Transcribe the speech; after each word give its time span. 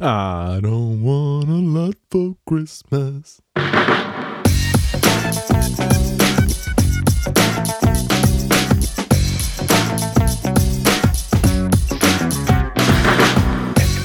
I 0.00 0.60
don't 0.62 1.02
want 1.02 1.48
a 1.48 1.60
lot 1.78 1.96
for 2.10 2.34
Christmas. 2.46 3.40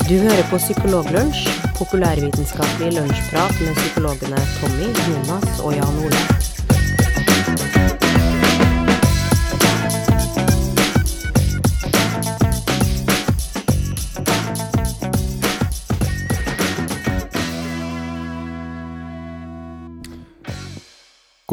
Du 0.10 0.18
hører 0.20 0.44
på 0.50 0.58
Psykologlunsj, 0.58 1.50
populærvitenskapelig 1.78 2.94
lunsjprat 2.94 3.56
med 3.62 3.76
psykologene 3.76 4.38
Tommy, 4.60 4.90
Jonas 5.10 5.60
og 5.60 5.74
Jan 5.74 6.00
Ole. 6.06 6.43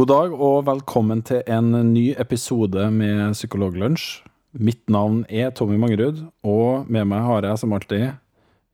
God 0.00 0.08
dag 0.08 0.32
og 0.32 0.62
velkommen 0.64 1.18
til 1.28 1.42
en 1.44 1.74
ny 1.90 2.14
episode 2.16 2.86
med 2.94 3.34
Psykologlunsj. 3.34 4.22
Mitt 4.56 4.80
navn 4.88 5.26
er 5.28 5.50
Tommy 5.52 5.76
Mangerud, 5.76 6.22
og 6.40 6.86
med 6.88 7.04
meg 7.10 7.20
har 7.26 7.44
jeg 7.44 7.60
som 7.60 7.74
alltid 7.76 8.06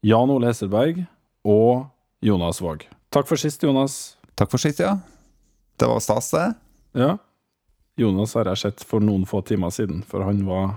Jan 0.07 0.31
Ole 0.31 0.53
Hesselberg 0.53 1.01
og 1.43 1.89
Jonas 2.23 2.63
Våg. 2.63 2.85
Takk 3.11 3.27
for 3.27 3.43
sist, 3.43 3.67
Jonas. 3.67 4.15
Takk 4.39 4.55
for 4.55 4.63
sist, 4.63 4.79
ja. 4.79 5.01
Det 5.75 5.91
var 5.91 6.05
stas, 6.05 6.31
det. 6.31 6.47
Ja. 6.95 7.17
Jonas 7.99 8.37
har 8.39 8.53
jeg 8.53 8.63
sett 8.63 8.87
for 8.87 9.03
noen 9.03 9.27
få 9.27 9.43
timer 9.43 9.75
siden, 9.75 10.05
for 10.07 10.23
han 10.29 10.47
var 10.47 10.77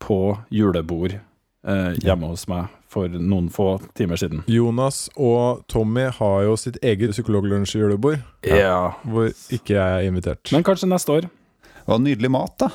på 0.00 0.38
julebord 0.48 1.18
eh, 1.18 1.92
hjemme 2.00 2.32
hos 2.32 2.48
meg 2.48 2.72
for 2.88 3.08
noen 3.08 3.50
få 3.52 3.78
timer 3.98 4.16
siden. 4.20 4.42
Jonas 4.48 5.08
og 5.16 5.64
Tommy 5.68 6.06
har 6.16 6.42
jo 6.46 6.56
sitt 6.56 6.78
eget 6.82 7.10
psykologlunsj-julebord, 7.12 8.22
Ja. 8.48 8.94
hvor 9.04 9.28
ikke 9.52 9.74
jeg 9.76 10.04
er 10.04 10.08
invitert. 10.10 10.52
Men 10.52 10.64
kanskje 10.64 10.88
neste 10.88 11.12
år. 11.12 11.20
Det 11.28 11.86
var 11.86 11.98
nydelig 11.98 12.30
mat, 12.30 12.56
da. 12.58 12.68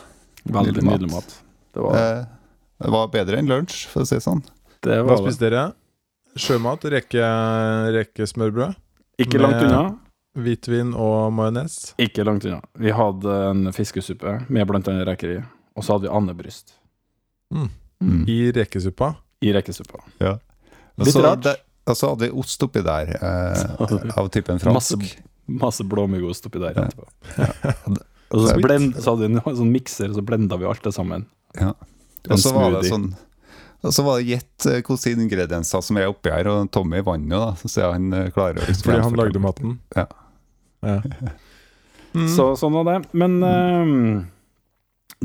Veldig 0.45 0.73
Nydelig 0.73 0.83
nydelig 0.91 1.11
mat. 1.11 1.35
Det 1.73 1.81
var, 1.81 1.95
Eh, 1.95 2.25
Det 2.83 2.91
var 2.91 3.07
bedre 3.07 3.37
enn 3.37 3.47
lunsj, 3.47 3.87
for 3.87 4.01
å 4.01 4.05
si 4.07 4.15
det 4.15 4.23
sånn. 4.23 4.43
det 4.81 4.97
Hva 5.05 5.17
spiste 5.17 5.39
dere? 5.49 5.73
Sjømat, 6.35 6.81
reke, 6.89 7.21
smørbrød? 8.27 8.75
Ikke 9.19 9.39
langt 9.39 9.61
unna. 9.63 9.97
hvitvin 10.35 10.95
og 10.97 11.31
majones. 11.31 11.93
Ikke 11.99 12.25
langt 12.25 12.43
unna. 12.45 12.59
Vi 12.75 12.89
hadde 12.89 13.49
en 13.51 13.71
fiskesuppe 13.71 14.49
med 14.49 14.67
annet 14.89 15.07
reker 15.07 15.37
i, 15.37 15.43
og 15.77 15.83
så 15.83 15.93
hadde 15.93 16.09
vi 16.09 16.15
andebryst 16.17 16.73
Mm. 17.53 17.69
Mm. 18.01 18.25
I 18.27 18.51
rekesuppa. 18.51 19.15
I 19.43 19.51
rekesuppa. 19.55 19.99
Ja. 20.23 20.37
Litt 21.01 21.15
rart. 21.23 21.43
det- 21.45 21.59
Og 21.85 21.97
så 21.99 22.09
hadde 22.13 22.29
vi 22.29 22.39
ost 22.39 22.61
oppi 22.63 22.79
der, 22.85 23.09
eh, 23.19 24.15
av 24.19 24.29
typen 24.31 24.59
fransk. 24.61 24.73
Masse, 25.03 25.17
masse 25.47 25.83
blåmuggost 25.83 26.45
oppi 26.47 26.61
der 26.63 26.77
Ja. 26.77 26.85
etterpå. 26.87 27.99
Og 28.33 28.47
så, 28.47 28.55
blend, 28.63 28.95
så 28.97 29.13
hadde 29.13 29.27
vi 29.27 29.35
en 29.35 29.57
sånn 29.59 29.69
mikser, 29.73 30.09
og 30.09 30.15
så 30.17 30.23
blenda 30.25 30.57
vi 30.57 30.65
alt 30.65 30.81
det 30.81 30.93
sammen. 30.95 31.27
Ja. 31.59 31.73
Og 32.31 32.39
så 32.41 32.53
var 32.55 32.71
det 32.79 32.87
sånn 32.89 33.11
og 33.83 33.91
så 33.91 34.03
var 34.05 34.21
det 34.21 34.29
gjett 34.31 34.65
eh, 34.71 34.79
hvilke 34.81 35.11
ingredienser 35.11 35.81
som 35.83 35.97
er 35.99 36.07
oppi 36.07 36.31
her, 36.31 36.47
og 36.47 36.69
Tommy 36.71 37.01
vant 37.03 37.27
jo, 37.27 37.35
da. 37.41 37.49
Så 37.67 37.83
han 37.91 38.05
eh, 38.15 38.29
klarer 38.31 38.63
å 38.63 38.75
Fordi 38.79 39.01
han 39.03 39.17
lagde 39.19 39.41
maten. 39.43 39.79
Ja. 39.95 40.05
Ja. 40.81 41.01
Mm. 42.13 42.27
Så 42.29 42.43
sånn 42.61 42.75
var 42.77 42.83
det. 42.85 43.07
Men 43.17 43.39
ehm, 43.41 44.25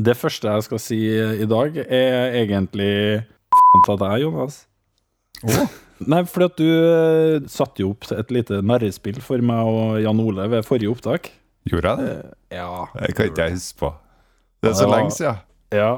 det 0.01 0.15
første 0.17 0.49
jeg 0.55 0.63
skal 0.65 0.79
si 0.81 0.97
i 1.05 1.45
dag, 1.45 1.75
er 1.85 2.33
egentlig 2.39 3.25
til 3.85 3.99
deg, 4.01 4.15
Jonas. 4.23 4.59
Nei, 5.99 6.21
fordi 6.27 6.47
at 6.47 6.59
du 6.59 6.67
eh, 6.69 7.47
satte 7.51 7.83
jo 7.83 7.91
opp 7.93 8.07
et 8.15 8.31
lite 8.31 8.61
narrespill 8.65 9.19
for 9.23 9.43
meg 9.43 9.67
og 9.67 9.97
Jan 10.03 10.19
Ole 10.23 10.47
ved 10.51 10.65
forrige 10.67 10.91
opptak. 10.93 11.31
Gjorde 11.69 11.95
jeg 11.95 12.05
det? 12.05 12.13
Eh, 12.19 12.35
Ja. 12.59 12.85
Det 12.95 13.15
kan 13.15 13.27
ikke 13.29 13.45
jeg 13.49 13.57
huske 13.59 13.79
på. 13.83 13.89
Det 14.63 14.69
er 14.71 14.73
så 14.73 14.85
det 14.85 14.89
var- 14.89 14.97
lenge 14.97 15.11
siden. 15.15 15.41
Ja, 15.71 15.91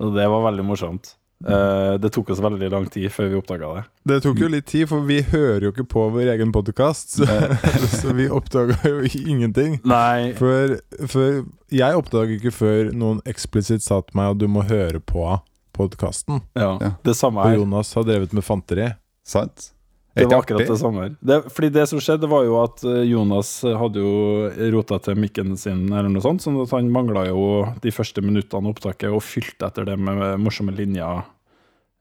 og 0.00 0.14
det 0.16 0.24
var 0.28 0.42
veldig 0.50 0.64
morsomt. 0.66 1.14
Eh, 1.42 1.98
det 1.98 2.12
tok 2.12 2.30
oss 2.30 2.40
veldig 2.40 2.70
lang 2.70 2.84
tid 2.90 3.10
før 3.10 3.28
vi 3.30 3.36
oppdaga 3.38 3.68
det. 3.76 3.84
Det 4.06 4.22
tok 4.22 4.38
jo 4.38 4.48
litt 4.48 4.66
tid, 4.66 4.88
for 4.88 5.00
vi 5.06 5.20
hører 5.22 5.62
jo 5.66 5.72
ikke 5.72 5.86
på 5.90 6.04
vår 6.14 6.32
egen 6.36 6.52
podkast. 6.54 7.16
Så, 7.18 7.26
så 8.00 8.12
vi 8.14 8.28
oppdaga 8.28 8.76
jo 8.88 9.00
ingenting. 9.26 9.80
Nei, 9.84 10.32
For, 10.38 10.78
for 11.06 11.44
jeg 11.70 11.94
oppdaga 11.98 12.36
ikke 12.38 12.52
før 12.54 12.92
noen 12.94 13.20
eksplisitt 13.26 13.82
sa 13.82 14.00
til 14.02 14.16
meg 14.18 14.30
at 14.36 14.38
du 14.38 14.46
må 14.48 14.62
høre 14.66 15.00
på 15.00 15.40
podkasten. 15.72 16.40
ja, 16.54 16.78
Ja. 16.80 16.90
det 17.04 17.14
samme 17.16 17.42
Og. 17.44 17.56
Jonas 17.58 17.94
har 17.94 18.04
drevet 18.08 18.32
med 18.32 18.44
fanteri. 18.44 18.90
Sant? 19.24 19.70
Det 20.14 20.26
var 20.28 20.42
akkurat 20.42 20.68
det 20.68 20.76
samme 20.76 21.00
her. 21.06 21.12
Det, 21.24 21.38
fordi 21.54 21.70
det 21.72 21.86
som 21.88 21.98
skjedde, 21.98 22.28
var 22.28 22.44
jo 22.44 22.58
at 22.60 22.82
eh, 22.84 22.98
Jonas 23.08 23.62
hadde 23.64 24.02
jo 24.02 24.50
rota 24.74 24.98
til 25.00 25.16
mikken 25.16 25.54
sin, 25.56 25.86
eller 25.88 26.10
noe 26.12 26.20
sånt, 26.20 26.42
sånn 26.44 26.58
at 26.60 26.70
han 26.76 26.90
mangla 26.92 27.22
jo 27.30 27.46
de 27.80 27.90
første 27.90 28.20
minuttene 28.20 28.60
av 28.60 28.74
opptaket 28.74 29.08
og 29.08 29.22
fylte 29.24 29.70
etter 29.70 29.88
det 29.88 29.96
med 29.98 30.36
morsomme 30.42 30.74
linjer 30.76 31.22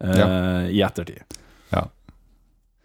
eh, 0.03 0.67
i 0.75 0.81
ettertid. 0.83 1.23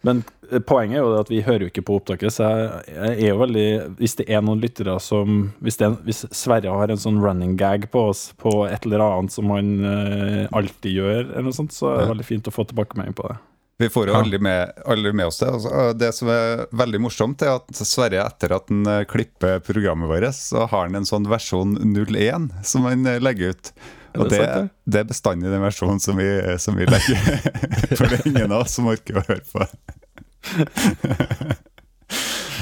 Men 0.07 0.23
eh, 0.51 0.63
poenget 0.63 1.01
er 1.01 1.05
jo 1.05 1.17
at 1.19 1.33
vi 1.33 1.43
hører 1.47 1.67
jo 1.67 1.73
ikke 1.73 1.85
på 1.89 1.99
opptaket, 2.01 2.35
så 2.35 2.47
jeg, 2.47 2.85
jeg 2.95 3.17
er 3.17 3.33
jo 3.33 3.41
veldig 3.43 3.67
Hvis 3.99 4.17
det 4.21 4.29
er 4.31 4.45
noen 4.47 4.63
lyttere 4.63 4.97
som 5.03 5.51
Hvis, 5.65 5.81
det, 5.83 5.91
hvis 6.07 6.25
Sverre 6.37 6.77
har 6.79 6.93
en 6.93 7.03
sånn 7.03 7.19
running 7.23 7.57
gag 7.61 7.89
på 7.93 8.07
oss 8.13 8.29
på 8.39 8.63
et 8.69 8.87
eller 8.87 9.05
annet 9.05 9.35
som 9.35 9.51
han 9.55 9.75
eh, 9.83 10.47
alltid 10.55 11.01
gjør, 11.01 11.21
eller 11.27 11.51
noe 11.51 11.57
sånt, 11.57 11.75
så 11.75 11.93
er 11.93 12.03
det 12.05 12.15
veldig 12.15 12.31
fint 12.31 12.49
å 12.51 12.55
få 12.55 12.67
tilbakemelding 12.71 13.17
på 13.19 13.29
det. 13.33 13.39
Vi 13.79 13.89
får 13.93 14.09
jo 14.09 14.15
aldri 14.17 14.39
med, 14.41 14.73
aldri 14.89 15.13
med 15.13 15.29
oss 15.29 15.43
det. 15.43 15.51
Altså, 15.53 15.71
det 15.93 16.09
som 16.17 16.31
er 16.33 16.63
veldig 16.73 17.01
morsomt, 17.05 17.43
er 17.45 17.59
at 17.59 17.77
Sverre, 17.77 18.23
etter 18.25 18.55
at 18.57 18.71
han 18.73 18.89
eh, 18.89 19.03
klipper 19.09 19.61
programmet 19.65 20.09
vårt, 20.09 20.33
så 20.39 20.65
har 20.65 20.87
han 20.87 20.97
en 20.97 21.09
sånn 21.09 21.29
versjon 21.29 21.77
01 21.85 22.49
som 22.65 22.89
han 22.89 23.05
eh, 23.05 23.21
legger 23.21 23.53
ut. 23.53 23.73
Er 24.17 24.25
Og 24.25 24.31
det 24.33 24.41
det, 24.41 24.49
sant, 24.49 24.75
det 24.89 25.01
er 25.03 25.09
bestandig 25.11 25.53
den 25.53 25.63
versjonen 25.63 26.01
som 26.03 26.17
vi, 26.19 26.27
som 26.63 26.79
vi 26.79 26.89
legger. 26.89 27.21
For 27.99 28.09
det 28.09 28.21
er 28.23 28.29
ingen 28.33 28.51
av 28.53 28.65
oss 28.65 28.77
som 28.79 28.89
orker 28.91 29.21
å 29.21 29.27
høre 29.29 29.45
på. 29.53 29.67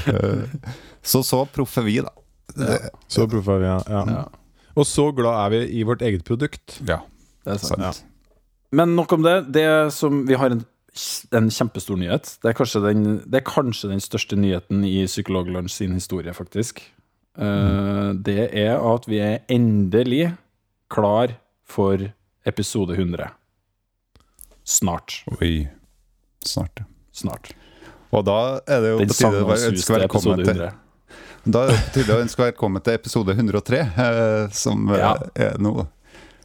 Eh, 0.04 0.42
så 1.02 1.22
så 1.24 1.44
proff 1.48 1.78
er 1.80 1.86
vi, 1.86 1.98
da. 2.04 2.10
Ja. 2.58 2.78
Så 3.08 3.26
proffe 3.30 3.58
vi, 3.60 3.66
ja. 3.66 3.78
ja. 3.88 4.02
Ja, 4.10 4.24
Og 4.76 4.86
så 4.88 5.08
glad 5.16 5.38
er 5.46 5.54
vi 5.54 5.62
i 5.80 5.84
vårt 5.86 6.02
eget 6.04 6.24
produkt. 6.28 6.78
ja, 6.86 7.00
det 7.44 7.56
er 7.56 7.62
sant. 7.62 7.80
sant. 7.80 8.04
Men 8.74 8.96
nok 8.96 9.12
om 9.14 9.22
det. 9.22 9.36
Det 9.54 9.92
som 9.94 10.24
Vi 10.26 10.34
har 10.34 10.50
en, 10.50 10.64
en 11.32 11.50
kjempestor 11.50 11.96
nyhet. 12.00 12.38
Det 12.42 12.50
er, 12.50 12.56
kanskje 12.58 12.82
den, 12.88 13.04
det 13.24 13.40
er 13.40 13.46
kanskje 13.46 13.92
den 13.92 14.02
største 14.02 14.36
nyheten 14.36 14.84
i 14.84 15.04
Psykologlunsj 15.06 15.76
sin 15.78 15.94
historie, 15.94 16.34
faktisk. 16.34 16.82
Eh, 17.38 18.10
det 18.14 18.50
er 18.50 18.78
at 18.78 19.08
vi 19.10 19.20
er 19.22 19.42
endelig 19.48 20.34
klar 20.90 21.36
for 21.66 22.10
episode 22.44 22.94
100. 22.94 23.30
Snart. 24.64 25.24
Oi. 25.40 25.68
Snart. 26.44 26.82
Snart. 27.12 27.52
Og 28.14 28.24
da 28.26 28.38
er 28.70 28.80
det 28.84 28.90
jo 28.94 28.98
på 29.02 29.16
tide 29.16 29.42
å 29.44 29.54
ønske 29.70 29.98
velkommen 29.98 30.42
til 30.44 30.50
100. 30.54 30.72
Da 31.44 31.62
er 31.66 31.72
det 31.72 31.78
på 31.88 31.94
tide 31.98 32.14
å 32.16 32.22
ønske 32.24 32.44
velkommen 32.46 32.84
til 32.84 32.96
episode 32.96 33.34
103, 33.36 33.80
eh, 33.80 34.44
som 34.54 34.88
eh, 34.94 35.00
Ja. 35.02 35.14
er 35.34 35.58
nå. 35.60 35.86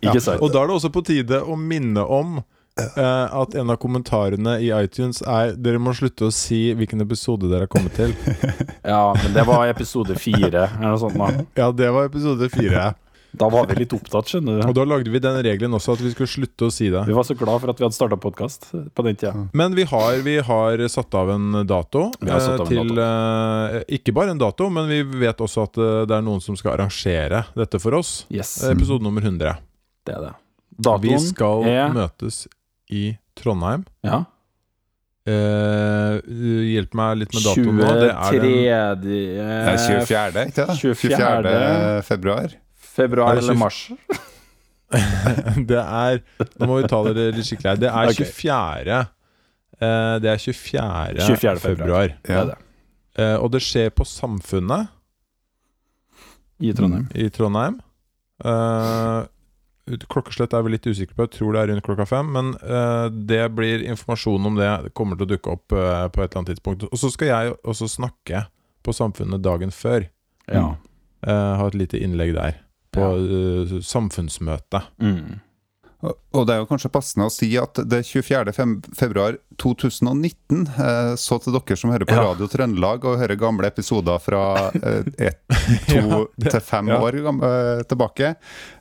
Ikke 0.02 0.22
sant? 0.24 0.42
Og 0.42 0.52
da 0.54 0.64
er 0.64 0.72
det 0.72 0.76
også 0.80 0.92
på 0.96 1.04
tide 1.08 1.42
å 1.44 1.56
minne 1.60 2.04
om 2.08 2.40
eh, 2.80 2.96
at 3.44 3.56
en 3.60 3.70
av 3.74 3.78
kommentarene 3.84 4.58
i 4.64 4.70
iTunes 4.72 5.20
er 5.28 5.52
Dere 5.60 5.80
må 5.84 5.92
slutte 5.96 6.30
å 6.30 6.34
si 6.34 6.70
hvilken 6.80 7.04
episode 7.04 7.50
dere 7.52 7.68
har 7.68 7.72
kommet 7.72 7.96
til. 8.00 8.16
Ja, 8.90 9.12
men 9.14 9.36
det 9.36 9.44
var 9.46 9.68
episode 9.70 10.16
4, 10.18 10.48
eller 10.50 10.80
noe 10.82 10.98
sånt. 10.98 11.20
Da. 11.20 11.44
Ja, 11.60 11.68
det 11.76 11.90
var 11.94 12.08
episode 12.10 12.48
fire. 12.50 12.94
Da 13.32 13.50
var 13.50 13.68
vi 13.70 13.76
litt 13.84 13.94
opptatt, 13.94 14.30
skjønner 14.32 14.58
du. 14.58 14.64
Og 14.66 14.74
da 14.74 14.84
lagde 14.90 15.12
vi 15.14 15.22
den 15.22 15.36
regelen 15.46 15.76
også, 15.78 15.94
at 15.98 16.02
vi 16.02 16.12
skulle 16.16 16.32
slutte 16.32 16.70
å 16.70 16.74
si 16.74 16.88
det. 16.90 17.04
Vi 17.06 17.16
var 17.16 17.26
så 17.28 17.36
glad 17.38 17.62
for 17.62 17.72
at 17.72 17.78
vi 17.78 17.86
hadde 17.86 17.98
starta 17.98 18.18
podkast 18.18 18.70
på 18.74 19.06
den 19.06 19.20
tida. 19.20 19.46
Men 19.54 19.76
vi 19.78 19.86
har, 19.90 20.22
vi 20.26 20.40
har 20.46 20.82
satt 20.90 21.14
av 21.18 21.30
en 21.36 21.62
dato. 21.70 22.08
Vi 22.18 22.32
har 22.34 22.42
satt 22.42 22.64
av 22.64 22.72
en 22.74 22.80
eh, 22.80 22.88
til, 22.90 23.02
eh, 23.04 23.84
ikke 24.00 24.16
bare 24.18 24.34
en 24.34 24.42
dato, 24.42 24.70
men 24.74 24.90
vi 24.90 25.04
vet 25.22 25.44
også 25.46 25.68
at 25.70 25.78
eh, 25.78 26.00
det 26.10 26.18
er 26.18 26.26
noen 26.26 26.42
som 26.42 26.58
skal 26.58 26.74
arrangere 26.78 27.44
dette 27.60 27.82
for 27.84 28.00
oss. 28.00 28.24
Yes, 28.34 28.56
Episode 28.72 29.06
nummer 29.06 29.22
100. 29.22 29.60
det 30.10 30.18
er 30.18 30.26
det. 30.26 30.34
Vi 31.06 31.20
skal 31.22 31.68
er 31.70 31.94
møtes 31.94 32.48
i 32.90 33.12
Trondheim. 33.38 33.84
Ja. 34.08 34.24
Uh, 35.30 36.16
hjelp 36.72 36.96
meg 36.98 37.20
litt 37.20 37.36
med 37.36 37.44
datoen 37.46 37.76
nå. 37.78 37.90
Det 38.00 38.08
er 38.10 38.40
23. 38.40 38.56
Det 39.04 39.20
er 39.44 39.78
24., 39.84 40.46
ikke 40.50 40.66
det? 40.72 40.78
24. 40.80 41.54
februar. 42.08 42.58
Februar 42.96 43.36
Er 43.36 43.44
eller 43.44 43.58
mars. 43.60 43.88
Det 45.70 45.78
er 45.78 46.16
Nå 46.58 46.66
må 46.66 46.80
vi 46.80 46.88
ta 46.90 47.00
det 47.06 47.28
litt 47.36 47.46
skikkelig 47.46 47.70
her. 47.70 47.82
Det 47.84 47.90
er 47.94 48.14
24. 48.18 49.02
Uh, 49.80 50.16
Det 50.24 50.32
er 50.32 50.40
24. 50.42 51.28
24. 51.28 51.60
februar. 51.62 52.16
Det 52.26 52.38
er 52.40 52.48
det. 52.54 52.56
Uh, 53.20 53.36
og 53.44 53.52
det 53.54 53.62
skjer 53.62 53.92
på 53.94 54.08
Samfunnet 54.08 54.90
I 56.64 56.74
Trondheim. 56.74 57.06
i 57.14 57.30
Trondheim. 57.34 57.78
Uh, 58.42 59.28
klokkeslett 60.10 60.54
er 60.54 60.64
vi 60.66 60.74
litt 60.74 60.88
usikre 60.88 61.16
på. 61.16 61.26
Jeg 61.26 61.36
tror 61.38 61.56
det 61.56 61.62
er 61.62 61.72
rundt 61.72 61.86
klokka 61.86 62.06
fem. 62.10 62.30
Men 62.36 62.54
eh, 62.62 63.08
det 63.10 63.42
blir 63.56 63.84
informasjon 63.90 64.46
om 64.46 64.60
det 64.60 64.70
det 64.86 64.94
kommer 64.98 65.18
til 65.18 65.28
å 65.28 65.32
dukke 65.34 65.56
opp 65.56 65.74
eh, 65.74 66.06
på 66.14 66.24
et 66.24 66.30
eller 66.30 66.42
annet 66.42 66.54
tidspunkt. 66.54 66.88
Og 66.90 67.02
så 67.02 67.12
skal 67.14 67.32
jeg 67.32 67.56
også 67.64 67.90
snakke 67.90 68.46
på 68.86 68.96
Samfunnet 68.96 69.44
dagen 69.44 69.74
før. 69.76 70.08
Ja. 70.48 70.74
Eh, 71.26 71.54
ha 71.62 71.68
et 71.68 71.78
lite 71.78 72.02
innlegg 72.02 72.36
der. 72.38 72.60
På 72.96 73.12
eh, 73.20 73.78
samfunnsmøte. 73.86 74.82
Mm. 75.02 75.40
Og 76.32 76.46
det 76.48 76.54
er 76.54 76.62
jo 76.62 76.68
kanskje 76.70 76.88
passende 76.94 77.26
å 77.28 77.32
si 77.34 77.50
at 77.60 77.76
det 77.92 77.98
er 78.00 78.06
24. 78.08 78.54
februar 78.96 79.36
2019, 79.60 80.62
eh, 80.80 81.10
så 81.20 81.36
til 81.44 81.52
dere 81.58 81.76
som 81.76 81.92
hører 81.92 82.08
på 82.08 82.16
Ja. 82.16 82.22
Radio 82.30 82.48
Trøndelag 82.48 83.04
og 83.04 83.18
hører 83.20 83.36
gamle 83.36 83.68
episoder 83.68 84.22
fra 84.24 84.70
eh, 84.80 85.10
ett, 85.28 85.42
to 85.90 85.98
Ja, 86.00 86.22
det- 86.40 86.54
til 86.56 86.64
fem 86.64 86.88
ja. 86.88 87.02
år 87.04 87.20
eh, 87.20 87.84
tilbake, 87.84 88.30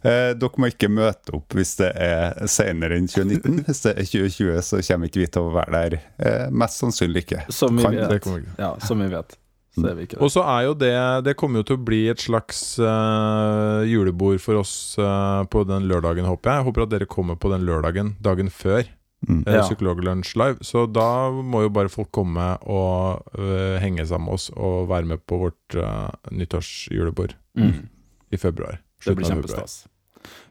eh, 0.06 0.30
dere 0.38 0.62
må 0.62 0.70
ikke 0.70 0.92
møte 0.94 1.34
opp 1.34 1.58
hvis 1.58 1.74
det 1.82 1.90
er 1.96 2.38
senere 2.46 2.94
enn 3.00 3.10
2019. 3.10 3.64
Hvis 3.66 3.82
det 3.88 3.96
er 3.96 4.06
2020, 4.12 4.62
så 4.70 4.80
kommer 4.86 5.10
ikke 5.10 5.24
vi 5.24 5.26
til 5.26 5.42
å 5.42 5.52
være 5.58 5.74
der. 5.74 5.98
Eh, 6.22 6.46
mest 6.54 6.78
sannsynlig 6.84 7.26
ikke. 7.26 7.42
Som 7.50 7.82
vi 7.82 7.96
vet. 7.98 8.30
Ja, 8.62 8.76
som 8.86 9.02
vi 9.02 9.10
vet. 9.10 9.34
Så 9.82 9.94
vi 9.96 10.06
ikke 10.08 10.20
Og 10.24 10.30
så 10.34 10.42
er 10.42 10.66
jo 10.66 10.74
det 10.78 10.92
Det 11.26 11.34
kommer 11.40 11.60
jo 11.62 11.66
til 11.70 11.78
å 11.78 11.84
bli 11.88 12.00
et 12.12 12.20
slags 12.22 12.60
uh, 12.82 13.82
julebord 13.88 14.40
for 14.42 14.60
oss 14.60 14.72
uh, 15.00 15.44
på 15.50 15.64
den 15.68 15.88
lørdagen, 15.90 16.26
håper 16.28 16.50
jeg. 16.52 16.62
Jeg 16.62 16.68
håper 16.70 16.86
at 16.86 16.94
dere 16.94 17.10
kommer 17.10 17.36
på 17.40 17.50
den 17.52 17.66
lørdagen 17.68 18.14
dagen 18.24 18.50
før. 18.50 18.86
Mm. 19.26 19.40
uh, 19.48 19.60
Psykologlunsj 19.64 20.36
live. 20.38 20.62
Så 20.62 20.86
da 20.86 21.30
må 21.30 21.64
jo 21.64 21.70
bare 21.74 21.90
folk 21.90 22.12
komme 22.14 22.52
og 22.70 23.24
eh, 23.34 23.78
henge 23.82 24.04
sammen 24.06 24.28
med 24.28 24.38
oss 24.38 24.44
og 24.54 24.88
være 24.92 25.10
med 25.10 25.24
på 25.26 25.40
vårt 25.42 25.78
uh, 25.78 26.08
nyttårsjulebord 26.30 27.34
Mm. 27.58 27.88
i 28.30 28.38
februar. 28.38 28.76
Det 29.02 29.16
blir 29.18 29.26
kjempestas. 29.26 29.80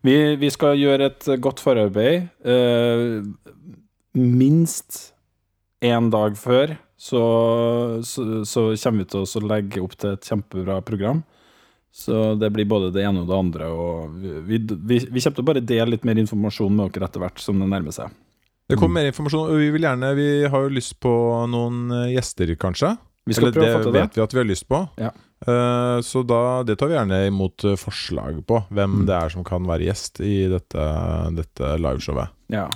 Vi, 0.04 0.36
vi 0.36 0.50
skal 0.52 0.76
gjøre 0.76 1.06
et 1.08 1.28
godt 1.40 1.62
forarbeid. 1.64 2.28
Eh, 2.44 3.24
minst 4.18 5.14
én 5.84 6.10
dag 6.12 6.36
før 6.40 6.76
så, 6.98 7.22
så, 8.04 8.24
så 8.46 8.62
kommer 8.84 9.04
vi 9.04 9.10
til 9.14 9.24
å 9.26 9.48
legge 9.48 9.82
opp 9.86 9.94
til 10.02 10.16
et 10.16 10.26
kjempebra 10.30 10.80
program. 10.86 11.24
Så 11.98 12.36
det 12.38 12.50
blir 12.54 12.68
både 12.70 12.92
det 12.94 13.04
ene 13.08 13.24
og 13.24 13.30
det 13.30 13.38
andre. 13.38 13.68
Og 13.74 14.16
vi, 14.22 14.58
vi, 14.60 14.98
vi 15.00 15.22
kommer 15.24 15.38
til 15.38 15.44
å 15.46 15.50
bare 15.50 15.64
dele 15.66 15.94
litt 15.96 16.04
mer 16.06 16.20
informasjon 16.22 16.74
med 16.78 16.92
dere 16.94 17.08
etter 17.10 17.24
hvert 17.24 17.42
som 17.42 17.58
det 17.62 17.70
nærmer 17.72 17.96
seg. 17.96 18.12
Det 18.68 18.76
kommer 18.78 19.00
mer 19.00 19.08
informasjon, 19.14 19.54
og 19.54 19.62
vi 19.62 19.70
vil 19.72 19.86
gjerne 19.88 20.10
Vi 20.18 20.26
har 20.52 20.66
jo 20.66 20.74
lyst 20.76 20.98
på 21.00 21.12
noen 21.48 21.86
eh, 22.02 22.10
gjester, 22.18 22.50
kanskje. 22.60 22.92
Vi 23.28 23.36
skal 23.38 23.48
Eller 23.50 23.56
prøve 23.56 23.70
å 23.70 23.78
få 23.78 23.80
det 23.80 23.86
til 23.88 23.96
det. 23.96 24.02
vet 24.04 24.18
vi 24.20 24.24
at 24.26 24.34
vi 24.36 24.42
har 24.42 24.50
lyst 24.50 24.66
på. 24.72 24.82
Ja. 25.00 25.12
Eh, 25.48 26.00
så 26.04 26.22
da, 26.28 26.42
det 26.68 26.76
tar 26.82 26.92
vi 26.92 26.98
gjerne 26.98 27.22
imot 27.30 27.64
eh, 27.72 27.78
forslag 27.80 28.42
på. 28.50 28.60
Hvem 28.70 28.98
Mm. 29.02 29.06
det 29.08 29.16
er 29.22 29.34
som 29.38 29.46
kan 29.48 29.66
være 29.68 29.88
gjest 29.88 30.20
i 30.28 30.36
dette, 30.52 30.86
dette 31.40 31.72
liveshowet. 31.80 32.36
Ja. 32.52 32.68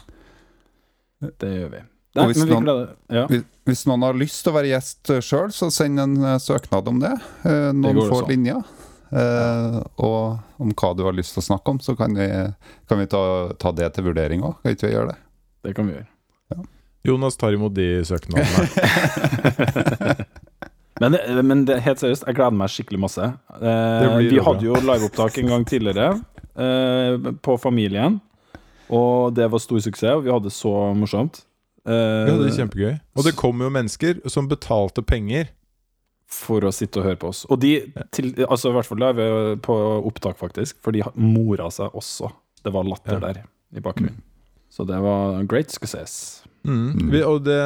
Det 1.21 1.51
gjør 1.53 1.69
vi. 1.75 1.81
Og 2.11 2.19
Nei, 2.19 2.25
hvis 2.33 2.41
noen- 2.43 2.89
ja. 3.15 3.25
Hvis, 3.29 3.43
hvis 3.69 3.85
noen 3.87 4.03
har 4.03 4.17
lyst 4.19 4.41
til 4.43 4.51
å 4.51 4.55
være 4.57 4.71
gjest 4.73 5.11
sjøl, 5.23 5.51
så 5.55 5.69
send 5.71 5.99
en 6.03 6.17
eh, 6.27 6.37
søknad 6.43 6.87
om 6.91 6.99
det. 6.99 7.13
Eh, 7.47 7.69
noen 7.71 7.95
det 7.95 8.07
får 8.09 8.17
også. 8.25 8.29
linjer. 8.33 8.63
Eh, 9.11 9.77
og 10.03 10.39
om 10.59 10.73
hva 10.75 10.89
du 10.95 11.03
har 11.07 11.15
lyst 11.15 11.35
til 11.35 11.41
å 11.43 11.47
snakke 11.53 11.71
om, 11.75 11.79
så 11.83 11.95
kan 11.99 12.13
vi, 12.15 12.27
kan 12.87 12.99
vi 12.99 13.07
ta, 13.11 13.21
ta 13.59 13.71
det 13.75 13.93
til 13.95 14.09
vurdering 14.09 14.43
òg. 14.43 14.57
Kan 14.63 14.75
ikke 14.75 14.89
vi 14.89 14.95
gjøre 14.97 15.13
det? 15.13 15.17
Det 15.67 15.75
kan 15.77 15.87
vi 15.87 15.95
gjøre. 15.99 16.07
Jonas 17.07 17.33
tar 17.39 17.55
imot 17.55 17.73
de 17.73 17.87
søknadene. 18.05 18.67
Men, 21.01 21.15
men 21.47 21.63
det, 21.65 21.79
helt 21.81 21.97
seriøst, 21.97 22.27
jeg 22.27 22.35
gleder 22.37 22.53
meg 22.53 22.69
skikkelig 22.69 22.99
masse. 23.01 23.25
Eh, 23.57 24.03
vi 24.21 24.35
bra. 24.35 24.43
hadde 24.51 24.67
jo 24.67 24.75
liveopptak 24.85 25.39
en 25.41 25.47
gang 25.49 25.63
tidligere 25.65 26.11
eh, 26.53 27.31
på 27.41 27.55
Familien, 27.57 28.19
og 28.93 29.31
det 29.33 29.47
var 29.49 29.63
stor 29.63 29.81
suksess, 29.81 30.19
og 30.19 30.27
vi 30.27 30.29
hadde 30.29 30.51
det 30.51 30.53
så 30.53 30.73
morsomt. 30.93 31.39
Eh, 31.85 32.25
Vi 32.27 32.31
hadde 32.31 32.45
det 32.49 32.57
kjempegøy. 32.59 32.93
Og 33.17 33.23
det 33.25 33.35
kom 33.39 33.61
jo 33.63 33.69
mennesker 33.73 34.19
som 34.29 34.47
betalte 34.51 35.01
penger. 35.05 35.49
for 36.31 36.61
å 36.63 36.69
sitte 36.71 37.01
og 37.01 37.03
høre 37.09 37.17
på 37.19 37.27
oss. 37.27 37.41
Og 37.51 37.59
de, 37.59 37.91
til, 38.15 38.29
altså 38.47 38.69
i 38.69 38.75
hvert 38.77 38.87
fall 38.87 39.01
live 39.03 39.57
på 39.59 39.73
opptak, 40.07 40.37
faktisk, 40.39 40.77
for 40.81 40.91
de 40.95 41.01
mora 41.19 41.65
seg 41.69 41.91
også. 41.91 42.29
Det 42.63 42.71
var 42.71 42.85
latter 42.87 43.17
Ja. 43.17 43.19
der 43.33 43.41
i 43.75 43.81
bakgrunnen. 43.83 44.21
Så 44.71 44.85
det 44.87 44.95
var 45.03 45.43
great 45.43 45.69
success. 45.71 46.43
Mm. 46.63 47.09
Vi, 47.11 47.19
og 47.27 47.43
det, 47.43 47.57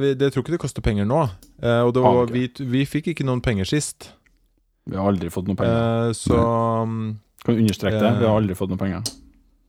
vi, 0.00 0.14
det 0.14 0.32
tror 0.32 0.42
ikke 0.46 0.54
det 0.56 0.60
koster 0.62 0.80
penger 0.80 1.04
nå. 1.04 1.28
Eh, 1.60 1.82
og 1.84 1.92
det 1.92 2.02
var, 2.06 2.26
vi, 2.32 2.46
vi 2.56 2.86
fikk 2.88 3.08
ikke 3.12 3.26
noen 3.28 3.42
penger 3.44 3.68
sist. 3.68 4.12
Vi 4.88 4.96
har 4.96 5.10
aldri 5.12 5.28
fått 5.28 5.48
noen 5.50 5.58
penger. 5.60 6.08
Eh, 6.08 6.12
så 6.16 6.40
mm, 6.88 7.18
Kan 7.44 7.54
du 7.58 7.60
understreke 7.66 8.00
det? 8.00 8.08
eh, 8.14 8.18
Vi 8.22 8.24
har 8.30 8.40
aldri 8.40 8.54
fått 8.56 8.70
noen 8.72 8.80
penger. 8.80 9.02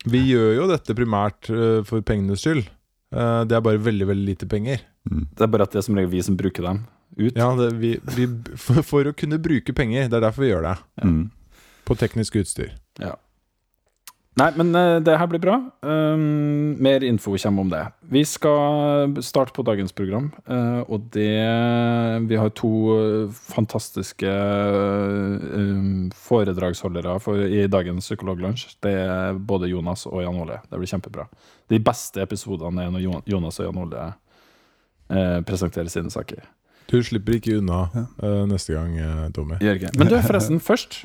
vi 0.07 0.23
gjør 0.31 0.55
jo 0.61 0.67
dette 0.71 0.95
primært 0.95 1.49
eh, 1.51 1.83
for 1.83 1.99
pengenes 1.99 2.39
skyld. 2.47 2.63
Eh, 3.15 3.41
det 3.47 3.55
er 3.57 3.63
bare 3.63 3.81
veldig, 3.81 4.07
veldig 4.09 4.27
lite 4.27 4.49
penger. 4.49 4.83
Det 5.07 5.45
er 5.45 5.51
bare 5.51 5.67
at 5.67 5.75
det 5.75 5.81
er 5.81 5.87
som 5.87 5.97
regel 5.97 6.11
vi 6.11 6.23
som 6.25 6.37
bruker 6.39 6.65
dem 6.67 6.83
ut. 7.17 7.37
Ja, 7.37 7.51
det, 7.57 7.71
vi, 7.79 7.93
vi, 8.15 8.27
for, 8.59 8.83
for 8.85 9.09
å 9.09 9.15
kunne 9.17 9.39
bruke 9.41 9.73
penger. 9.75 10.09
Det 10.11 10.19
er 10.19 10.25
derfor 10.27 10.45
vi 10.45 10.51
gjør 10.51 10.67
det. 10.67 10.75
Ja. 11.01 11.13
På 11.87 11.95
teknisk 11.95 12.35
utstyr. 12.41 12.73
Nei, 14.37 14.51
men 14.53 14.69
eh, 14.77 14.99
det 15.01 15.15
her 15.17 15.29
blir 15.31 15.41
bra. 15.41 15.55
Um, 15.81 16.75
mer 16.83 17.01
info 17.05 17.33
kommer 17.41 17.65
om 17.65 17.71
det. 17.71 17.81
Vi 18.13 18.21
skal 18.25 19.15
starte 19.25 19.53
på 19.55 19.65
dagens 19.65 19.95
program, 19.97 20.29
uh, 20.45 20.83
og 20.85 21.07
det 21.13 21.41
Vi 22.29 22.37
har 22.37 22.51
to 22.53 22.71
eh, 22.93 23.31
fantastiske 23.31 24.29
um, 24.29 26.11
foredragsholdere 26.13 27.17
for, 27.23 27.41
i 27.41 27.65
dagens 27.67 28.05
Psykologlunsj. 28.05 28.77
Det 28.83 28.93
er 28.93 29.33
både 29.33 29.71
Jonas 29.71 30.05
og 30.05 30.21
Jan 30.21 30.37
Ole. 30.43 30.61
Det 30.69 30.77
blir 30.77 30.93
kjempebra. 30.93 31.27
De 31.69 31.81
beste 31.81 32.21
episodene 32.21 32.85
er 32.85 32.93
når 32.93 33.25
Jonas 33.25 33.59
og 33.59 33.69
Jan 33.71 33.81
Ole 33.87 34.05
uh, 34.05 35.39
presenterer 35.49 35.89
sine 35.89 36.13
saker. 36.13 36.45
Du 36.87 37.01
slipper 37.03 37.35
ikke 37.35 37.57
unna 37.57 37.87
eh, 38.23 38.43
neste 38.47 38.77
gang, 38.77 38.93
Tommy. 39.35 39.57
Jørgen. 39.59 39.91
Men 39.99 40.07
du, 40.07 40.15
forresten, 40.23 40.61
først 40.63 41.01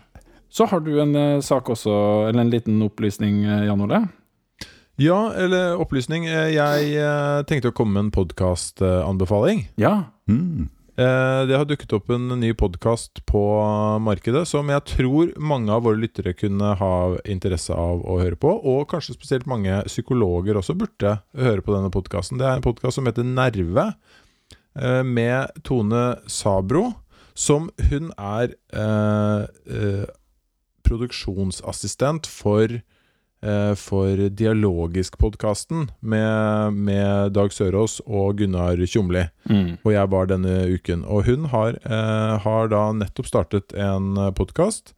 så 0.52 0.66
har 0.68 0.82
du 0.84 0.92
en 1.00 1.14
eh, 1.16 1.40
sak 1.44 1.70
også, 1.72 1.94
eller 2.28 2.44
en 2.44 2.52
liten 2.52 2.82
opplysning, 2.84 3.42
eh, 3.48 3.64
Jan 3.70 3.80
Ole. 3.86 4.02
Ja, 5.00 5.32
eller 5.40 5.80
opplysning. 5.80 6.26
Eh, 6.28 6.52
Jeg 6.52 7.46
tenkte 7.48 7.72
å 7.72 7.74
komme 7.76 7.96
med 7.96 8.04
en 8.10 8.14
podkastanbefaling. 8.14 9.64
Ja. 9.80 9.94
Mm. 10.28 10.68
Eh, 11.00 11.46
Det 11.48 11.56
har 11.56 11.64
dukket 11.64 11.94
opp 11.96 12.10
en 12.12 12.28
ny 12.38 12.52
podkast 12.52 13.22
på 13.26 13.40
markedet 14.04 14.44
som 14.46 14.68
jeg 14.68 14.84
tror 14.92 15.32
mange 15.40 15.72
av 15.72 15.86
våre 15.88 15.96
lyttere 15.96 16.34
kunne 16.36 16.74
ha 16.76 17.16
interesse 17.24 17.72
av 17.72 18.04
å 18.04 18.18
høre 18.20 18.36
på, 18.36 18.52
og 18.52 18.84
kanskje 18.92 19.16
spesielt 19.16 19.48
mange 19.48 19.80
psykologer 19.88 20.60
også 20.60 20.76
burde 20.76 21.16
høre 21.34 21.64
på 21.64 21.72
denne 21.74 21.90
podkasten. 21.90 22.36
Det 22.38 22.44
er 22.46 22.60
en 22.60 22.66
podkast 22.68 23.00
som 23.00 23.08
heter 23.08 23.24
Nerve, 23.24 23.94
eh, 24.76 25.02
med 25.02 25.48
Tone 25.64 26.18
Sabro, 26.28 26.92
som 27.34 27.70
hun 27.88 28.12
er 28.20 28.52
eh, 28.76 29.46
eh, 29.72 30.04
produksjonsassistent 30.92 32.28
for 32.28 32.80
eh, 33.42 33.74
for 33.78 34.28
Dialogisk-podkasten 34.40 35.88
med, 36.00 36.76
med 36.76 37.32
Dag 37.36 37.52
Sørås 37.54 38.00
og 38.06 38.38
Gunnar 38.40 38.80
Tjomli. 38.86 39.26
Mm. 39.48 39.78
Og 39.82 39.92
jeg 39.94 40.10
var 40.12 40.28
denne 40.30 40.58
uken. 40.72 41.04
Og 41.04 41.26
hun 41.30 41.48
har, 41.52 41.78
eh, 41.82 42.34
har 42.44 42.68
da 42.72 42.90
nettopp 42.96 43.30
startet 43.30 43.74
en 43.74 44.14
podkast. 44.36 44.94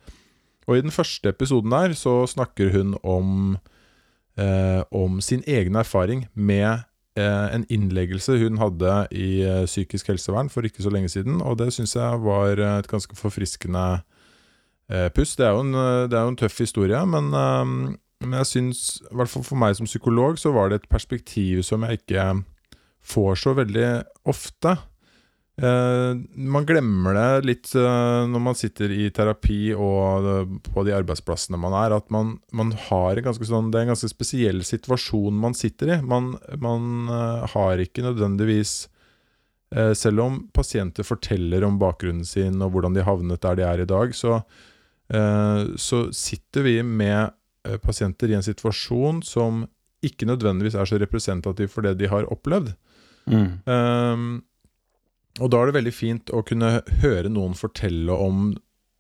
Og 0.66 0.78
i 0.78 0.82
den 0.84 0.94
første 0.94 1.28
episoden 1.28 1.72
der 1.74 1.94
så 1.96 2.24
snakker 2.28 2.72
hun 2.72 2.96
om, 3.04 3.58
eh, 4.36 4.82
om 4.90 5.20
sin 5.20 5.44
egen 5.46 5.76
erfaring 5.76 6.28
med 6.34 6.84
en 7.16 7.62
innleggelse 7.70 8.40
hun 8.40 8.56
hadde 8.58 9.06
i 9.14 9.44
psykisk 9.68 10.08
helsevern 10.10 10.48
for 10.50 10.66
ikke 10.66 10.82
så 10.82 10.90
lenge 10.90 11.06
siden. 11.12 11.36
Og 11.46 11.60
det 11.60 11.68
syns 11.70 11.94
jeg 11.94 12.18
var 12.24 12.58
et 12.58 12.88
ganske 12.90 13.14
forfriskende 13.14 14.02
puss. 15.14 15.36
Det 15.36 15.46
er, 15.46 15.58
en, 15.58 15.74
eh, 15.74 16.06
det 16.10 16.18
er 16.18 16.26
jo 16.26 16.32
en 16.34 16.40
tøff 16.40 16.58
historie, 16.60 17.04
men, 17.08 17.30
eh, 17.34 17.98
men 18.24 18.38
jeg 18.40 18.50
syns, 18.50 18.82
i 19.10 19.14
hvert 19.16 19.32
fall 19.32 19.46
for 19.46 19.60
meg 19.60 19.76
som 19.78 19.88
psykolog, 19.88 20.40
så 20.40 20.52
var 20.54 20.70
det 20.70 20.82
et 20.82 20.90
perspektiv 20.92 21.62
som 21.66 21.86
jeg 21.86 22.02
ikke 22.02 22.26
får 23.04 23.40
så 23.42 23.54
veldig 23.56 23.88
ofte. 24.32 24.76
Eh, 25.54 26.12
man 26.34 26.66
glemmer 26.66 27.14
det 27.14 27.46
litt 27.46 27.74
eh, 27.78 28.22
når 28.26 28.42
man 28.42 28.56
sitter 28.58 28.90
i 28.90 29.04
terapi 29.14 29.68
og 29.76 30.26
eh, 30.26 30.56
på 30.66 30.82
de 30.82 30.96
arbeidsplassene 30.96 31.60
man 31.62 31.76
er, 31.78 31.94
at 31.94 32.08
man, 32.10 32.32
man 32.50 32.72
har 32.88 33.14
en 33.14 33.28
ganske 33.28 33.46
sånn 33.46 33.68
Det 33.70 33.78
er 33.78 33.86
en 33.86 33.92
ganske 33.92 34.10
spesiell 34.10 34.64
situasjon 34.66 35.38
man 35.38 35.54
sitter 35.54 35.94
i. 35.94 36.00
Man, 36.02 36.32
man 36.58 37.06
eh, 37.06 37.46
har 37.54 37.84
ikke 37.84 38.02
nødvendigvis 38.02 38.88
eh, 39.76 39.92
Selv 39.94 40.24
om 40.26 40.42
pasienter 40.50 41.06
forteller 41.06 41.62
om 41.68 41.78
bakgrunnen 41.78 42.26
sin 42.26 42.58
og 42.58 42.74
hvordan 42.74 42.98
de 42.98 43.06
havnet 43.06 43.46
der 43.46 43.60
de 43.60 43.68
er 43.68 43.84
i 43.84 43.90
dag, 43.94 44.10
så, 44.10 44.40
eh, 44.40 44.73
så 45.76 46.06
sitter 46.16 46.66
vi 46.66 46.78
med 46.82 47.34
eh, 47.68 47.78
pasienter 47.82 48.32
i 48.32 48.38
en 48.38 48.46
situasjon 48.46 49.22
som 49.26 49.64
ikke 50.04 50.28
nødvendigvis 50.28 50.76
er 50.76 50.88
så 50.88 50.98
representativ 51.00 51.70
for 51.72 51.86
det 51.86 51.96
de 52.00 52.10
har 52.10 52.28
opplevd. 52.32 52.74
Mm. 53.30 53.64
Um, 53.64 54.26
og 55.40 55.50
da 55.50 55.60
er 55.60 55.70
det 55.70 55.78
veldig 55.78 55.94
fint 55.96 56.32
å 56.34 56.44
kunne 56.46 56.76
høre 57.02 57.32
noen 57.32 57.56
fortelle 57.58 58.12
om 58.12 58.50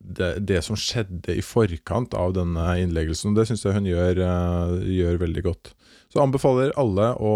det, 0.04 0.30
det 0.48 0.60
som 0.64 0.76
skjedde 0.76 1.36
i 1.36 1.44
forkant 1.44 2.16
av 2.18 2.34
denne 2.36 2.64
innleggelsen. 2.82 3.36
Det 3.36 3.46
syns 3.48 3.64
jeg 3.64 3.76
hun 3.76 3.88
gjør, 3.88 4.22
uh, 4.24 4.80
gjør 4.80 5.20
veldig 5.22 5.44
godt. 5.44 5.74
Så 6.12 6.22
anbefaler 6.24 6.74
alle 6.80 7.12
å 7.20 7.34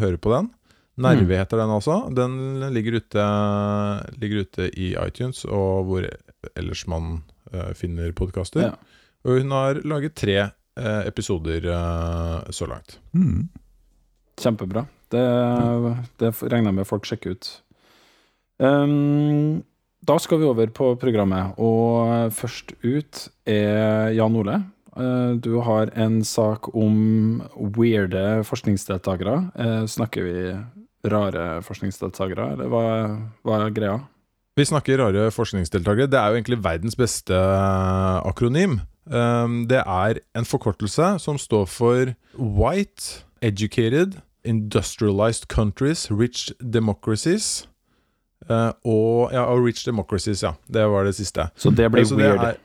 høre 0.00 0.20
på 0.20 0.32
den. 0.34 0.50
Nerve 1.00 1.38
heter 1.38 1.60
den 1.60 1.72
altså. 1.72 2.02
Den 2.12 2.60
ligger 2.74 2.98
ute, 3.00 3.26
ligger 4.20 4.44
ute 4.44 4.68
i 4.76 4.92
iTunes 5.00 5.44
og 5.48 5.88
hvor 5.88 6.08
ellers 6.58 6.84
man 6.90 7.12
eh, 7.16 7.29
finner 7.78 8.12
podkaster. 8.16 8.70
Ja. 8.70 9.00
Og 9.26 9.42
hun 9.42 9.52
har 9.52 9.80
laget 9.84 10.16
tre 10.16 10.36
eh, 10.40 11.02
episoder 11.08 11.66
eh, 11.68 12.50
så 12.54 12.68
langt. 12.70 12.98
Mm. 13.12 13.48
Kjempebra. 14.40 14.86
Det, 15.10 15.24
det 16.22 16.30
regner 16.46 16.70
jeg 16.70 16.78
med 16.78 16.88
folk 16.88 17.08
sjekker 17.08 17.34
ut. 17.34 17.50
Um, 18.60 19.62
da 20.06 20.16
skal 20.20 20.40
vi 20.40 20.48
over 20.48 20.70
på 20.72 20.92
programmet, 21.00 21.56
og 21.60 22.32
først 22.32 22.72
ut 22.84 23.26
er 23.48 24.14
Jan 24.16 24.36
Ole. 24.40 24.60
Eh, 24.96 25.32
du 25.36 25.54
har 25.64 25.90
en 25.94 26.20
sak 26.24 26.70
om 26.74 27.42
weirde 27.76 28.42
forskningsdeltakere. 28.48 29.36
Eh, 29.54 29.84
snakker 29.86 30.24
vi 30.24 31.10
rare 31.10 31.60
forskningsdeltakere, 31.64 32.52
eller 32.54 32.72
hva, 32.72 32.86
hva 33.44 33.60
er 33.60 33.76
greia? 33.76 33.98
Vi 34.58 34.64
snakker 34.66 34.98
rare 34.98 35.30
forskningsdeltakere. 35.30 36.06
Det 36.10 36.18
er 36.18 36.26
jo 36.32 36.38
egentlig 36.40 36.58
verdens 36.64 36.96
beste 36.98 37.34
eh, 37.34 38.20
akronym. 38.28 38.80
Um, 39.10 39.64
det 39.70 39.80
er 39.86 40.18
en 40.38 40.44
forkortelse 40.46 41.16
som 41.22 41.38
står 41.40 41.64
for 41.66 42.12
White 42.38 43.24
Educated 43.42 44.18
Industrialized 44.44 45.48
Countries 45.48 46.08
Rich 46.10 46.50
Democracies. 46.72 47.68
Eh, 48.50 48.70
og 48.84 49.32
ja, 49.32 49.42
og 49.52 49.64
Rich 49.66 49.84
Democracies, 49.86 50.42
ja. 50.42 50.52
Det 50.72 50.84
var 50.88 51.04
det 51.04 51.14
siste. 51.18 51.48
Så 51.56 51.70
det 51.70 51.90
blir 51.92 52.04
Så 52.04 52.16
weird. 52.16 52.40
er- 52.44 52.56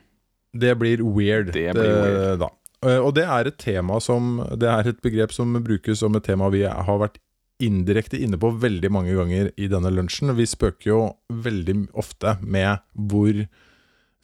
det 0.59 0.77
blir 0.79 1.01
weird. 1.03 1.53
Det 1.53 1.73
blir 1.75 1.95
weird. 2.01 2.39
Da. 2.39 2.47
Eh, 2.85 2.99
Og 3.05 3.13
det 3.15 3.23
er 3.25 3.47
et 3.47 3.57
tema 3.57 3.99
som 4.01 4.37
Det 4.59 4.69
er 4.69 4.87
et 4.89 5.01
begrep 5.01 5.31
som 5.31 5.53
brukes 5.63 5.99
som 5.99 6.15
et 6.15 6.23
tema 6.23 6.49
vi 6.49 6.61
har 6.63 6.97
vært 6.99 7.17
indirekte 7.63 8.19
inne 8.19 8.39
på 8.39 8.51
veldig 8.59 8.91
mange 8.91 9.15
ganger 9.15 9.51
i 9.55 9.69
denne 9.71 9.91
lunsjen. 9.93 10.33
Vi 10.35 10.47
spøker 10.49 10.89
jo 10.89 10.99
veldig 11.31 11.77
ofte 11.95 12.35
med 12.43 12.83
hvor 12.93 13.45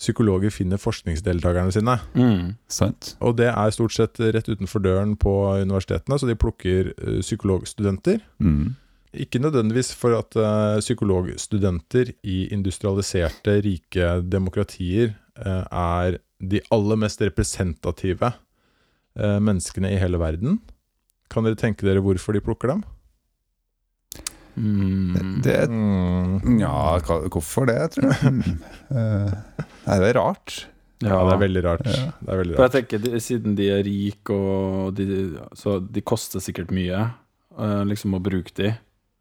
psykologer 0.02 0.54
finner 0.54 0.82
forskningsdeltakerne 0.82 1.74
sine. 1.74 1.98
Mm. 2.18 2.54
Sant? 2.72 3.16
Og 3.22 3.38
det 3.38 3.52
er 3.52 3.74
stort 3.76 3.94
sett 3.96 4.20
rett 4.34 4.50
utenfor 4.50 4.82
døren 4.84 5.14
på 5.20 5.34
universitetene, 5.62 6.18
så 6.18 6.30
de 6.30 6.38
plukker 6.40 6.94
eh, 6.96 7.20
psykologstudenter. 7.22 8.24
Mm. 8.42 8.74
Ikke 9.22 9.42
nødvendigvis 9.44 9.92
for 9.98 10.18
at 10.18 10.38
eh, 10.40 10.80
psykologstudenter 10.82 12.16
i 12.24 12.48
industrialiserte, 12.56 13.60
rike 13.68 14.16
demokratier 14.26 15.14
eh, 15.38 15.66
er 15.70 16.18
de 16.42 16.64
aller 16.74 16.98
mest 16.98 17.22
representative 17.22 18.34
menneskene 19.12 19.90
i 19.92 19.98
hele 20.00 20.16
verden. 20.18 20.56
Kan 21.30 21.44
dere 21.44 21.60
tenke 21.60 21.84
dere 21.84 22.00
hvorfor 22.02 22.32
de 22.32 22.40
plukker 22.42 22.72
dem? 22.72 22.80
Mm. 24.56 25.42
Det 25.46 25.58
Mm. 25.72 26.60
Ja, 26.60 27.00
hvorfor 27.32 27.68
det, 27.70 27.80
tror 27.96 28.12
jeg. 28.12 28.34
Mm. 28.34 28.60
Eh, 28.92 29.32
Nei, 29.88 29.98
det 30.04 30.10
er 30.12 30.18
rart. 30.20 30.68
Ja, 31.02 31.18
det 31.26 31.34
er 31.34 31.40
veldig 31.42 31.64
rart. 31.66 31.88
Ja. 31.88 32.12
Det 32.20 32.34
er 32.34 32.40
veldig 32.42 32.58
For 32.58 32.68
jeg 32.68 32.74
tenker, 32.76 33.02
de, 33.02 33.22
Siden 33.24 33.56
de 33.58 33.70
er 33.74 33.82
rike, 33.88 34.36
og 34.36 34.92
de, 34.98 35.06
så 35.58 35.80
de 35.82 36.04
koster 36.06 36.44
sikkert 36.44 36.74
mye 36.76 37.00
eh, 37.08 37.82
liksom 37.88 38.14
å 38.18 38.22
bruke 38.22 38.54
de. 38.58 38.74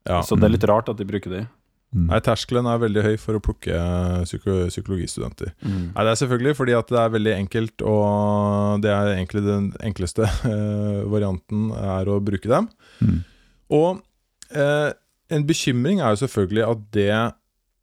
Ja. 0.08 0.20
Så 0.26 0.36
det 0.36 0.48
er 0.48 0.54
litt 0.56 0.68
rart 0.68 0.90
at 0.92 1.00
de 1.00 1.06
bruker 1.08 1.32
de. 1.32 1.44
Mm. 1.90 2.04
Nei, 2.06 2.20
terskelen 2.22 2.68
er 2.70 2.78
veldig 2.78 3.02
høy 3.02 3.16
for 3.18 3.34
å 3.34 3.42
plukke 3.42 3.74
eh, 3.74 4.20
psyko 4.22 4.68
psykologistudenter. 4.70 5.54
Mm. 5.64 5.88
Nei, 5.94 6.04
Det 6.06 6.12
er 6.12 6.20
selvfølgelig 6.20 6.56
fordi 6.60 6.76
at 6.78 6.92
det 6.92 7.00
er 7.02 7.14
veldig 7.16 7.32
enkelt, 7.34 7.86
og 7.94 8.84
det 8.84 8.92
er 8.94 9.14
egentlig 9.16 9.42
den 9.46 9.70
enkleste 9.88 10.28
eh, 10.52 11.00
varianten 11.10 11.70
er 11.74 12.10
å 12.10 12.20
bruke 12.22 12.50
dem. 12.50 12.68
Mm. 13.02 13.16
Og 13.80 14.04
eh, 14.54 14.90
en 15.30 15.46
bekymring 15.46 16.00
er 16.00 16.14
jo 16.14 16.24
selvfølgelig 16.24 16.64
at 16.66 16.82
det 16.94 17.12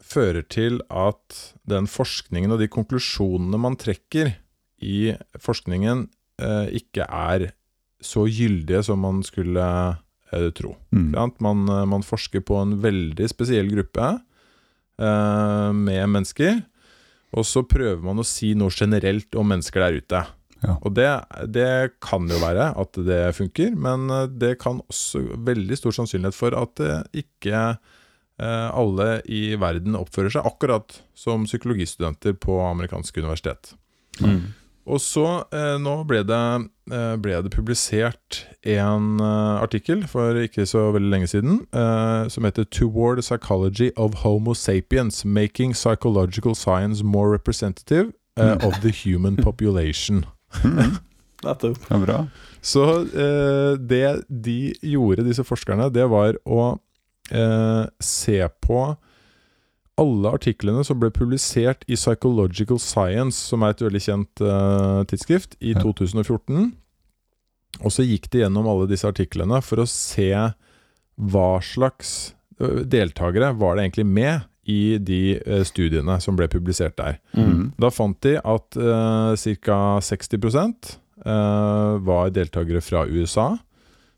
fører 0.07 0.43
til 0.47 0.81
at 0.93 1.39
den 1.67 1.87
forskningen 1.89 2.53
og 2.53 2.61
de 2.61 2.69
konklusjonene 2.71 3.59
man 3.59 3.77
trekker 3.79 4.35
i 4.83 5.15
forskningen, 5.41 6.05
eh, 6.39 6.67
ikke 6.79 7.07
er 7.07 7.49
så 8.03 8.27
gyldige 8.29 8.83
som 8.85 9.01
man 9.01 9.23
skulle 9.25 9.65
eh, 10.31 10.49
tro. 10.55 10.75
Mm. 10.93 11.11
Man, 11.41 11.63
eh, 11.65 11.85
man 11.89 12.05
forsker 12.05 12.43
på 12.45 12.59
en 12.61 12.77
veldig 12.83 13.29
spesiell 13.31 13.71
gruppe 13.73 14.09
eh, 15.01 15.71
med 15.73 16.03
mennesker, 16.13 16.61
og 17.37 17.45
så 17.45 17.65
prøver 17.67 18.03
man 18.05 18.21
å 18.21 18.27
si 18.27 18.53
noe 18.55 18.71
generelt 18.71 19.35
om 19.35 19.49
mennesker 19.49 19.83
der 19.83 19.97
ute. 19.99 20.23
Ja. 20.63 20.77
Og 20.81 20.95
det, 20.97 21.09
det 21.53 21.99
kan 22.03 22.25
jo 22.31 22.39
være 22.41 22.71
at 22.79 22.99
det 23.07 23.21
funker, 23.37 23.75
men 23.77 24.09
eh, 24.13 24.27
det 24.29 24.57
kan 24.63 24.81
også 24.87 25.23
veldig 25.47 25.77
stor 25.79 25.95
sannsynlighet 25.99 26.37
for 26.37 26.57
at 26.57 26.81
ikke 27.15 27.63
eh, 28.41 28.69
alle 28.69 29.09
i 29.25 29.55
verden 29.59 29.97
oppfører 29.99 30.33
seg 30.37 30.47
akkurat 30.49 31.01
som 31.17 31.45
psykologistudenter 31.49 32.37
på 32.41 32.59
amerikanske 32.65 33.21
universitet. 33.21 33.75
Mm. 34.21 34.53
Og 34.87 35.01
så, 35.03 35.25
eh, 35.51 35.75
nå 35.83 35.97
ble 36.07 36.21
det, 36.23 36.69
eh, 36.91 37.15
ble 37.19 37.41
det 37.43 37.51
publisert 37.51 38.45
en 38.63 39.19
eh, 39.19 39.61
artikkel 39.61 40.05
for 40.07 40.39
ikke 40.39 40.65
så 40.65 40.91
veldig 40.95 41.11
lenge 41.11 41.27
siden, 41.27 41.67
eh, 41.73 42.29
som 42.29 42.43
heter 42.43 42.63
'Toward 42.63 43.17
the 43.17 43.21
Psychology 43.21 43.91
of 43.97 44.23
Homo 44.23 44.53
Sapiens 44.53 45.25
Making 45.25 45.73
Psychological 45.73 46.55
Science 46.55 47.03
More 47.03 47.29
Representative 47.29 48.13
eh, 48.37 48.55
of 48.63 48.79
the 48.81 48.91
Human 48.91 49.35
Population'. 49.35 50.23
Mm. 50.63 50.97
Nettopp. 51.45 51.89
Bra. 52.05 52.21
Så 52.61 52.83
eh, 53.05 53.73
det 53.77 54.07
de 54.27 54.73
gjorde, 54.81 55.25
disse 55.27 55.45
forskerne, 55.45 55.89
det 55.93 56.07
var 56.09 56.39
å 56.45 56.77
eh, 57.31 57.83
se 58.03 58.39
på 58.65 58.81
alle 59.97 60.33
artiklene 60.33 60.83
som 60.85 60.99
ble 61.01 61.09
publisert 61.13 61.85
i 61.89 61.97
Psychological 61.97 62.81
Science, 62.81 63.39
som 63.49 63.63
er 63.65 63.73
et 63.73 63.85
veldig 63.85 64.03
kjent 64.03 64.43
eh, 64.45 64.99
tidsskrift, 65.09 65.57
i 65.61 65.73
2014. 65.77 66.71
Og 67.77 67.93
så 67.93 68.05
gikk 68.05 68.29
de 68.33 68.43
gjennom 68.43 68.67
alle 68.69 68.89
disse 68.89 69.09
artiklene 69.09 69.61
for 69.65 69.81
å 69.81 69.89
se 69.89 70.31
hva 71.17 71.49
slags 71.65 72.33
deltakere 72.57 73.51
var 73.57 73.77
det 73.77 73.85
egentlig 73.85 74.05
med 74.09 74.45
i 74.67 74.97
de 74.99 75.37
eh, 75.39 75.63
studiene 75.67 76.19
som 76.23 76.37
ble 76.37 76.49
publisert 76.51 76.97
der. 76.99 77.19
Mm. 77.37 77.73
Da 77.79 77.91
fant 77.93 78.19
de 78.25 78.37
at 78.37 78.79
uh, 78.79 79.33
ca. 79.63 79.79
60 80.03 80.37
eh, 81.25 81.93
var 82.07 82.33
deltakere 82.35 82.81
fra 82.83 83.05
USA. 83.07 83.55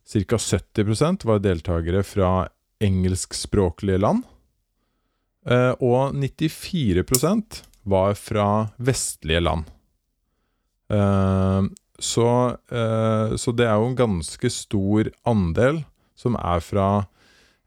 Ca. 0.09 0.41
70% 0.41 1.25
var 1.29 1.43
deltakere 1.43 2.03
fra 2.03 2.49
engelskspråklige 2.81 4.01
land. 4.01 4.23
Eh, 5.49 5.73
og 5.79 6.15
94% 6.15 7.61
var 7.89 8.15
fra 8.19 8.47
vestlige 8.77 9.41
land. 9.43 9.69
Eh, 10.91 11.61
så, 11.99 12.27
eh, 12.71 13.35
så 13.35 13.51
det 13.51 13.67
er 13.67 13.77
jo 13.77 13.89
en 13.89 13.99
ganske 13.99 14.49
stor 14.49 15.11
andel 15.27 15.83
som 16.15 16.35
er 16.35 16.59
fra 16.63 16.89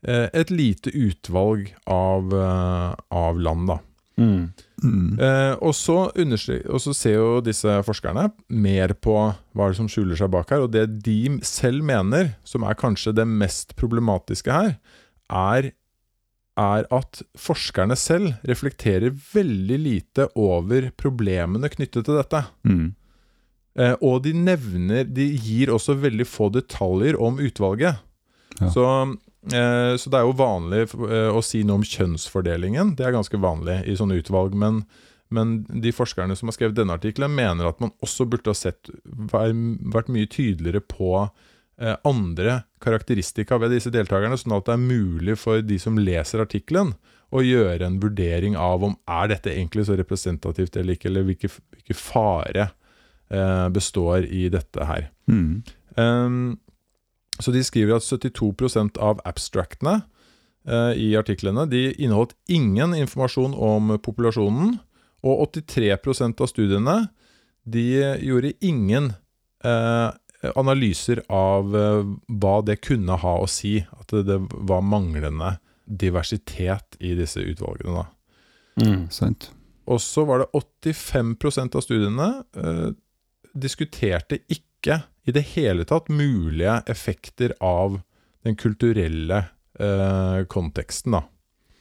et 0.03 0.51
lite 0.51 0.91
utvalg 0.91 1.69
av, 1.87 2.33
eh, 2.35 2.95
av 3.15 3.41
land, 3.41 3.69
da. 3.71 3.79
Mm. 4.21 4.53
Mm. 4.83 5.19
Eh, 5.19 5.53
og, 5.63 5.73
så 5.77 5.97
og 6.13 6.81
så 6.83 6.95
ser 6.97 7.17
jo 7.17 7.43
disse 7.45 7.77
forskerne 7.87 8.29
mer 8.51 8.95
på 8.99 9.15
hva 9.55 9.69
det 9.71 9.79
som 9.79 9.89
skjuler 9.91 10.19
seg 10.19 10.33
bak 10.35 10.51
her. 10.53 10.65
Og 10.67 10.73
det 10.75 10.89
de 11.07 11.39
selv 11.47 11.85
mener, 11.87 12.35
som 12.45 12.67
er 12.67 12.79
kanskje 12.79 13.15
det 13.17 13.29
mest 13.29 13.77
problematiske 13.79 14.53
her, 14.53 14.75
er, 15.33 15.71
er 16.61 16.89
at 16.93 17.23
forskerne 17.39 17.97
selv 17.99 18.35
reflekterer 18.49 19.15
veldig 19.33 19.79
lite 19.81 20.29
over 20.37 20.91
problemene 20.99 21.73
knyttet 21.73 22.09
til 22.09 22.21
dette. 22.21 22.45
Mm. 22.69 22.91
Eh, 23.81 23.95
og 24.05 24.19
de 24.27 24.35
nevner 24.37 25.07
De 25.09 25.25
gir 25.33 25.71
også 25.73 25.95
veldig 25.97 26.27
få 26.29 26.51
detaljer 26.53 27.17
om 27.17 27.39
utvalget. 27.41 28.03
Ja. 28.59 28.69
Så, 28.69 28.85
eh, 28.85 29.15
så 29.99 30.11
det 30.11 30.19
er 30.21 30.27
jo 30.27 30.37
vanlig 30.39 30.85
eh, 30.87 31.31
å 31.35 31.41
si 31.43 31.65
noe 31.67 31.81
om 31.81 31.87
kjønnsfordelingen. 31.87 32.95
Det 32.99 33.07
er 33.07 33.17
ganske 33.17 33.41
vanlig 33.43 33.81
i 33.91 33.97
sånne 33.99 34.21
utvalg. 34.21 34.55
Men, 34.59 34.85
men 35.35 35.63
de 35.83 35.95
forskerne 35.95 36.37
som 36.39 36.51
har 36.51 36.57
skrevet 36.59 36.79
denne 36.79 36.95
artikkelen, 36.99 37.35
mener 37.35 37.71
at 37.71 37.81
man 37.83 37.95
også 38.05 38.29
burde 38.31 38.53
ha 38.53 38.59
sett 38.59 38.93
vært 39.03 40.13
mye 40.13 40.31
tydeligere 40.31 40.85
på 40.87 41.15
eh, 41.25 41.97
andre 42.07 42.63
karakteristika 42.85 43.59
ved 43.63 43.75
disse 43.75 43.91
deltakerne, 43.95 44.39
sånn 44.39 44.55
at 44.59 44.69
det 44.69 44.77
er 44.77 44.87
mulig 44.87 45.39
for 45.43 45.65
de 45.65 45.81
som 45.83 45.99
leser 45.99 46.45
artikkelen, 46.45 46.95
å 47.33 47.41
gjøre 47.41 47.87
en 47.87 47.97
vurdering 48.03 48.59
av 48.61 48.83
om 48.85 48.95
er 49.09 49.31
dette 49.33 49.55
egentlig 49.55 49.87
så 49.89 49.97
representativt 49.97 50.75
eller 50.77 50.99
ikke, 50.99 51.09
eller 51.09 51.25
hvilke, 51.25 51.49
hvilke 51.73 51.97
fare 51.97 52.67
eh, 53.33 53.69
består 53.73 54.27
i 54.29 54.51
dette 54.53 54.85
her. 54.85 55.07
Mm. 55.33 55.63
Ehm, 55.97 56.43
så 57.41 57.53
de 57.55 57.63
skriver 57.65 57.97
at 57.97 58.07
72% 58.07 58.99
av 59.01 59.21
abstractene 59.29 60.01
eh, 60.69 60.93
i 61.01 61.13
artiklene 61.19 61.65
de 61.71 61.91
inneholdt 61.95 62.35
ingen 62.53 62.97
informasjon 62.99 63.55
om 63.57 63.97
populasjonen, 64.03 64.79
Og 65.23 65.45
83% 65.55 66.41
av 66.43 66.49
studiene 66.51 66.97
de 67.63 67.85
gjorde 68.27 68.57
ingen 68.59 69.13
eh, 69.63 70.11
analyser 70.59 71.23
av 71.31 71.77
eh, 71.79 72.09
hva 72.27 72.57
det 72.67 72.81
kunne 72.83 73.15
ha 73.23 73.37
å 73.39 73.47
si. 73.47 73.77
At 73.95 74.11
det, 74.11 74.25
det 74.27 74.39
var 74.67 74.83
manglende 74.83 75.57
diversitet 75.87 76.99
i 76.99 77.15
disse 77.19 77.43
utvalgene. 77.43 78.03
da. 78.03 78.83
Mm. 78.83 79.07
Sant. 79.15 79.51
Og 79.87 80.01
så 80.03 80.25
var 80.27 80.43
det 80.43 80.51
85% 80.59 81.79
av 81.79 81.85
studiene 81.85 82.29
eh, 82.57 82.91
diskuterte 83.53 84.41
ikke 84.51 85.03
i 85.27 85.35
det 85.35 85.45
hele 85.55 85.85
tatt 85.89 86.11
mulige 86.11 86.81
effekter 86.91 87.55
av 87.63 88.01
den 88.43 88.57
kulturelle 88.59 89.45
eh, 89.79 90.41
konteksten. 90.51 91.15
da. 91.15 91.23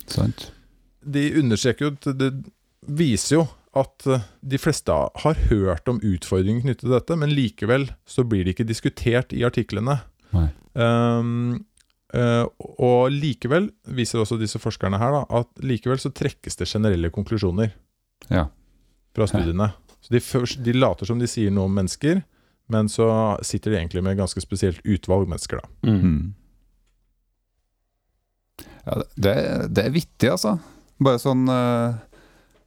Sant. 0.05 0.51
De 1.01 1.24
understreker 1.39 1.88
jo 1.88 2.13
Det 2.13 2.29
viser 2.86 3.39
jo 3.39 3.48
at 3.77 4.05
eh, 4.10 4.24
de 4.41 4.60
fleste 4.60 4.93
har 4.93 5.43
hørt 5.50 5.89
om 5.89 6.01
utfordringer 6.03 6.65
knyttet 6.65 6.86
til 6.86 6.95
dette, 6.95 7.17
men 7.17 7.33
likevel 7.33 7.89
så 8.05 8.25
blir 8.27 8.45
det 8.45 8.55
ikke 8.55 8.69
diskutert 8.69 9.33
i 9.33 9.45
artiklene. 9.48 10.01
Um, 10.71 11.65
uh, 12.15 12.45
og 12.79 13.12
likevel 13.12 13.65
viser 13.91 14.21
også 14.21 14.38
disse 14.39 14.60
forskerne 14.62 15.00
her 15.01 15.12
da, 15.15 15.24
at 15.41 15.63
likevel 15.65 16.00
så 16.00 16.12
trekkes 16.15 16.60
det 16.62 16.69
generelle 16.71 17.12
konklusjoner 17.12 17.74
Ja. 18.29 18.45
fra 19.15 19.27
studiene. 19.27 19.71
Så 20.00 20.13
de, 20.13 20.21
først, 20.24 20.62
de 20.63 20.74
later 20.74 21.10
som 21.10 21.19
de 21.19 21.27
sier 21.27 21.51
noe 21.51 21.67
om 21.67 21.75
mennesker, 21.75 22.24
men 22.71 22.89
så 22.91 23.07
sitter 23.45 23.73
de 23.73 23.81
egentlig 23.81 24.03
med 24.03 24.15
et 24.15 24.21
ganske 24.23 24.43
spesielt 24.43 24.79
utvalg 24.83 25.27
mennesker. 25.29 25.61
da. 25.61 25.89
Mm. 25.89 25.99
Mm. 26.01 26.21
Ja, 28.85 29.01
det, 29.15 29.35
det 29.69 29.83
er 29.85 29.93
vittig, 29.93 30.31
altså. 30.31 30.55
Bare 31.01 31.21
sånn 31.21 31.45
uh, 31.49 31.99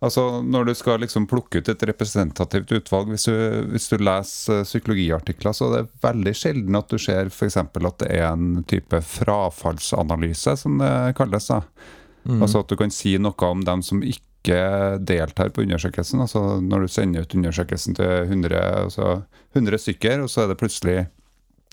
Altså, 0.04 0.42
Når 0.42 0.66
du 0.68 0.74
skal 0.76 1.00
liksom 1.00 1.24
plukke 1.30 1.62
ut 1.62 1.68
et 1.70 1.82
representativt 1.88 2.72
utvalg, 2.76 3.08
hvis 3.14 3.24
du, 3.24 3.36
hvis 3.72 3.86
du 3.88 3.96
leser 4.02 4.60
uh, 4.60 4.66
psykologiartikler, 4.66 5.56
så 5.56 5.70
er 5.70 5.76
det 5.78 6.02
veldig 6.04 6.34
sjelden 6.36 6.76
at 6.76 6.92
du 6.92 7.00
ser 7.00 7.30
f.eks. 7.32 7.56
at 7.62 8.02
det 8.02 8.10
er 8.12 8.26
en 8.28 8.58
type 8.68 9.00
frafallsanalyse, 9.14 10.58
som 10.60 10.76
det 10.82 10.92
kalles. 11.16 11.48
da. 11.48 11.62
Mm. 12.28 12.42
Altså 12.42 12.60
at 12.60 12.68
du 12.68 12.76
kan 12.80 12.92
si 12.92 13.16
noe 13.16 13.48
om 13.48 13.64
dem 13.64 13.84
som 13.86 14.04
ikke 14.04 14.33
deltar 14.44 15.48
på 15.54 15.62
undersøkelsen. 15.64 16.20
Altså 16.20 16.60
Når 16.60 16.84
du 16.84 16.88
sender 16.92 17.24
ut 17.24 17.34
undersøkelsen 17.34 17.96
til 17.96 18.28
100, 18.28 18.58
altså 18.84 19.22
100 19.54 19.78
stykker, 19.78 20.24
og 20.24 20.30
så 20.30 20.44
er 20.44 20.50
det 20.50 20.58
plutselig 20.60 21.06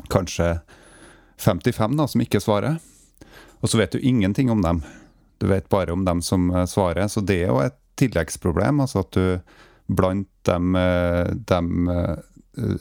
kanskje 0.10 0.54
55 1.42 1.98
da, 1.98 2.08
som 2.08 2.24
ikke 2.24 2.42
svarer. 2.42 2.80
Og 3.62 3.70
så 3.70 3.78
vet 3.82 3.94
du 3.94 4.00
ingenting 4.00 4.52
om 4.52 4.62
dem. 4.62 4.82
Du 5.42 5.48
vet 5.50 5.70
bare 5.70 5.94
om 5.94 6.06
dem 6.06 6.22
som 6.22 6.50
eh, 6.54 6.66
svarer. 6.66 7.08
Så 7.08 7.22
det 7.26 7.44
er 7.44 7.54
jo 7.54 7.62
et 7.64 7.78
tilleggsproblem. 8.02 8.82
Altså 8.84 9.04
at 9.06 9.18
du 9.18 9.40
blant 9.92 10.30
dem, 10.48 10.76
eh, 10.78 11.34
dem 11.50 11.90
eh, 11.90 12.16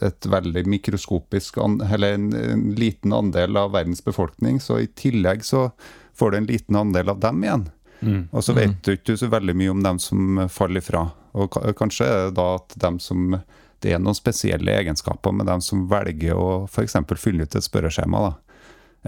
et 0.03 0.25
veldig 0.27 0.65
mikroskopisk 0.67 1.57
Eller 1.57 2.13
en, 2.13 2.33
en 2.35 2.63
liten 2.75 3.13
andel 3.13 3.57
av 3.57 3.73
verdens 3.73 4.03
befolkning. 4.05 4.59
Så 4.59 4.81
i 4.81 4.87
tillegg 4.87 5.45
så 5.45 5.69
får 6.17 6.31
du 6.31 6.37
en 6.37 6.49
liten 6.49 6.75
andel 6.75 7.09
av 7.09 7.21
dem 7.21 7.43
igjen. 7.43 7.69
Mm. 8.01 8.27
Og 8.31 8.43
så 8.43 8.53
vet 8.55 8.81
du 8.83 8.91
ikke 8.95 9.17
så 9.17 9.29
veldig 9.29 9.55
mye 9.55 9.69
om 9.71 9.83
dem 9.83 9.99
som 9.99 10.47
faller 10.49 10.81
ifra. 10.81 11.11
Og 11.33 11.49
kanskje 11.77 12.05
er 12.05 12.25
det 12.29 12.35
da 12.35 12.55
at 12.55 12.73
dem 12.81 12.99
som 12.99 13.41
det 13.81 13.93
er 13.93 13.99
noen 13.99 14.13
spesielle 14.17 14.71
egenskaper 14.77 15.31
med 15.33 15.45
dem 15.47 15.61
som 15.61 15.87
velger 15.89 16.33
å 16.37 16.67
f.eks. 16.69 16.93
fylle 17.17 17.43
ut 17.43 17.55
et 17.55 17.63
spørreskjema. 17.63 18.19
da. 18.19 18.33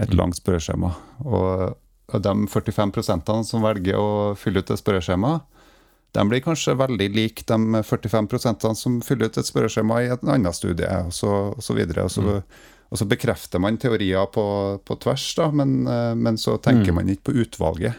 Et 0.02 0.10
Mm. 0.10 0.16
langt 0.18 0.36
spørreskjema. 0.42 0.94
Og 1.24 1.76
og 2.12 2.20
de 2.22 2.28
45% 2.46 3.44
som 3.46 3.62
velger 3.62 3.96
å 3.96 4.36
fylle 4.36 4.58
ut 4.60 4.70
et 4.70 4.78
spørreskjema, 4.78 5.40
de 6.12 6.24
blir 6.28 6.40
kanskje 6.44 6.76
veldig 6.76 7.08
lik 7.14 7.46
de 7.46 7.54
45% 7.82 8.76
som 8.76 9.00
fyller 9.00 9.26
ut 9.26 9.38
et 9.38 9.46
spørreskjema 9.48 10.02
i 10.04 10.10
et 10.12 10.20
annet 10.22 10.54
studie, 10.54 10.86
og 11.06 11.12
så, 11.12 11.30
og 11.56 11.62
så 11.64 11.74
videre. 11.74 12.04
Og 12.04 12.10
så, 12.10 12.20
Mm. 12.22 12.42
og 12.92 12.98
så 12.98 13.08
bekrefter 13.08 13.58
man 13.58 13.78
teorier 13.78 14.26
på, 14.30 14.80
på 14.84 14.98
tvers, 15.00 15.34
da, 15.34 15.50
men, 15.50 15.86
eh, 15.88 16.14
men 16.14 16.36
så 16.36 16.58
tenker 16.60 16.92
Mm. 16.92 16.94
man 16.94 17.08
ikke 17.08 17.32
på 17.32 17.38
utvalget. 17.46 17.94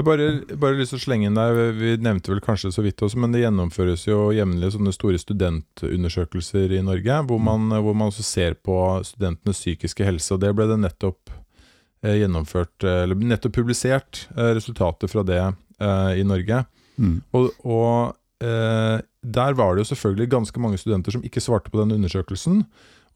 Jeg 0.00 0.06
bare, 0.06 0.26
bare 0.56 0.78
lyst 0.78 0.94
til 0.94 0.96
å 0.96 1.02
slenge 1.02 1.26
inn 1.28 1.36
der, 1.36 1.74
Vi 1.76 1.90
nevnte 2.00 2.32
vel 2.32 2.40
kanskje 2.40 2.70
så 2.72 2.80
vidt 2.80 3.02
også, 3.04 3.18
men 3.20 3.34
det 3.34 3.42
gjennomføres 3.42 4.06
jo 4.06 4.30
jevnlig 4.32 4.70
sånne 4.72 4.94
store 4.96 5.20
studentundersøkelser 5.20 6.72
i 6.72 6.80
Norge, 6.86 7.18
hvor 7.28 7.42
man, 7.44 7.66
hvor 7.68 7.92
man 7.92 8.08
også 8.08 8.24
ser 8.24 8.56
på 8.64 8.78
studentenes 9.04 9.60
psykiske 9.60 10.06
helse. 10.06 10.32
og 10.32 10.40
Det 10.40 10.54
ble 10.56 10.70
det 10.70 10.78
nettopp 10.80 11.34
eh, 11.34 12.16
gjennomført, 12.22 12.72
eh, 12.80 13.02
eller 13.02 13.28
nettopp 13.34 13.58
publisert 13.58 14.22
eh, 14.38 14.54
resultater 14.56 15.12
fra 15.12 15.26
det 15.26 15.42
i 15.80 16.24
Norge. 16.28 16.58
Mm. 17.00 17.14
Og, 17.36 17.54
og 17.64 18.42
der 18.44 19.54
var 19.56 19.72
det 19.72 19.80
jo 19.80 19.90
selvfølgelig 19.94 20.26
ganske 20.34 20.60
mange 20.60 20.76
studenter 20.76 21.14
som 21.14 21.22
ikke 21.24 21.40
svarte 21.40 21.72
på 21.72 21.80
den 21.80 21.94
undersøkelsen. 21.94 22.58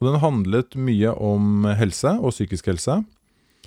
Og 0.00 0.06
den 0.08 0.16
handlet 0.22 0.72
mye 0.76 1.12
om 1.12 1.68
helse 1.76 2.14
og 2.20 2.32
psykisk 2.32 2.70
helse. 2.72 3.02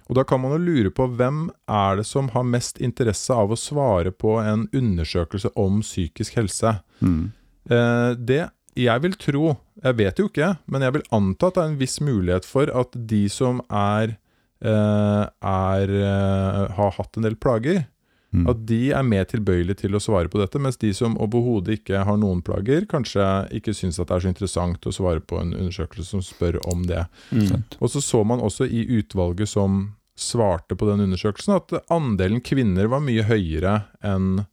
Og 0.08 0.16
da 0.16 0.24
kan 0.28 0.40
man 0.42 0.56
jo 0.56 0.60
lure 0.64 0.92
på 0.94 1.08
hvem 1.20 1.48
er 1.68 2.00
det 2.00 2.06
som 2.08 2.30
har 2.34 2.48
mest 2.48 2.80
interesse 2.84 3.36
av 3.36 3.52
å 3.52 3.60
svare 3.60 4.14
på 4.16 4.38
en 4.40 4.68
undersøkelse 4.76 5.52
om 5.60 5.82
psykisk 5.84 6.40
helse. 6.40 6.78
Mm. 7.04 7.34
Eh, 7.70 8.12
det 8.16 8.46
jeg 8.78 9.04
vil 9.04 9.18
tro, 9.18 9.56
jeg 9.82 9.98
vet 9.98 10.20
jo 10.22 10.28
ikke, 10.30 10.52
men 10.70 10.86
jeg 10.86 10.96
vil 10.98 11.06
anta 11.16 11.50
at 11.50 11.58
det 11.58 11.64
er 11.64 11.72
en 11.72 11.80
viss 11.82 11.98
mulighet 12.04 12.48
for 12.48 12.70
at 12.70 12.94
de 13.10 13.24
som 13.34 13.60
er, 13.74 14.16
eh, 14.62 15.24
er 15.26 15.94
eh, 15.98 16.64
har 16.78 16.94
hatt 17.00 17.18
en 17.18 17.26
del 17.26 17.36
plager, 17.42 17.88
Mm. 18.36 18.48
at 18.52 18.64
de 18.68 18.80
er 18.92 19.06
mer 19.08 19.24
tilbøyelige 19.24 19.86
til 19.86 19.96
å 19.96 20.02
svare 20.04 20.28
på 20.28 20.42
dette, 20.42 20.60
mens 20.60 20.76
de 20.82 20.90
som 20.96 21.16
overhodet 21.24 21.78
ikke 21.80 22.02
har 22.04 22.18
noen 22.20 22.42
plager, 22.44 22.84
kanskje 22.90 23.24
ikke 23.56 23.76
syns 23.76 24.02
at 24.04 24.10
det 24.10 24.18
er 24.18 24.26
så 24.26 24.32
interessant 24.34 24.90
å 24.90 24.94
svare 24.96 25.24
på 25.24 25.40
en 25.40 25.54
undersøkelse 25.56 26.10
som 26.12 26.26
spør 26.26 26.60
om 26.68 26.84
det. 26.90 27.06
Mm. 27.32 27.64
Og 27.80 27.94
så 27.94 28.04
så 28.04 28.26
man 28.28 28.44
også 28.44 28.68
i 28.68 28.84
utvalget 29.00 29.48
som 29.54 29.80
svarte 30.18 30.76
på 30.76 30.90
den 30.90 31.06
undersøkelsen, 31.06 31.56
at 31.56 31.92
andelen 31.94 32.44
kvinner 32.44 32.92
var 32.92 33.04
mye 33.06 33.26
høyere 33.28 33.82
enn 34.06 34.46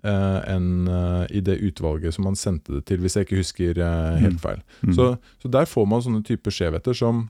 Uh, 0.00 0.40
enn, 0.48 0.86
uh, 0.88 1.26
i 1.28 1.42
det 1.44 1.58
utvalget 1.60 2.14
som 2.16 2.24
man 2.24 2.36
sendte 2.38 2.72
det 2.72 2.86
til, 2.88 3.02
hvis 3.04 3.18
jeg 3.18 3.26
ikke 3.26 3.40
husker 3.42 3.80
uh, 3.84 4.16
helt 4.16 4.38
feil. 4.40 4.62
Mm. 4.80 4.94
Så, 4.96 5.08
så 5.42 5.50
der 5.52 5.68
får 5.68 5.84
man 5.92 6.00
sånne 6.00 6.22
typer 6.24 6.54
skjevheter 6.56 6.96
som 6.96 7.26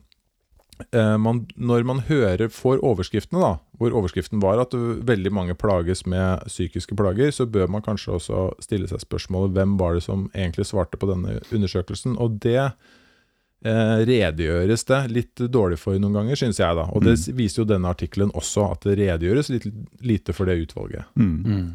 man, 1.20 1.42
Når 1.56 1.84
man 1.86 2.00
hører, 2.08 2.48
får 2.48 2.82
overskriftene, 2.86 3.40
da, 3.42 3.50
hvor 3.80 3.94
overskriften 3.96 4.42
var 4.42 4.60
at 4.62 4.74
veldig 4.76 5.32
mange 5.32 5.56
plages 5.56 6.04
med 6.06 6.44
psykiske 6.46 6.96
plager, 6.98 7.32
så 7.32 7.46
bør 7.46 7.70
man 7.72 7.84
kanskje 7.84 8.16
også 8.18 8.46
stille 8.60 8.90
seg 8.90 9.02
spørsmålet 9.02 9.54
hvem 9.56 9.76
var 9.80 9.96
det 9.96 10.04
som 10.04 10.28
egentlig 10.34 10.68
svarte 10.68 11.00
på 11.00 11.08
denne 11.08 11.38
undersøkelsen. 11.48 12.18
Og 12.20 12.40
det 12.44 12.58
eh, 12.60 13.98
redegjøres 14.08 14.84
det 14.88 15.02
litt 15.14 15.44
dårlig 15.52 15.80
for 15.80 15.96
noen 16.00 16.18
ganger, 16.20 16.42
syns 16.42 16.60
jeg. 16.60 16.76
da. 16.76 16.88
Og 16.92 17.04
det 17.06 17.16
mm. 17.16 17.36
viser 17.38 17.62
jo 17.62 17.70
denne 17.72 17.92
artikkelen 17.92 18.34
også, 18.36 18.70
at 18.74 18.88
det 18.88 18.98
redegjøres 19.00 19.52
litt 19.54 19.70
lite 20.04 20.36
for 20.36 20.50
det 20.50 20.60
utvalget. 20.66 21.08
Mm. 21.16 21.38
Mm. 21.44 21.70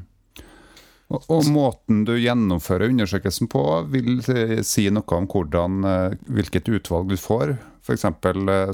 Og, 1.14 1.22
og 1.30 1.48
måten 1.54 2.02
du 2.08 2.16
gjennomfører 2.18 2.90
undersøkelsen 2.90 3.50
på, 3.52 3.62
vil 3.94 4.18
eh, 4.34 4.60
si 4.66 4.88
noe 4.94 5.18
om 5.20 5.30
hvordan, 5.30 5.86
eh, 5.90 6.20
hvilket 6.38 6.70
utvalg 6.74 7.14
du 7.14 7.18
får. 7.22 7.58
F.eks. 7.86 8.06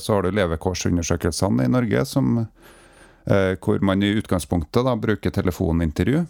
så 0.03 0.13
har 0.15 0.23
du 0.23 0.31
levekårsundersøkelsene 0.31 1.65
i 1.67 1.71
Norge, 1.71 2.05
som, 2.07 2.45
eh, 3.25 3.57
hvor 3.59 3.83
man 3.83 4.03
i 4.03 4.13
utgangspunktet 4.15 4.87
da, 4.87 4.95
bruker 4.95 5.33
telefonintervju. 5.35 6.23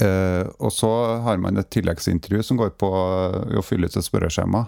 Eh, 0.00 0.46
og 0.58 0.72
så 0.72 0.92
har 1.24 1.40
man 1.40 1.56
et 1.56 1.70
tilleggsintervju 1.72 2.42
som 2.44 2.60
går 2.60 2.74
på 2.76 2.90
eh, 2.92 3.56
å 3.56 3.64
fylle 3.64 3.88
ut 3.88 3.96
et 3.96 4.04
spørreskjema. 4.04 4.66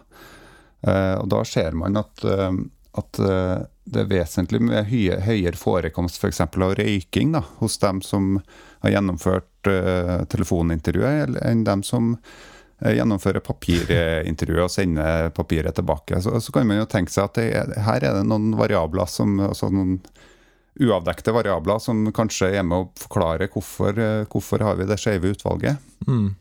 Eh, 0.87 1.15
og 1.19 1.29
da 1.35 1.43
ser 1.45 1.77
man 1.77 1.99
at, 2.01 2.25
eh, 2.25 2.61
at 3.03 3.21
eh, 3.21 3.57
det 3.89 4.05
er 4.05 4.13
vesentlig 4.13 4.63
med 4.65 4.89
høye, 4.89 5.19
høyere 5.27 5.59
forekomst 5.59 6.21
f.eks. 6.23 6.41
av 6.47 6.77
røyking 6.79 7.35
da, 7.37 7.43
hos 7.61 7.77
dem 7.83 8.01
som 8.05 8.39
har 8.85 8.95
gjennomført 8.95 9.69
eh, 9.69 10.15
telefonintervjuet, 10.33 11.43
enn 11.45 11.67
dem 11.67 11.85
som 11.85 12.15
eh, 12.83 12.95
gjennomfører 12.99 13.45
papirintervjuet 13.45 14.65
og 14.65 14.73
sende 14.73 15.05
papiret 15.37 15.75
tilbake. 15.79 16.23
Så, 16.25 16.39
så 16.41 16.55
kan 16.55 16.67
man 16.69 16.81
jo 16.83 16.89
tenke 16.91 17.13
seg 17.15 17.29
at 17.29 17.39
det, 17.41 17.47
er- 17.61 17.77
her 17.87 18.05
er 18.05 18.19
det 18.19 18.27
noen 18.29 18.53
variabler 18.59 19.09
som 19.11 19.39
altså 19.51 19.71
noen 19.73 19.99
uavdekte 20.79 21.35
variabler 21.35 21.81
som 21.83 22.05
kanskje 22.15 22.53
er 22.55 22.63
med 22.63 22.85
å 22.85 22.91
forklare 23.01 23.49
hvorfor, 23.51 23.99
eh, 23.99 24.27
hvorfor 24.31 24.63
har 24.63 24.79
vi 24.79 24.87
det 24.87 24.99
skeive 25.03 25.35
utvalget. 25.35 25.81
Mm. 26.07 26.37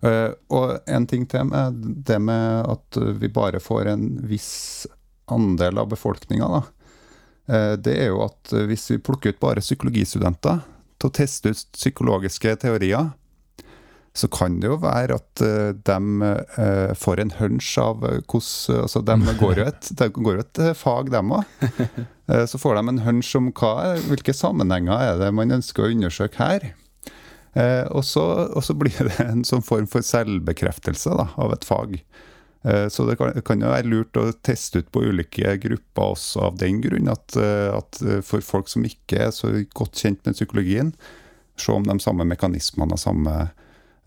Uh, 0.00 0.32
og 0.48 0.78
en 0.88 1.04
ting 1.04 1.26
til 1.28 1.44
med 1.44 1.76
det 2.08 2.16
med 2.24 2.70
at 2.72 2.96
vi 3.20 3.28
bare 3.28 3.58
får 3.60 3.90
en 3.90 4.04
viss 4.30 4.86
andel 5.28 5.76
av 5.82 5.90
befolkninga, 5.90 6.46
da. 6.48 6.60
Eh, 7.50 7.74
det 7.76 7.96
er 7.98 8.08
jo 8.08 8.22
at 8.24 8.52
hvis 8.70 8.86
vi 8.94 9.00
plukker 9.02 9.34
ut 9.34 9.42
bare 9.42 9.62
psykologistudenter 9.62 10.62
til 11.00 11.10
å 11.10 11.14
teste 11.14 11.52
ut 11.52 11.66
psykologiske 11.76 12.54
teorier, 12.64 13.10
så 14.16 14.26
kan 14.32 14.58
det 14.58 14.66
jo 14.66 14.80
være 14.82 15.20
at 15.20 15.42
uh, 15.44 15.70
de 15.86 16.30
eh, 16.58 16.94
får 16.98 17.20
en 17.22 17.30
hunch 17.38 17.68
av 17.78 18.02
eh, 18.08 18.18
hvordan 18.26 18.80
Altså, 18.82 19.04
de 19.06 19.34
går 19.42 19.60
jo 19.60 19.66
et, 19.70 19.90
de 20.00 20.08
går 20.16 20.38
jo 20.38 20.44
et 20.44 20.62
eh, 20.64 20.74
fag, 20.74 21.12
dem 21.14 21.30
òg. 21.36 21.66
så 22.50 22.58
får 22.58 22.78
de 22.78 22.82
en 22.90 23.02
hunch 23.06 23.30
om 23.38 23.52
hva, 23.54 23.94
hvilke 24.10 24.34
sammenhenger 24.34 25.06
er 25.12 25.22
det 25.22 25.30
man 25.34 25.54
ønsker 25.60 25.86
å 25.86 25.92
undersøke 25.94 26.42
her. 26.42 26.72
Eh, 27.58 27.86
og, 27.90 28.04
så, 28.06 28.22
og 28.54 28.62
så 28.64 28.76
blir 28.78 28.94
det 29.08 29.16
en 29.24 29.42
sånn 29.46 29.64
form 29.66 29.88
for 29.90 30.06
selvbekreftelse 30.06 31.14
da, 31.18 31.30
av 31.40 31.54
et 31.54 31.66
fag. 31.66 31.96
Eh, 32.62 32.86
så 32.92 33.06
det 33.08 33.16
kan, 33.18 33.34
kan, 33.46 33.62
jo 33.64 33.72
være 33.72 33.90
lurt 33.90 34.20
å 34.20 34.28
teste 34.46 34.82
ut 34.82 34.90
på 34.94 35.02
ulike 35.08 35.56
grupper 35.62 36.14
også 36.14 36.44
av 36.50 36.60
den 36.60 36.82
grunn. 36.84 37.10
At, 37.10 37.34
eh, 37.40 37.70
at, 37.74 38.02
for 38.26 38.44
folk 38.44 38.70
som 38.70 38.86
ikke 38.86 39.24
er 39.26 39.34
så 39.34 39.52
godt 39.74 39.98
kjent 40.02 40.22
med 40.26 40.38
psykologien, 40.38 40.94
se 41.60 41.74
om 41.74 41.84
de 41.84 41.98
samme 42.00 42.24
mekanismene 42.28 42.96
og 42.96 43.02
samme 43.02 43.34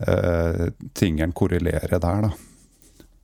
eh, 0.08 0.66
tingene 0.94 1.32
korrelerer 1.36 1.98
der. 1.98 2.28
da. 2.28 2.34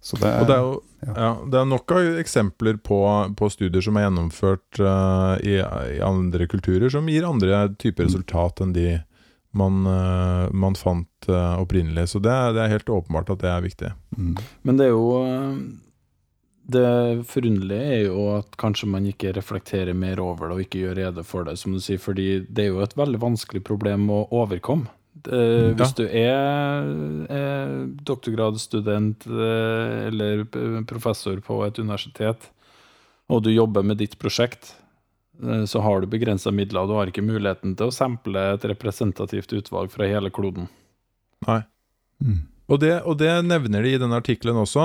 Det, 0.00 0.30
og 0.40 0.46
det 0.48 0.54
er 0.54 0.64
jo 0.64 0.78
ja. 1.00 1.12
Ja, 1.16 1.28
det 1.48 1.56
er 1.56 1.68
nok 1.68 1.92
av 1.96 2.18
eksempler 2.20 2.76
på, 2.84 2.98
på 3.36 3.48
studier 3.52 3.84
som 3.84 3.96
er 3.96 4.06
gjennomført 4.06 4.80
uh, 4.84 5.36
i, 5.40 5.56
i, 5.60 6.00
andre 6.04 6.48
kulturer, 6.50 6.90
som 6.92 7.08
gir 7.08 7.24
andre 7.24 7.62
typer 7.80 8.08
resultat 8.08 8.60
enn 8.64 8.74
de 8.76 8.98
man, 9.56 9.80
uh, 9.88 10.50
man 10.52 10.76
fant 10.76 11.28
uh, 11.30 11.56
opprinnelig. 11.60 12.10
Så 12.12 12.20
det, 12.20 12.34
det, 12.56 12.64
er 12.64 12.74
helt 12.76 12.92
åpenbart 12.92 13.32
at 13.32 13.40
det 13.44 13.52
er 13.52 13.64
viktig. 13.64 13.94
Mm. 14.18 14.34
Men 14.68 14.80
det 14.80 14.90
er 14.90 14.92
jo 14.92 15.08
Det 16.70 17.24
forunderlige 17.26 17.96
er 17.96 18.04
jo 18.04 18.28
at 18.36 18.60
kanskje 18.60 18.86
man 18.92 19.08
ikke 19.08 19.32
reflekterer 19.34 19.96
mer 19.96 20.20
over 20.20 20.48
det 20.48 20.58
og 20.58 20.64
ikke 20.66 20.84
gjør 20.84 21.00
rede 21.00 21.24
for 21.24 21.48
det, 21.48 21.56
som 21.58 21.72
du 21.72 21.80
sier, 21.80 21.98
fordi 21.98 22.44
det 22.46 22.66
er 22.66 22.74
jo 22.74 22.84
et 22.84 22.96
veldig 22.96 23.24
vanskelig 23.24 23.64
problem 23.64 24.10
å 24.12 24.26
overkomme. 24.44 24.92
Uh, 25.28 25.72
hvis 25.76 25.92
du 25.98 26.04
er, 26.06 26.86
er 27.28 27.72
doktorgradsstudent 28.08 29.26
uh, 29.28 30.06
eller 30.08 30.44
professor 30.88 31.40
på 31.44 31.60
et 31.66 31.80
universitet, 31.82 32.48
og 33.30 33.44
du 33.44 33.50
jobber 33.52 33.84
med 33.86 34.00
ditt 34.00 34.16
prosjekt, 34.22 34.72
uh, 35.44 35.66
så 35.68 35.82
har 35.84 36.00
du 36.00 36.10
begrensa 36.10 36.52
midler. 36.54 36.88
Du 36.88 36.96
har 36.96 37.10
ikke 37.10 37.26
muligheten 37.26 37.76
til 37.76 37.90
å 37.90 37.94
sample 37.94 38.46
et 38.54 38.66
representativt 38.72 39.52
utvalg 39.60 39.92
fra 39.92 40.08
hele 40.08 40.32
kloden. 40.32 40.70
Nei. 41.48 41.62
Mm. 42.24 42.42
Og, 42.70 42.80
det, 42.82 42.96
og, 43.02 43.16
det, 43.20 43.32
nevner 43.48 43.84
de 43.84 43.94
i 43.96 44.00
denne 44.00 44.20
artikkelen 44.20 44.60
også. 44.62 44.82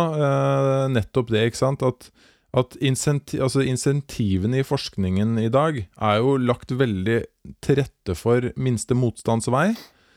nettopp 0.90 1.30
det, 1.30 1.44
ikke 1.52 1.62
sant. 1.62 1.84
At, 1.86 2.08
at 2.58 2.78
insentiv, 2.82 3.44
altså 3.46 3.62
insentivene 3.62 4.64
i 4.64 4.66
forskningen 4.66 5.36
i 5.44 5.52
dag 5.54 5.84
er 5.84 6.22
jo 6.24 6.38
lagt 6.42 6.74
veldig 6.74 7.20
til 7.62 7.78
rette 7.84 8.16
for 8.18 8.50
minste 8.58 8.98
motstands 8.98 9.52
vei. 9.54 9.76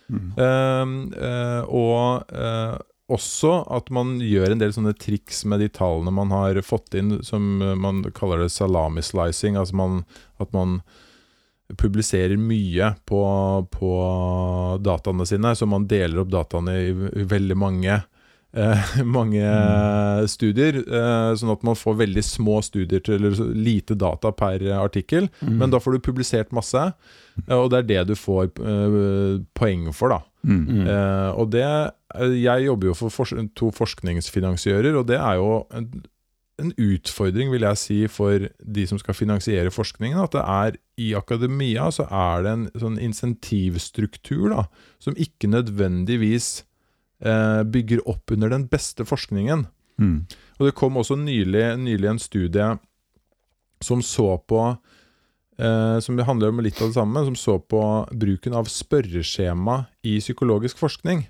Mm. 0.08 0.30
Uh, 0.36 1.62
og 1.68 2.32
uh, 2.32 2.78
også 3.08 3.52
at 3.72 3.90
man 3.94 4.18
gjør 4.20 4.52
en 4.52 4.60
del 4.60 4.72
sånne 4.74 4.94
triks 5.00 5.44
med 5.48 5.62
de 5.64 5.70
tallene 5.72 6.12
man 6.12 6.32
har 6.34 6.60
fått 6.64 6.96
inn, 6.98 7.18
som 7.24 7.62
man 7.80 8.02
kaller 8.16 8.44
det 8.44 8.50
salami-slicing. 8.52 9.56
Altså 9.56 9.78
man, 9.80 10.02
at 10.36 10.52
man 10.56 10.80
publiserer 11.76 12.36
mye 12.36 12.92
på, 13.04 13.22
på, 13.70 13.92
dataene 14.80 15.26
sine, 15.26 15.54
så 15.56 15.66
man 15.68 15.88
deler 15.88 16.22
opp 16.22 16.30
dataene 16.32 16.76
i, 16.80 16.92
i 16.92 17.26
veldig 17.28 17.56
mange 17.58 17.96
eh, 17.96 18.06
mange 19.16 19.42
mm. 19.42 20.26
studier, 20.30 20.80
eh, 20.82 21.30
sånn 21.38 21.52
at 21.52 21.64
man 21.66 21.78
får 21.78 21.98
veldig 22.02 22.24
små 22.24 22.58
studier 22.64 23.02
til 23.04 23.18
eller 23.18 23.54
lite 23.54 23.96
data 23.98 24.32
per 24.34 24.64
artikkel. 24.78 25.28
Mm. 25.40 25.56
Men 25.60 25.74
da 25.74 25.80
får 25.82 25.96
du 25.96 26.06
publisert 26.08 26.54
masse, 26.56 26.88
eh, 27.44 27.56
og 27.56 27.70
det 27.72 27.82
er 27.82 27.88
det 27.92 28.02
du 28.12 28.16
får 28.18 28.50
eh, 28.58 29.40
poeng 29.58 29.88
for, 29.92 30.16
da. 30.16 30.22
Mm. 30.46 30.60
mm. 30.64 30.84
Eh, 30.86 31.30
og 31.34 31.50
det 31.50 31.66
Jeg 32.40 32.64
jobber 32.64 32.86
jo 32.88 32.94
for 32.94 33.12
fors 33.12 33.34
to 33.54 33.70
forskningsfinansiører, 33.74 34.94
og 34.96 35.08
det 35.10 35.18
er 35.18 35.34
jo 35.36 35.66
en, 35.76 35.90
en, 36.58 36.70
utfordring, 36.72 37.50
vil 37.52 37.66
jeg 37.66 37.76
si, 37.76 37.98
for 38.08 38.48
de 38.64 38.86
som 38.86 38.98
skal 38.98 39.14
finansiere 39.14 39.70
forskningen. 39.70 40.18
At 40.18 40.32
det 40.32 40.44
er 40.44 40.78
i 40.96 41.12
akademia 41.14 41.90
så 41.92 42.08
er 42.08 42.46
det 42.46 42.54
en 42.54 42.64
sånn 42.80 42.96
insentivstruktur 42.98 44.48
da, 44.54 44.64
som 44.98 45.18
ikke 45.20 45.52
nødvendigvis 45.52 46.48
eh, 46.62 46.67
bygger 47.18 48.04
opp 48.06 48.30
under 48.30 48.52
den 48.52 48.68
beste 48.70 49.02
forskningen. 49.02 49.64
Mm. 49.98 50.26
Og 50.58 50.66
Det 50.68 50.76
kom 50.78 50.98
også 50.98 51.16
nylig, 51.18 51.64
nylig, 51.78 52.06
en 52.06 52.22
studie 52.22 52.68
som 53.82 54.02
så 54.02 54.38
på 54.48 54.60
eh, 55.58 55.98
Som 56.00 56.18
handler 56.18 56.48
om 56.52 56.62
litt 56.62 56.80
av 56.82 56.90
det 56.90 56.98
samme, 56.98 57.24
som 57.26 57.36
så 57.36 57.58
på 57.58 57.82
bruken 58.12 58.54
av 58.54 58.70
spørreskjema 58.70 59.84
i 60.06 60.18
psykologisk 60.22 60.78
forskning. 60.78 61.26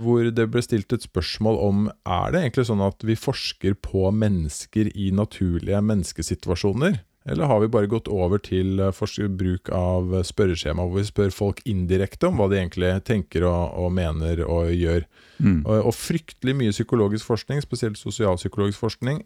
Hvor 0.00 0.30
det 0.32 0.46
ble 0.48 0.62
stilt 0.64 0.92
et 0.92 1.04
spørsmål 1.04 1.58
om 1.60 1.86
er 2.08 2.32
det 2.32 2.40
egentlig 2.40 2.66
sånn 2.70 2.84
at 2.84 3.04
vi 3.04 3.18
forsker 3.20 3.76
på 3.84 4.08
mennesker 4.16 4.92
i 4.96 5.10
naturlige 5.12 5.80
menneskesituasjoner. 5.84 7.02
Eller 7.28 7.44
har 7.44 7.60
vi 7.60 7.68
bare 7.68 7.90
gått 7.90 8.08
over 8.08 8.40
til 8.40 8.80
eh, 8.80 9.26
bruk 9.28 9.68
av 9.76 10.14
spørreskjema 10.24 10.86
hvor 10.86 11.02
vi 11.02 11.08
spør 11.08 11.34
folk 11.34 11.60
indirekte 11.68 12.30
om 12.30 12.40
hva 12.40 12.48
de 12.48 12.56
egentlig 12.56 12.94
tenker 13.04 13.44
og, 13.44 13.76
og 13.76 13.92
mener 13.92 14.40
og 14.46 14.72
gjør? 14.72 15.04
Mm. 15.38 15.60
Og, 15.66 15.74
og, 15.90 15.92
fryktelig 15.94 16.56
mye 16.56 16.72
psykologisk 16.72 17.28
forskning, 17.28 17.60
spesielt 17.60 18.00
sosialpsykologisk 18.00 18.80
forskning, 18.80 19.20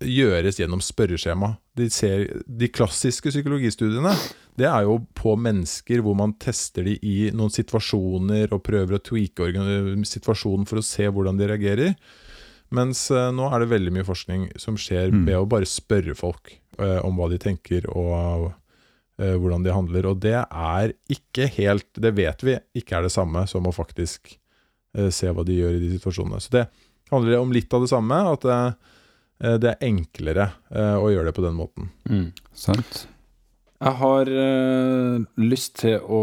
gjøres 0.00 0.58
gjennom 0.60 0.82
spørreskjema. 0.84 1.54
De, 1.76 1.88
ser, 1.92 2.26
de 2.44 2.68
klassiske 2.72 3.32
psykologistudiene 3.32 4.12
det 4.56 4.68
er 4.68 4.86
jo 4.88 5.02
på 5.16 5.34
mennesker 5.36 6.00
hvor 6.04 6.16
man 6.16 6.32
tester 6.40 6.86
de 6.88 6.96
i 7.04 7.30
noen 7.36 7.52
situasjoner 7.52 8.52
og 8.56 8.64
prøver 8.64 8.96
å 8.96 9.02
tweake 9.04 9.50
situasjonen 10.08 10.68
for 10.68 10.80
å 10.80 10.84
se 10.84 11.08
hvordan 11.08 11.40
de 11.40 11.48
reagerer. 11.50 11.96
Mens 12.74 13.04
uh, 13.12 13.28
nå 13.34 13.46
er 13.52 13.62
det 13.62 13.70
veldig 13.70 13.92
mye 13.94 14.06
forskning 14.06 14.48
som 14.58 14.78
skjer 14.80 15.12
mm. 15.12 15.26
ved 15.28 15.38
å 15.38 15.48
bare 15.48 15.68
spørre 15.68 16.16
folk 16.18 16.56
om 16.78 17.16
hva 17.18 17.28
de 17.32 17.38
tenker 17.40 17.86
og 17.92 18.50
uh, 18.50 19.36
hvordan 19.36 19.64
de 19.64 19.72
handler. 19.72 20.10
Og 20.10 20.20
det 20.20 20.36
er 20.44 20.92
ikke 21.12 21.48
helt 21.56 21.88
Det 21.96 22.12
vet 22.16 22.44
vi 22.44 22.58
ikke 22.76 22.98
er 22.98 23.06
det 23.06 23.14
samme 23.14 23.46
som 23.48 23.66
å 23.66 23.74
faktisk 23.74 24.36
se 25.12 25.28
hva 25.28 25.42
de 25.44 25.58
gjør 25.58 25.74
i 25.76 25.80
de 25.82 25.90
situasjonene. 25.92 26.38
Så 26.40 26.52
det 26.54 26.62
handler 27.10 27.42
om 27.42 27.50
litt 27.52 27.74
av 27.76 27.82
det 27.84 27.90
samme. 27.90 28.16
At 28.32 28.46
det 29.60 29.74
er 29.74 29.84
enklere 29.84 30.46
å 30.72 31.10
gjøre 31.12 31.28
det 31.28 31.34
på 31.36 31.44
den 31.44 31.58
måten. 31.58 31.90
Mm. 32.08 32.30
Sant. 32.56 33.02
Jeg 33.76 33.92
har 33.98 34.28
uh, 34.30 35.24
lyst 35.36 35.74
til 35.82 36.00
å 36.00 36.20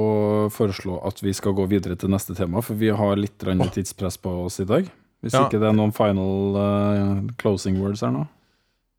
foreslå 0.53 0.97
at 1.05 1.21
vi 1.21 1.35
skal 1.37 1.53
gå 1.53 1.67
videre 1.69 1.97
til 1.99 2.09
neste 2.09 2.33
tema, 2.37 2.63
for 2.65 2.79
vi 2.79 2.89
har 2.89 3.19
litt 3.19 3.37
tidspress 3.37 4.17
på 4.17 4.31
oss 4.47 4.59
i 4.63 4.65
dag. 4.69 4.89
Hvis 5.23 5.37
ja. 5.37 5.45
ikke 5.45 5.61
det 5.61 5.69
er 5.69 5.77
noen 5.77 5.93
final 5.95 6.57
uh, 6.57 7.19
closing 7.39 7.77
words 7.81 8.01
her 8.03 8.13
nå? 8.15 8.25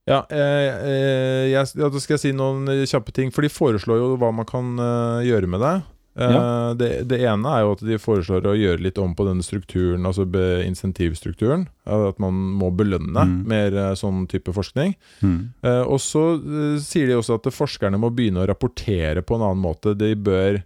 Ja, 0.05 0.21
eh, 0.29 0.39
eh, 0.39 1.47
jeg, 1.49 1.73
ja, 1.81 1.89
da 1.89 2.01
skal 2.01 2.19
jeg 2.19 2.23
si 2.27 2.37
noen 2.37 2.69
kjappe 2.85 3.15
ting. 3.17 3.33
For 3.33 3.45
de 3.45 3.53
foreslår 3.53 4.03
jo 4.03 4.15
hva 4.21 4.31
man 4.37 4.49
kan 4.49 4.77
uh, 4.81 5.25
gjøre 5.25 5.49
med 5.51 5.65
det. 5.65 5.75
Uh, 6.15 6.31
ja. 6.31 6.43
det. 6.79 6.91
det. 7.11 7.19
ene 7.27 7.51
er 7.51 7.65
jo 7.65 7.73
at 7.75 7.85
de 7.89 7.97
foreslår 7.99 8.45
å 8.47 8.55
gjøre 8.55 8.85
litt 8.85 9.01
om 9.03 9.17
på 9.17 9.27
denne 9.27 9.43
strukturen, 9.47 10.05
altså 10.07 10.27
insentivstrukturen. 10.67 11.67
At 11.89 12.21
man 12.23 12.37
må 12.61 12.69
belønne 12.77 13.27
mm. 13.31 13.39
mer 13.51 13.79
uh, 13.81 13.91
sånn 13.99 14.29
type 14.31 14.53
forskning. 14.55 14.95
Mm. 15.25 15.41
Og 15.89 15.99
så 16.05 16.27
sier 16.85 17.09
de 17.09 17.19
også 17.19 17.41
at 17.41 17.53
forskerne 17.55 18.01
må 18.01 18.13
begynne 18.13 18.45
å 18.45 18.49
rapportere 18.51 19.25
på 19.25 19.39
en 19.39 19.49
annen 19.49 19.65
måte. 19.65 19.97
De 19.99 20.13
bør, 20.15 20.61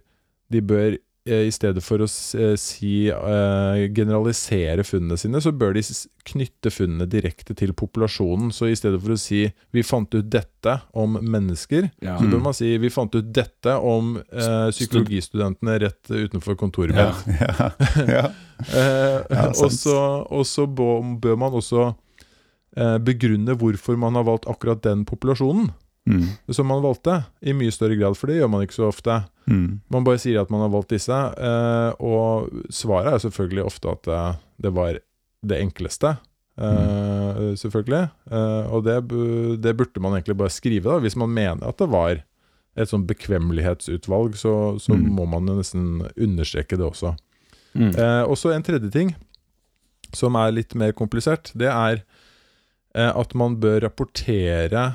de 0.51 0.65
bør 0.65 0.99
i 1.29 1.51
stedet 1.53 1.81
for 1.85 2.01
å 2.03 2.07
eh, 2.07 2.53
si 2.59 3.09
uh, 3.11 3.77
generalisere 3.95 4.83
funnene 4.87 5.17
sine, 5.19 5.41
så 5.43 5.53
bør 5.55 5.75
de 5.77 5.83
knytte 6.29 6.71
funnene 6.73 7.07
direkte 7.09 7.55
til 7.57 7.73
populasjonen. 7.77 8.51
Så 8.55 8.69
i 8.69 8.77
stedet 8.77 9.01
for 9.03 9.15
å 9.15 9.19
si 9.19 9.45
'vi 9.73 9.83
fant 9.85 10.13
ut 10.15 10.29
dette 10.29 10.75
om 10.93 11.17
mennesker', 11.21 11.89
ja. 12.03 12.17
så 12.19 12.29
bør 12.29 12.43
man 12.49 12.57
si 12.57 12.75
'vi 12.77 12.91
fant 12.93 13.15
ut 13.15 13.33
dette 13.33 13.75
om 13.77 14.17
eh, 14.17 14.69
psykologistudentene 14.73 15.79
rett 15.85 16.11
utenfor 16.11 16.59
kontoret 16.59 16.95
mitt'. 16.95 17.25
Ja, 17.39 17.71
ja, 18.03 18.25
uh, 19.29 19.51
og 19.55 20.45
så 20.45 20.65
bør 20.67 21.37
man 21.39 21.55
også 21.55 21.93
begrunne 23.03 23.55
hvorfor 23.57 23.97
man 23.97 24.15
har 24.15 24.27
valgt 24.27 24.45
akkurat 24.47 24.83
den 24.85 25.01
populasjonen 25.07 25.71
mm. 26.09 26.53
som 26.55 26.69
man 26.69 26.81
valgte, 26.83 27.19
i 27.41 27.53
mye 27.55 27.73
større 27.73 27.97
grad, 27.99 28.17
for 28.17 28.31
det 28.31 28.39
gjør 28.39 28.51
man 28.51 28.65
ikke 28.65 28.77
så 28.79 28.87
ofte. 28.89 29.21
Mm. 29.49 29.79
Man 29.93 30.07
bare 30.07 30.21
sier 30.21 30.41
at 30.41 30.51
man 30.53 30.63
har 30.65 30.73
valgt 30.73 30.95
disse, 30.95 31.15
eh, 31.15 31.91
og 32.01 32.49
svaret 32.73 33.13
er 33.13 33.23
selvfølgelig 33.25 33.67
ofte 33.69 33.93
at 33.93 34.09
det, 34.09 34.23
det 34.65 34.73
var 34.75 34.99
det 35.45 35.61
enkleste. 35.63 36.17
Eh, 36.59 37.37
mm. 37.37 37.55
selvfølgelig. 37.61 38.09
Eh, 38.31 38.73
og 38.73 38.83
det, 38.87 38.97
det, 39.63 39.77
burde 39.77 40.03
man 40.03 40.17
egentlig 40.17 40.37
bare 40.41 40.53
skrive, 40.53 40.89
da, 40.89 40.99
hvis 41.03 41.17
man 41.19 41.31
mener 41.31 41.63
at 41.67 41.79
det 41.79 41.89
var 41.91 42.23
et 42.79 42.91
sånn 42.91 43.07
bekvemmelighetsutvalg, 43.07 44.35
så, 44.39 44.53
så 44.79 44.95
mm. 44.95 45.07
må 45.15 45.25
man 45.29 45.47
nesten 45.49 46.05
understreke 46.15 46.79
det 46.79 46.85
også. 46.85 47.15
Mm. 47.77 47.91
så 47.93 48.05
også 48.25 48.49
en 48.49 48.63
tredje 48.65 48.89
ting, 48.89 49.11
som 50.15 50.37
er 50.39 50.55
litt 50.55 50.73
mer 50.77 50.93
komplisert, 50.97 51.51
det 51.57 51.69
er 51.69 52.01
eh, 52.97 53.11
at 53.11 53.35
man 53.37 53.59
bør 53.61 53.83
rapportere 53.85 54.85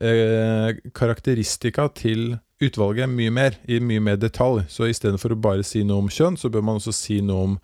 eh, 0.00 0.76
karakteristika 0.96 1.88
til 1.96 2.36
utvalget 2.62 3.10
mye 3.12 3.32
mer, 3.32 3.58
i 3.68 3.80
mye 3.80 4.02
mer 4.02 4.20
detalj. 4.20 4.64
Så 4.72 4.88
istedenfor 4.90 5.34
å 5.34 5.40
bare 5.40 5.66
si 5.66 5.84
noe 5.84 6.04
om 6.04 6.12
kjønn, 6.12 6.38
så 6.40 6.50
bør 6.52 6.64
man 6.64 6.80
også 6.80 6.94
si 6.96 7.20
noe 7.24 7.50
om 7.50 7.58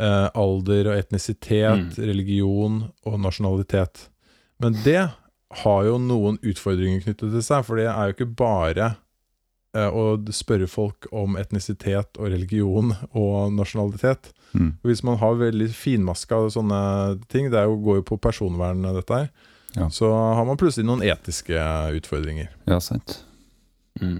eh, 0.00 0.28
alder 0.36 0.92
og 0.92 0.98
etnisitet, 0.98 1.96
mm. 1.96 2.04
religion 2.10 2.82
og 3.06 3.18
nasjonalitet. 3.22 4.08
Men 4.62 4.76
det 4.84 5.08
har 5.62 5.82
jo 5.86 5.98
noen 6.02 6.38
utfordringer 6.44 7.04
knyttet 7.04 7.32
til 7.32 7.44
seg, 7.44 7.66
for 7.66 7.80
det 7.80 7.88
er 7.90 8.08
jo 8.08 8.16
ikke 8.16 8.30
bare 8.38 8.90
eh, 9.76 9.88
å 9.88 10.16
spørre 10.34 10.68
folk 10.68 11.08
om 11.14 11.38
etnisitet 11.40 12.20
og 12.20 12.32
religion 12.32 12.92
og 13.12 13.54
nasjonalitet. 13.56 14.32
Mm. 14.52 14.74
Hvis 14.86 15.04
man 15.06 15.20
har 15.20 15.40
veldig 15.40 15.68
finmaska 15.76 16.46
sånne 16.52 16.80
ting, 17.32 17.50
det 17.52 17.64
jo, 17.64 17.78
går 17.84 18.02
jo 18.02 18.08
på 18.12 18.20
personvernet, 18.28 19.00
dette 19.00 19.22
her, 19.22 19.52
Ja. 19.76 19.90
så 19.92 20.08
har 20.10 20.44
man 20.48 20.56
plutselig 20.56 20.86
noen 20.88 21.02
etiske 21.04 21.60
utfordringer. 21.98 22.48
Ja, 22.64 22.80
sant. 22.80 23.18
Mm. 24.00 24.18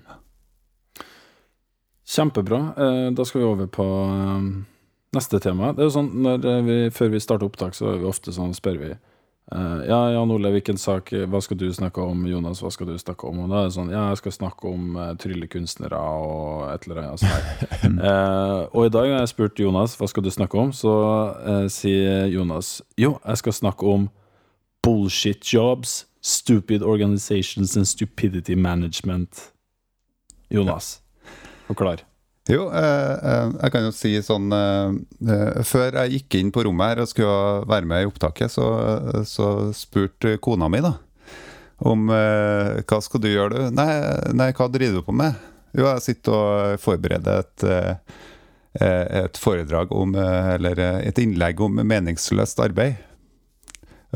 Kjempebra. 2.06 2.60
Eh, 2.76 3.10
Da 3.16 3.24
skal 3.24 3.40
vi 3.40 3.46
over 3.46 3.66
på 3.66 3.84
eh, 3.84 4.46
neste 5.16 5.40
tema. 5.40 5.72
Det 5.72 5.82
er 5.84 5.88
jo 5.90 5.96
sånn, 5.96 6.12
når 6.22 6.44
eh, 6.46 6.62
vi, 6.66 6.76
Før 6.94 7.08
vi 7.16 7.20
starter 7.20 7.48
opptak, 7.48 7.74
så 7.74 7.94
er 7.94 8.00
vi 8.02 8.08
ofte 8.08 8.32
sånn, 8.36 8.52
spør 8.54 8.78
vi 8.82 8.90
eh, 8.92 9.80
Ja, 9.88 9.98
Jan 10.14 10.30
Ole, 10.34 10.52
hvilken 10.54 10.78
sak 10.78 11.10
Hva 11.26 11.40
skal 11.42 11.58
du 11.60 11.66
snakke 11.74 12.04
om? 12.04 12.26
Jonas, 12.30 12.60
hva 12.62 12.70
skal 12.74 12.92
du 12.92 12.98
snakke 13.00 13.26
om? 13.30 13.40
Og 13.44 13.50
da 13.50 13.62
er 13.64 13.70
det 13.70 13.74
sånn 13.78 13.90
Ja, 13.94 14.04
jeg 14.12 14.20
skal 14.22 14.36
snakke 14.36 14.70
om 14.70 14.94
tryllekunstnere 15.22 15.98
og 15.98 16.68
et 16.74 16.86
eller 16.86 17.02
annet 17.02 17.24
sånt. 17.24 17.64
eh, 18.10 18.60
og 18.70 18.86
i 18.86 18.92
dag 18.94 19.08
har 19.10 19.24
jeg 19.24 19.32
spurt 19.34 19.64
Jonas 19.64 19.96
hva 19.98 20.08
skal 20.12 20.26
du 20.28 20.30
snakke 20.34 20.60
om, 20.62 20.70
så 20.76 20.94
eh, 21.42 21.66
sier 21.72 22.30
Jonas 22.30 22.76
jo, 23.00 23.16
jeg 23.24 23.42
skal 23.42 23.58
snakke 23.64 23.88
om 23.96 24.06
bullshit 24.86 25.42
jobs, 25.42 26.04
stupid 26.22 26.82
organizations 26.82 27.76
and 27.76 27.88
stupidity 27.88 28.54
management. 28.54 29.50
Jonas, 30.48 31.00
forklar. 31.66 32.04
Jo, 32.46 32.68
eh, 32.70 33.14
eh, 33.26 33.48
jeg 33.64 33.72
kan 33.74 33.86
jo 33.88 33.94
si 33.94 34.12
sånn 34.22 34.52
eh, 34.54 35.62
Før 35.66 35.96
jeg 35.98 36.12
gikk 36.12 36.36
inn 36.38 36.52
på 36.54 36.62
rommet 36.62 36.92
her 36.92 37.02
og 37.02 37.10
skulle 37.10 37.64
være 37.66 37.88
med 37.90 38.04
i 38.04 38.06
opptaket, 38.06 38.52
så, 38.54 38.66
så 39.26 39.48
spurte 39.74 40.36
kona 40.42 40.70
mi 40.70 40.84
da 40.84 40.94
om 41.76 42.06
hva 42.08 42.98
skal 43.04 43.20
du 43.20 43.26
gjøre, 43.28 43.66
du? 43.66 43.74
Nei, 43.76 43.90
nei, 44.32 44.46
hva 44.56 44.64
driver 44.72 45.02
du 45.02 45.04
på 45.04 45.12
med? 45.12 45.34
Jo, 45.76 45.84
jeg 45.90 46.04
sitter 46.06 46.32
og 46.32 46.78
forbereder 46.80 47.42
et, 47.42 47.64
et 48.80 49.36
foredrag 49.36 49.92
om 49.92 50.14
Eller 50.16 50.80
et 50.80 51.20
innlegg 51.20 51.60
om 51.60 51.76
meningsløst 51.76 52.64
arbeid. 52.64 52.96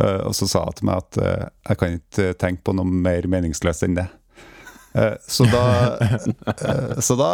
Eh, 0.00 0.20
Og 0.26 0.34
så 0.36 0.48
sa 0.48 0.64
hun 0.64 0.76
til 0.78 0.88
meg 0.90 1.02
at 1.04 1.20
eh, 1.20 1.44
jeg 1.70 1.80
kan 1.80 1.98
ikke 1.98 2.32
tenke 2.40 2.64
på 2.66 2.74
noe 2.76 2.88
mer 2.88 3.28
meningsløst 3.30 3.84
enn 3.86 3.98
det. 3.98 4.08
Eh, 4.94 5.16
Så 5.28 5.46
da, 5.50 5.62
eh, 6.56 6.96
så 7.04 7.16
da 7.20 7.30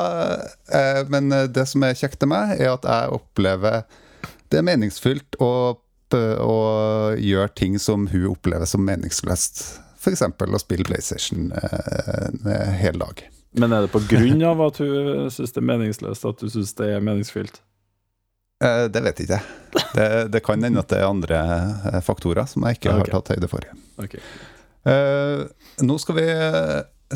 eh, 0.68 1.02
Men 1.12 1.33
eh, 1.33 1.46
det 1.48 1.66
som 1.70 1.85
er 1.87 1.96
kjekt 1.96 2.20
til 2.20 2.33
meg, 2.33 2.57
er 2.61 2.74
at 2.74 2.85
jeg 2.88 3.16
opplever 3.16 3.85
det 4.46 4.61
er 4.61 4.62
meningsfylt 4.62 5.40
å, 5.42 5.48
å 6.14 6.59
gjøre 7.18 7.50
ting 7.59 7.81
som 7.83 8.05
hun 8.12 8.29
opplever 8.31 8.68
som 8.70 8.85
meningsløst. 8.87 9.59
F.eks. 9.98 10.22
å 10.22 10.61
spille 10.62 10.87
PlayStation 10.87 11.48
eh, 11.50 12.29
en 12.29 12.76
hel 12.79 13.00
dag. 13.02 13.24
Men 13.59 13.74
er 13.74 13.88
det 13.88 14.46
av 14.52 14.62
at 14.68 14.79
hun 14.79 15.26
syns 15.35 15.50
det 15.57 15.62
er 15.64 15.66
meningsløst, 15.72 16.29
at 16.31 16.44
du 16.44 16.52
syns 16.52 16.76
det 16.79 16.92
er 16.94 17.02
meningsfylt? 17.02 17.59
Eh, 18.64 18.85
Det 18.88 19.03
vet 19.05 19.19
jeg 19.21 19.29
ikke. 19.29 19.40
Det, 19.97 20.09
det 20.33 20.40
kan 20.45 20.62
hende 20.64 20.81
at 20.81 20.88
det 20.92 21.01
er 21.03 21.09
andre 21.11 21.40
eh, 21.92 22.01
faktorer 22.05 22.49
som 22.49 22.64
jeg 22.64 22.79
ikke 22.79 22.92
Ok. 22.95 23.01
har 23.03 23.11
tatt 23.19 23.33
høyde 23.35 23.51
for. 23.53 23.66
Ok. 24.01 24.14
Eh, 24.87 25.42
nå 25.85 25.97
skal 26.01 26.16
vi 26.21 26.27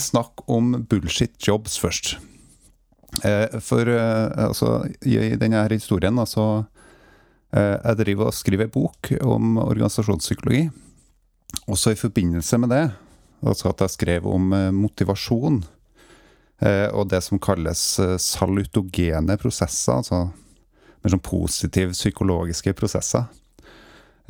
snakke 0.01 0.45
om 0.53 0.75
bullshit 0.91 1.37
jobs 1.47 1.79
først. 1.81 2.17
For 3.67 3.89
altså, 3.91 4.69
i, 5.03 5.17
denne 5.35 5.65
historien 5.73 6.15
altså, 6.23 6.65
Jeg 7.51 7.97
driver 7.99 8.29
og 8.31 8.37
skriver 8.39 8.69
en 8.69 8.71
bok 8.71 9.11
om 9.27 9.57
organisasjonspsykologi. 9.65 10.69
Også 11.67 11.91
i 11.91 11.99
forbindelse 11.99 12.61
med 12.63 12.71
det, 12.71 12.85
altså 13.43 13.73
at 13.73 13.83
jeg 13.83 13.91
skrev 13.97 14.29
om 14.31 14.55
motivasjon. 14.79 15.59
og 16.95 17.09
det 17.11 17.23
som 17.27 17.43
kalles 17.43 17.83
salutogene 18.23 19.37
prosesser, 19.43 19.97
altså 19.99 20.29
mer 21.01 21.15
sånn 21.15 21.25
positive 21.25 21.95
psykologiske 21.97 22.75
prosesser. 22.79 23.29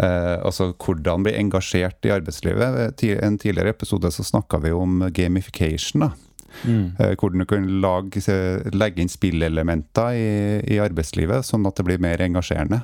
Eh, 0.00 0.37
altså 0.46 0.70
hvordan 0.72 1.26
bli 1.26 1.35
engasjert 1.37 2.06
i 2.09 2.14
arbeidslivet. 2.14 3.04
I 3.04 3.16
en 3.20 3.38
tidligere 3.40 3.74
episode 3.74 4.11
så 4.14 4.24
snakka 4.24 4.62
vi 4.64 4.72
om 4.72 5.04
gamification. 5.12 6.06
da. 6.06 6.11
Mm. 6.64 6.96
Eh, 6.98 7.14
hvordan 7.16 7.38
du 7.38 7.46
kan 7.46 7.68
lage, 7.80 8.22
eh, 8.28 8.70
legge 8.72 9.02
inn 9.02 9.12
spillelementer 9.12 10.16
i, 10.16 10.30
i 10.74 10.80
arbeidslivet, 10.83 11.46
sånn 11.46 11.66
at 11.66 11.76
det 11.76 11.87
blir 11.87 12.02
mer 12.02 12.22
engasjerende. 12.24 12.83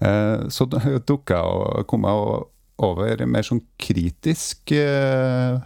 Eh, 0.00 0.48
så 0.48 0.66
dukka 1.10 1.42
jeg 1.42 1.88
kom 1.90 2.08
jeg 2.08 2.46
over 2.80 3.26
mer 3.28 3.44
sånn 3.44 3.60
kritisk 3.80 4.72
eh, 4.72 5.60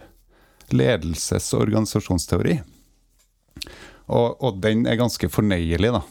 ledelses- 0.75 1.53
og 1.55 1.67
organisasjonsteori. 1.67 2.59
Og, 4.05 4.35
og 4.43 4.59
den 4.61 4.85
er 4.89 4.99
ganske 4.99 5.29
fornøyelig, 5.31 5.93
da. 5.95 6.03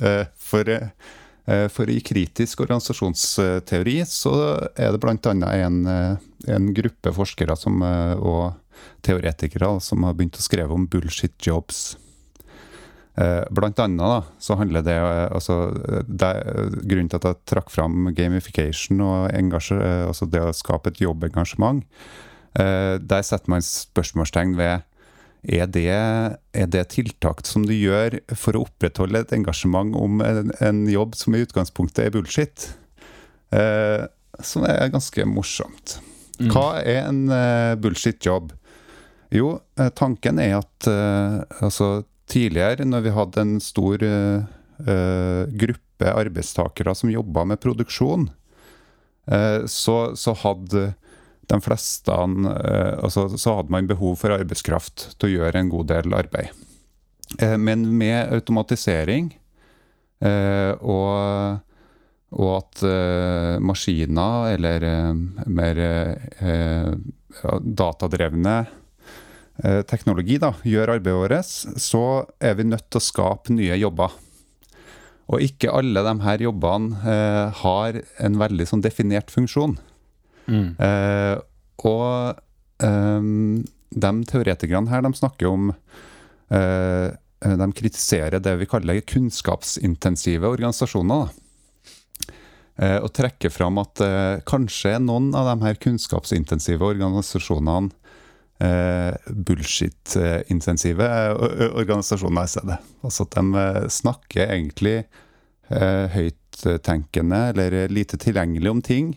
Eh, 0.00 0.26
for, 0.36 0.68
eh, 1.44 1.68
for 1.68 1.90
i 1.90 2.00
kritisk 2.00 2.64
organisasjonsteori 2.64 3.98
så 4.08 4.34
er 4.76 4.94
det 4.94 5.00
bl.a. 5.02 5.34
En, 5.54 5.86
eh, 5.86 6.16
en 6.54 6.70
gruppe 6.74 7.12
forskere 7.14 7.56
som, 7.56 7.82
og 7.82 8.54
teoretikere 9.04 9.80
som 9.80 10.04
har 10.04 10.16
begynt 10.16 10.40
å 10.40 10.44
skrive 10.44 10.74
om 10.74 10.88
bullshit 10.90 11.36
jobs. 11.40 11.96
Blant 13.14 13.78
annet 13.78 14.02
da, 14.02 14.16
så 14.42 14.56
handler 14.58 14.82
det 14.82 14.96
altså, 14.98 15.70
det, 16.02 16.30
Grunnen 16.82 17.06
til 17.06 17.20
at 17.20 17.28
jeg 17.28 17.38
trakk 17.46 17.68
fram 17.70 18.08
gamification 18.10 18.98
og 19.06 19.28
altså 19.30 20.26
det 20.26 20.42
å 20.42 20.50
skape 20.50 20.90
et 20.90 20.98
jobbengasjement, 20.98 21.84
der 22.58 23.22
setter 23.22 23.54
man 23.54 23.62
spørsmålstegn 23.62 24.56
ved 24.58 24.82
er 25.44 25.68
det, 25.68 25.90
er 26.56 26.68
det 26.72 26.86
tiltak 26.94 27.42
som 27.46 27.66
du 27.68 27.74
gjør 27.76 28.16
for 28.32 28.56
å 28.56 28.64
opprettholde 28.64 29.20
et 29.24 29.34
engasjement 29.36 29.92
om 29.98 30.22
en, 30.24 30.52
en 30.64 30.82
jobb 30.88 31.16
som 31.18 31.36
i 31.36 31.42
utgangspunktet 31.44 32.06
er 32.06 32.14
bullshit? 32.14 32.70
Eh, 33.54 34.04
som 34.42 34.64
er 34.66 34.90
ganske 34.92 35.26
morsomt. 35.28 35.98
Mm. 36.40 36.50
Hva 36.50 36.68
er 36.80 37.04
en 37.04 37.22
eh, 37.30 37.74
bullshit 37.78 38.24
jobb? 38.24 38.52
Jo, 39.34 39.58
eh, 39.78 39.90
tanken 39.94 40.40
er 40.42 40.58
at 40.62 40.88
eh, 40.90 41.38
altså, 41.60 42.04
tidligere, 42.30 42.86
når 42.88 43.04
vi 43.06 43.14
hadde 43.14 43.44
en 43.44 43.54
stor 43.62 44.02
eh, 44.06 44.48
eh, 44.86 45.44
gruppe 45.64 46.10
arbeidstakere 46.10 46.94
som 46.96 47.12
jobba 47.12 47.44
med 47.52 47.62
produksjon, 47.62 48.28
eh, 49.30 49.60
så, 49.70 49.98
så 50.18 50.34
hadde 50.42 50.92
de 51.50 51.60
fleste 51.64 52.12
eh, 52.12 52.94
altså, 53.04 53.28
Så 53.38 53.58
hadde 53.58 53.74
man 53.74 53.90
behov 53.90 54.16
for 54.20 54.34
arbeidskraft 54.34 55.14
til 55.18 55.28
å 55.28 55.34
gjøre 55.38 55.62
en 55.62 55.72
god 55.72 55.90
del 55.92 56.16
arbeid. 56.16 56.64
Eh, 57.38 57.56
men 57.60 57.86
med 57.98 58.34
automatisering 58.34 59.32
eh, 60.24 60.72
og 60.80 61.62
og 62.34 62.48
at 62.50 62.80
maskiner 63.62 64.56
eller 64.56 64.84
mer 65.46 65.76
datadrevne 67.62 68.54
teknologi 69.86 70.40
da, 70.42 70.50
gjør 70.66 70.96
arbeidet 70.96 71.20
vårt, 71.20 71.78
så 71.78 72.02
er 72.42 72.56
vi 72.58 72.66
nødt 72.66 72.88
til 72.88 72.98
å 72.98 73.06
skape 73.06 73.54
nye 73.54 73.78
jobber. 73.78 74.18
Og 75.30 75.46
ikke 75.46 75.70
alle 75.78 76.02
de 76.08 76.16
her 76.26 76.42
jobbene 76.48 77.14
har 77.62 78.00
en 78.02 78.40
veldig 78.42 78.66
sånn 78.66 78.82
definert 78.82 79.30
funksjon. 79.30 79.78
Mm. 80.46 80.74
Eh, 80.78 81.36
og 81.84 82.40
ehm, 82.84 83.64
de 83.94 84.12
teoretikerne 84.30 84.90
her, 84.90 85.04
de 85.04 85.12
snakker 85.14 85.50
om 85.50 85.70
eh, 86.50 87.12
De 87.44 87.66
kritiserer 87.76 88.40
det 88.40 88.54
vi 88.56 88.68
kaller 88.68 89.02
kunnskapsintensive 89.04 90.48
organisasjoner. 90.48 91.26
Da. 91.26 91.44
Eh, 92.76 92.96
og 93.04 93.12
trekker 93.14 93.52
fram 93.52 93.78
at 93.82 94.00
eh, 94.02 94.40
kanskje 94.48 94.96
noen 95.02 95.28
av 95.36 95.52
de 95.52 95.66
her 95.66 95.76
kunnskapsintensive 95.78 96.82
organisasjonene 96.88 97.92
eh, 98.64 99.12
bullshit-intensive 99.28 101.06
eh, 101.06 101.68
organisasjoner 101.84 102.48
i 102.48 102.54
stedet. 102.54 102.80
Altså 103.04 103.28
at 103.28 103.38
de 103.38 103.66
snakker 103.94 104.48
egentlig 104.48 104.96
eh, 105.68 106.16
høyttenkende 106.16 107.44
eller 107.52 107.78
lite 107.92 108.18
tilgjengelig 108.24 108.72
om 108.72 108.82
ting 108.82 109.14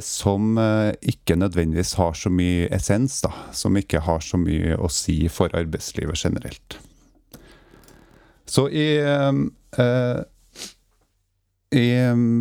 som 0.00 0.58
eh, 0.62 0.92
ikke 1.02 1.34
nødvendigvis 1.34 1.96
har 1.98 2.14
så 2.14 2.30
mye 2.30 2.68
essens, 2.74 3.18
da. 3.24 3.32
Som 3.52 3.76
ikke 3.76 4.04
har 4.06 4.22
så 4.22 4.38
mye 4.38 4.76
å 4.78 4.90
si 4.92 5.24
for 5.32 5.50
arbeidslivet 5.58 6.22
generelt. 6.22 6.78
Så 8.46 8.68
i 8.70 8.88
eh, 9.02 9.42
eh, 9.82 10.22
i 11.74 11.88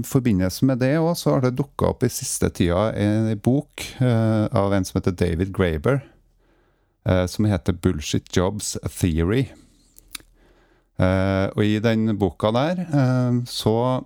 forbindelse 0.06 0.68
med 0.70 0.80
det 0.84 0.94
òg, 1.02 1.16
så 1.18 1.34
har 1.34 1.42
det 1.44 1.56
dukka 1.58 1.90
opp 1.90 2.04
i 2.06 2.12
siste 2.14 2.50
tida 2.54 2.92
en 2.94 3.32
bok 3.42 3.82
eh, 3.98 4.46
av 4.54 4.74
en 4.74 4.86
som 4.86 5.00
heter 5.00 5.16
David 5.18 5.50
Graeber, 5.56 6.04
eh, 7.10 7.26
som 7.26 7.48
heter 7.50 7.74
'Bullshit 7.74 8.30
Jobs 8.30 8.78
Theory'. 8.86 9.50
Eh, 10.96 11.48
og 11.52 11.64
i 11.66 11.80
den 11.84 12.14
boka 12.18 12.54
der 12.56 12.86
eh, 12.86 13.42
så 13.50 14.06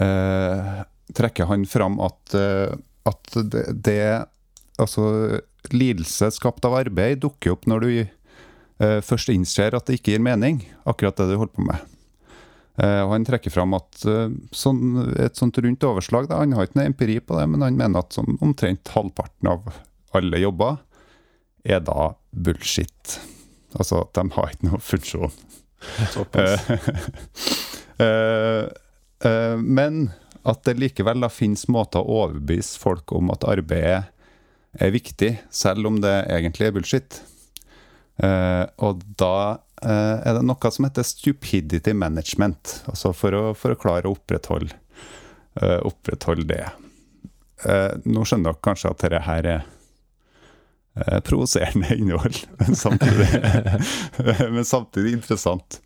eh, 0.00 0.78
trekker 1.16 1.48
han 1.48 1.66
fram 1.68 2.00
at, 2.04 2.34
eh, 2.34 2.74
at 3.08 3.38
det, 3.52 3.64
det 3.84 4.02
Altså 4.78 5.40
lidelse 5.74 6.28
skapt 6.30 6.62
av 6.68 6.76
arbeid 6.78 7.18
dukker 7.24 7.56
opp 7.56 7.64
når 7.66 7.80
du 7.82 7.88
uh, 7.98 9.00
først 9.02 9.32
innser 9.32 9.74
at 9.74 9.88
det 9.88 9.96
ikke 9.98 10.12
gir 10.14 10.22
mening, 10.22 10.60
akkurat 10.86 11.18
det 11.18 11.26
du 11.32 11.34
holder 11.34 11.54
på 11.56 11.64
med. 11.66 11.80
Uh, 12.78 13.02
og 13.02 13.10
Han 13.16 13.26
trekker 13.26 13.50
fram 13.50 13.74
at 13.74 14.04
uh, 14.06 14.30
sånn, 14.54 15.10
et 15.18 15.34
sånt 15.34 15.58
rundt 15.58 15.82
overslag 15.88 16.28
da, 16.30 16.38
Han 16.44 16.54
har 16.54 16.68
ikke 16.68 16.78
noe 16.78 16.92
empiri 16.92 17.18
på 17.18 17.34
det, 17.40 17.48
men 17.50 17.66
han 17.66 17.80
mener 17.80 18.04
at 18.04 18.14
sånn, 18.14 18.38
omtrent 18.38 18.92
halvparten 18.94 19.50
av 19.50 19.66
alle 20.14 20.38
jobber 20.44 20.78
er 21.66 21.82
da 21.82 22.12
bullshit. 22.30 23.18
Altså 23.74 24.04
at 24.04 24.14
de 24.14 24.24
har 24.38 24.54
ikke 24.54 24.70
noe 24.70 24.78
funksjon. 24.80 25.34
Såpass. 26.14 26.62
Men 29.58 30.10
at 30.48 30.64
det 30.66 30.78
likevel 30.78 31.20
da 31.22 31.30
finnes 31.32 31.66
måter 31.70 32.00
å 32.00 32.24
overbevise 32.24 32.80
folk 32.80 33.12
om 33.16 33.32
at 33.34 33.46
arbeidet 33.48 34.06
er 34.78 34.92
viktig, 34.94 35.32
selv 35.50 35.88
om 35.90 35.98
det 36.02 36.14
egentlig 36.28 36.68
er 36.68 36.76
bullshit. 36.76 37.20
Uh, 38.18 38.66
og 38.82 39.02
da 39.18 39.58
uh, 39.58 40.16
er 40.26 40.36
det 40.36 40.44
noe 40.46 40.72
som 40.74 40.86
heter 40.88 41.06
stupidity 41.06 41.94
management, 41.94 42.80
altså 42.90 43.12
for 43.14 43.36
å, 43.36 43.42
for 43.58 43.74
å 43.74 43.78
klare 43.80 44.10
å 44.10 44.16
opprettholde, 44.16 44.74
uh, 45.62 45.78
opprettholde 45.86 46.48
det. 46.50 46.66
Nå 48.06 48.22
skjønner 48.22 48.52
dere 48.52 48.62
kanskje 48.62 48.90
at 48.92 49.00
dette 49.02 49.18
her 49.26 49.46
er 49.50 49.64
provoserende 51.26 51.90
innhold, 51.98 52.36
men 52.60 52.78
samtidig, 52.78 53.26
men 54.54 54.62
samtidig 54.66 55.16
interessant. 55.16 55.80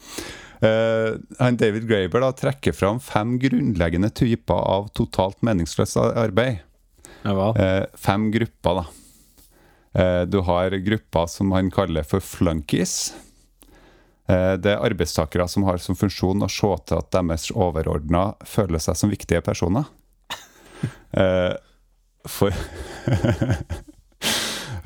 Eh, 0.62 1.14
han 1.38 1.57
David 1.57 1.88
Graber 1.88 2.20
da, 2.22 2.33
trekker 2.33 2.72
fram 2.72 3.01
fem 3.01 3.38
grunnleggende 3.38 4.11
typer 4.14 4.55
av 4.55 4.88
totalt 4.94 5.40
meningsløst 5.42 5.96
arbeid. 5.98 6.61
Ja. 7.22 7.48
Eh, 7.59 7.85
fem 7.98 8.31
grupper, 8.31 8.83
da. 8.83 8.87
Eh, 10.01 10.22
du 10.31 10.38
har 10.46 10.70
grupper 10.70 11.27
som 11.27 11.51
han 11.53 11.70
kaller 11.70 12.07
for 12.07 12.22
flunkies. 12.22 13.14
Det 14.33 14.70
er 14.70 14.79
arbeidstakere 14.87 15.44
som 15.51 15.64
har 15.66 15.81
som 15.83 15.96
funksjon 15.98 16.44
å 16.46 16.48
se 16.48 16.68
til 16.87 16.96
at 16.96 17.09
deres 17.12 17.51
overordna 17.51 18.20
føler 18.48 18.81
seg 18.81 18.96
som 18.96 19.11
viktige 19.12 19.42
personer. 19.44 19.90
For 22.31 22.55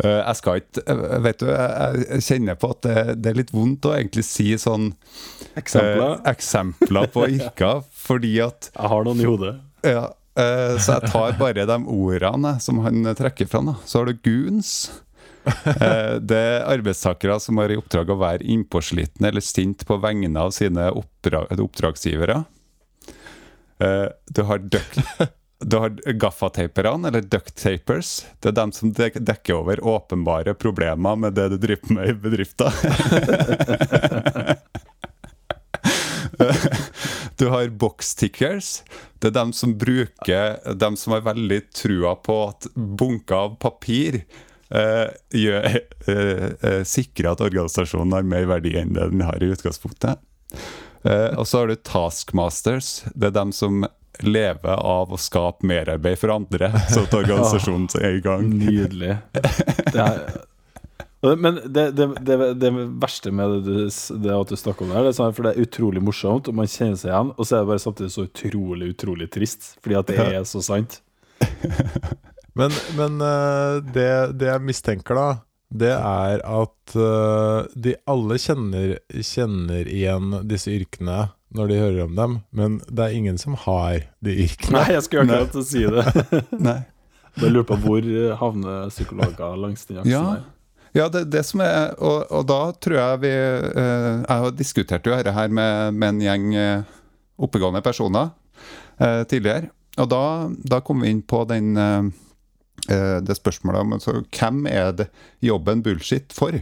Jeg 0.05 0.37
skal 0.37 0.59
ikke 0.61 0.83
eh, 0.93 1.19
Vet 1.25 1.39
du, 1.41 1.47
jeg 1.49 2.03
jeg 2.11 2.25
kjenner 2.27 2.59
på 2.61 2.69
at 2.75 2.83
det, 2.85 2.97
det 3.23 3.31
er 3.31 3.39
litt 3.39 3.53
vondt 3.55 3.87
å 3.89 3.95
egentlig 3.97 4.25
si 4.29 4.51
sånn 4.61 4.91
Eksempler? 5.57 6.19
eh, 6.19 6.31
eksempler 6.35 7.09
på 7.15 7.25
yrker, 7.39 7.81
fordi 7.97 8.35
at 8.45 8.69
Jeg 8.75 8.91
har 8.93 9.07
noen 9.09 9.23
i 9.25 9.29
hodet. 9.31 9.55
ja, 9.89 10.05
eh, 10.37 10.77
Så 10.77 10.99
jeg 10.99 11.11
tar 11.15 11.39
bare 11.41 11.65
de 11.71 11.79
ordene 11.89 12.57
som 12.61 12.83
han 12.85 13.09
trekker 13.17 13.49
fram. 13.49 13.73
Da. 13.73 13.77
Så 13.89 14.03
har 14.03 14.11
du 14.13 14.19
goons. 14.27 14.75
Eh, 15.47 16.19
Det 16.21 16.43
er 16.43 16.67
arbeidstakere 16.75 17.39
som 17.41 17.57
har 17.63 17.73
i 17.73 17.79
oppdrag 17.81 18.11
å 18.13 18.19
være 18.21 18.45
innpåslitne 18.45 19.29
eller 19.31 19.41
sint 19.47 19.87
på 19.89 19.97
vegne 20.03 20.37
av 20.43 20.53
sine 20.53 20.91
oppdrag, 20.93 21.57
oppdragsgivere. 21.57 22.43
Eh, 23.81 24.09
Du 24.33 24.43
har 24.49 24.59
duck 24.59 25.01
du 25.59 25.77
har 25.77 25.91
gaffataperne, 25.91 27.09
eller 27.09 27.21
ducktapers. 27.21 28.27
Det 28.41 28.49
er 28.51 28.59
dem 28.59 28.73
som 28.77 28.93
dek 28.93 29.17
dekker 29.17 29.55
over 29.63 29.81
åpenbare 29.81 30.55
problemer 30.55 31.17
med 31.17 31.37
det 31.39 31.49
du 31.55 31.57
driver 31.63 31.95
med 31.97 32.09
i 32.13 32.19
bedrifta. 32.27 32.73
Du 37.37 37.49
har 37.49 37.69
boxtickers. 37.69 38.83
Det 39.19 39.29
er 39.29 39.35
dem 39.37 39.53
som 39.53 39.75
bruker 39.79 40.75
Dem 40.75 40.97
som 40.97 41.13
har 41.13 41.25
veldig 41.27 41.61
trua 41.77 42.15
på 42.17 42.37
at 42.49 42.67
bunker 42.75 43.37
av 43.37 43.57
papir 43.61 44.23
eh, 44.71 45.09
gjør, 45.37 45.67
eh, 46.09 46.47
eh, 46.61 46.83
sikrer 46.89 47.33
at 47.33 47.45
organisasjonen 47.45 48.17
har 48.17 48.29
mer 48.29 48.49
verdi 48.51 48.77
enn 48.81 48.95
det 48.97 49.11
den 49.13 49.25
har 49.27 49.43
i 49.43 49.53
utgangspunktet. 49.53 50.21
Eh, 51.05 51.31
og 51.37 51.47
så 51.49 51.63
har 51.63 51.71
du 51.73 51.77
taskmasters. 51.77 53.05
Det 53.15 53.31
er 53.31 53.37
dem 53.37 53.53
som 53.57 53.85
lever 54.25 54.77
av 54.77 55.13
å 55.13 55.21
skape 55.21 55.67
merarbeid 55.67 56.19
for 56.21 56.35
andre, 56.35 56.71
så 56.91 57.05
at 57.07 57.17
organisasjonen 57.21 57.89
er 58.01 58.19
i 58.19 58.23
gang. 58.25 58.47
Nydelig. 58.61 59.17
Det 59.33 60.03
er, 60.03 60.21
men 61.27 61.59
det, 61.65 61.91
det, 61.97 62.07
det, 62.23 62.37
det 62.61 62.71
verste 63.03 63.33
med 63.35 63.57
det, 63.57 63.61
du, 63.67 63.89
det 64.23 64.37
at 64.37 64.53
du 64.53 64.57
snakker 64.59 64.85
om 64.85 64.93
det 64.93 64.99
her, 64.99 65.09
det 65.09 65.15
er 65.15 65.19
sånn, 65.19 65.35
for 65.35 65.49
det 65.49 65.55
er 65.55 65.67
utrolig 65.67 66.03
morsomt, 66.05 66.51
og 66.51 66.59
man 66.59 66.71
kjenner 66.71 67.01
seg 67.01 67.11
igjen, 67.11 67.33
og 67.35 67.43
så 67.43 67.57
er 67.57 67.65
det 67.65 67.71
bare 67.73 67.83
samtidig 67.83 68.13
så 68.15 68.27
utrolig, 68.29 68.93
utrolig 68.95 69.29
trist, 69.35 69.73
fordi 69.83 69.99
at 69.99 70.13
det 70.13 70.21
er 70.27 70.47
så 70.49 70.63
sant. 70.65 71.01
Men, 72.57 72.73
men 72.97 73.21
eh, 73.21 73.83
det, 73.93 74.11
det 74.41 74.47
jeg 74.49 74.65
mistenker, 74.65 75.19
da, 75.19 75.25
det 75.69 75.93
er 75.93 76.41
at 76.41 76.95
eh, 76.97 77.67
de 77.77 77.93
alle 78.09 78.39
kjenner, 78.41 78.95
kjenner 79.13 79.91
igjen 79.93 80.39
disse 80.49 80.73
yrkene 80.73 81.27
når 81.55 81.69
de 81.71 81.77
hører 81.79 82.03
om 82.05 82.17
dem, 82.19 82.35
men 82.51 82.81
det 82.91 83.05
er 83.07 83.15
ingen 83.17 83.39
som 83.39 83.55
har 83.67 84.03
de 84.25 84.35
yrkene. 84.47 84.75
Nei, 84.81 84.93
jeg 84.97 85.05
skulle 85.07 85.23
akkurat 85.31 85.53
til 85.55 85.63
å 85.63 85.69
si 85.69 85.85
det. 85.87 86.43
Nei. 86.67 86.79
Jeg 87.37 87.53
lurer 87.53 87.67
på 87.69 87.77
hvor 87.85 88.07
havner 88.41 88.89
psykologer 88.91 89.57
langs 89.61 89.85
den 89.87 89.99
aksen 90.01 90.11
Ja, 90.11 90.23
her. 90.33 90.45
ja 90.97 91.07
det, 91.13 91.27
det 91.35 91.43
som 91.45 91.61
er 91.61 91.93
og, 92.01 92.25
og 92.33 92.47
da 92.49 92.59
tror 92.81 92.97
jeg 92.97 93.19
vi 93.27 93.33
eh, 93.37 94.13
Jeg 94.25 94.43
har 94.43 94.55
diskutert 94.57 95.05
jo 95.07 95.13
dette 95.13 95.35
her 95.37 95.53
med, 95.53 95.93
med 96.01 96.15
en 96.15 96.23
gjeng 96.25 96.47
eh, 96.57 96.95
oppegående 97.37 97.83
personer 97.85 98.31
eh, 98.99 99.23
tidligere. 99.29 99.69
Og 100.01 100.09
da, 100.13 100.23
da 100.65 100.81
kom 100.85 101.05
vi 101.05 101.13
inn 101.13 101.21
på 101.29 101.43
den, 101.49 101.77
eh, 101.77 102.09
eh, 102.89 103.19
det 103.25 103.37
spørsmålet 103.37 103.85
om 103.85 103.93
altså, 103.99 104.17
hvem 104.33 104.65
er 104.73 104.91
det 105.03 105.07
jobben 105.45 105.85
bullshit 105.85 106.33
for? 106.37 106.57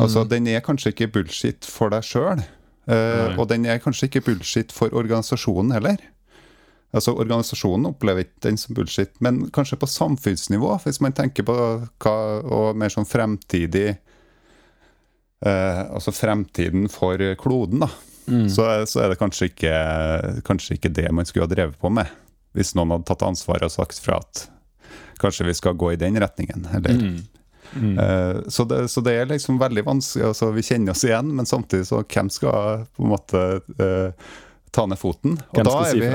Altså, 0.00 0.24
Den 0.26 0.48
er 0.50 0.64
kanskje 0.64 0.90
ikke 0.94 1.12
bullshit 1.20 1.68
for 1.68 1.92
deg 1.92 2.02
sjøl, 2.08 2.40
Nei. 2.92 3.36
og 3.38 3.48
den 3.48 3.64
er 3.66 3.78
kanskje 3.80 4.10
ikke 4.10 4.24
bullshit 4.26 4.72
for 4.74 4.92
organisasjonen 4.92 5.72
heller. 5.72 5.96
Altså 6.94 7.10
Organisasjonen 7.18 7.88
opplever 7.90 8.22
ikke 8.22 8.44
den 8.46 8.58
som 8.60 8.74
bullshit, 8.76 9.10
men 9.24 9.48
kanskje 9.50 9.78
på 9.80 9.88
samfunnsnivå, 9.90 10.76
hvis 10.84 11.00
man 11.02 11.14
tenker 11.16 11.42
på 11.48 11.54
hva 12.04 12.16
og 12.44 12.76
mer 12.78 12.92
sånn 12.92 13.08
fremtidig 13.08 13.96
uh, 15.44 15.80
Altså 15.90 16.14
fremtiden 16.14 16.86
for 16.92 17.18
kloden, 17.40 17.82
da. 17.82 17.90
Mm. 18.30 18.46
Så, 18.48 18.64
så 18.88 19.02
er 19.04 19.10
det 19.12 19.18
kanskje 19.20 19.50
ikke, 19.50 19.74
kanskje 20.46 20.78
ikke 20.78 20.92
det 20.96 21.10
man 21.12 21.26
skulle 21.28 21.44
ha 21.48 21.50
drevet 21.50 21.76
på 21.80 21.90
med. 21.92 22.08
Hvis 22.56 22.72
noen 22.78 22.94
hadde 22.94 23.08
tatt 23.10 23.24
ansvar 23.26 23.64
og 23.66 23.72
sagt 23.74 23.98
fra 24.00 24.20
at 24.22 24.46
kanskje 25.20 25.48
vi 25.50 25.56
skal 25.58 25.76
gå 25.76 25.92
i 25.92 26.00
den 26.00 26.16
retningen. 26.22 26.68
Eller, 26.78 26.94
Mm. 26.94 27.18
Mm. 27.74 27.98
Eh, 27.98 28.36
så, 28.48 28.64
det, 28.70 28.88
så 28.88 29.02
det 29.04 29.16
er 29.18 29.30
liksom 29.30 29.58
veldig 29.58 29.82
vanskelig 29.86 30.28
altså, 30.28 30.50
Vi 30.54 30.62
kjenner 30.62 30.94
oss 30.94 31.04
igjen, 31.06 31.32
men 31.34 31.48
samtidig 31.48 31.88
så 31.88 32.02
hvem 32.02 32.30
skal 32.30 32.84
på 32.94 33.02
en 33.02 33.10
måte 33.10 33.42
uh, 33.80 34.36
ta 34.74 34.86
ned 34.86 35.00
foten? 35.00 35.38
Og 35.50 35.58
Hvem 35.58 35.68
da 35.68 35.74
er 35.80 35.90
si 35.90 36.02
vi, 36.02 36.12